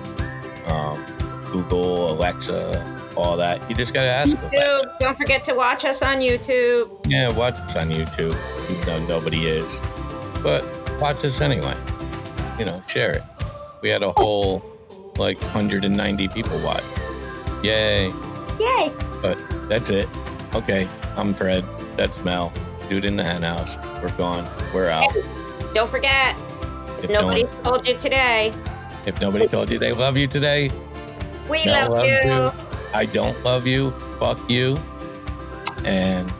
um, 0.66 1.04
Google, 1.52 2.12
Alexa, 2.12 3.12
all 3.16 3.36
that. 3.36 3.68
You 3.68 3.76
just 3.76 3.92
gotta 3.92 4.08
ask 4.08 4.34
Alexa. 4.38 4.96
Don't 4.98 5.18
forget 5.18 5.44
to 5.44 5.54
watch 5.54 5.84
us 5.84 6.00
on 6.00 6.20
YouTube. 6.20 6.88
Yeah, 7.06 7.28
watch 7.30 7.58
us 7.60 7.76
on 7.76 7.90
YouTube, 7.90 8.34
even 8.70 8.86
though 8.86 9.06
nobody 9.06 9.46
is. 9.46 9.82
But 10.42 10.64
watch 10.98 11.22
us 11.24 11.42
anyway. 11.42 11.76
You 12.58 12.64
know, 12.64 12.82
share 12.86 13.12
it. 13.12 13.22
We 13.82 13.90
had 13.90 14.02
a 14.02 14.12
whole 14.12 14.62
like 15.18 15.38
190 15.42 16.28
people 16.28 16.58
watch. 16.60 16.84
Yay. 17.62 18.06
Yay. 18.58 18.92
But 19.20 19.38
that's 19.68 19.90
it. 19.90 20.08
Okay, 20.54 20.88
I'm 21.16 21.34
Fred. 21.34 21.64
That's 21.96 22.22
Mel. 22.24 22.52
Dude 22.88 23.04
in 23.04 23.16
the 23.16 23.24
hen 23.24 23.42
house. 23.42 23.78
We're 24.02 24.16
gone. 24.16 24.48
We're 24.72 24.88
out. 24.88 25.12
Don't 25.72 25.88
forget, 25.90 26.36
if 26.98 27.04
If 27.04 27.10
nobody 27.10 27.44
no 27.44 27.50
told 27.62 27.86
you 27.86 27.94
today, 27.94 28.52
If 29.06 29.20
nobody 29.20 29.46
told 29.48 29.70
you 29.70 29.78
they 29.78 29.92
love 29.92 30.16
you 30.16 30.26
today, 30.26 30.70
we 31.48 31.64
love 31.66 31.88
loves 31.90 32.08
you. 32.08 32.30
you. 32.30 32.52
I 32.94 33.06
don't 33.06 33.42
love 33.44 33.66
you. 33.66 33.90
Fuck 34.20 34.38
you. 34.50 34.78
And 35.84 36.30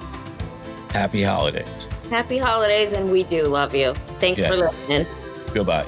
happy 0.93 1.23
holidays. 1.23 1.89
Happy 2.11 2.39
holidays, 2.39 2.93
and 2.93 3.11
we 3.11 3.23
do 3.25 3.45
love 3.45 3.75
you. 3.75 3.95
Thanks 4.21 4.39
Yeah. 4.41 4.51
for 4.51 4.57
listening. 4.57 5.07
Goodbye. 5.55 5.87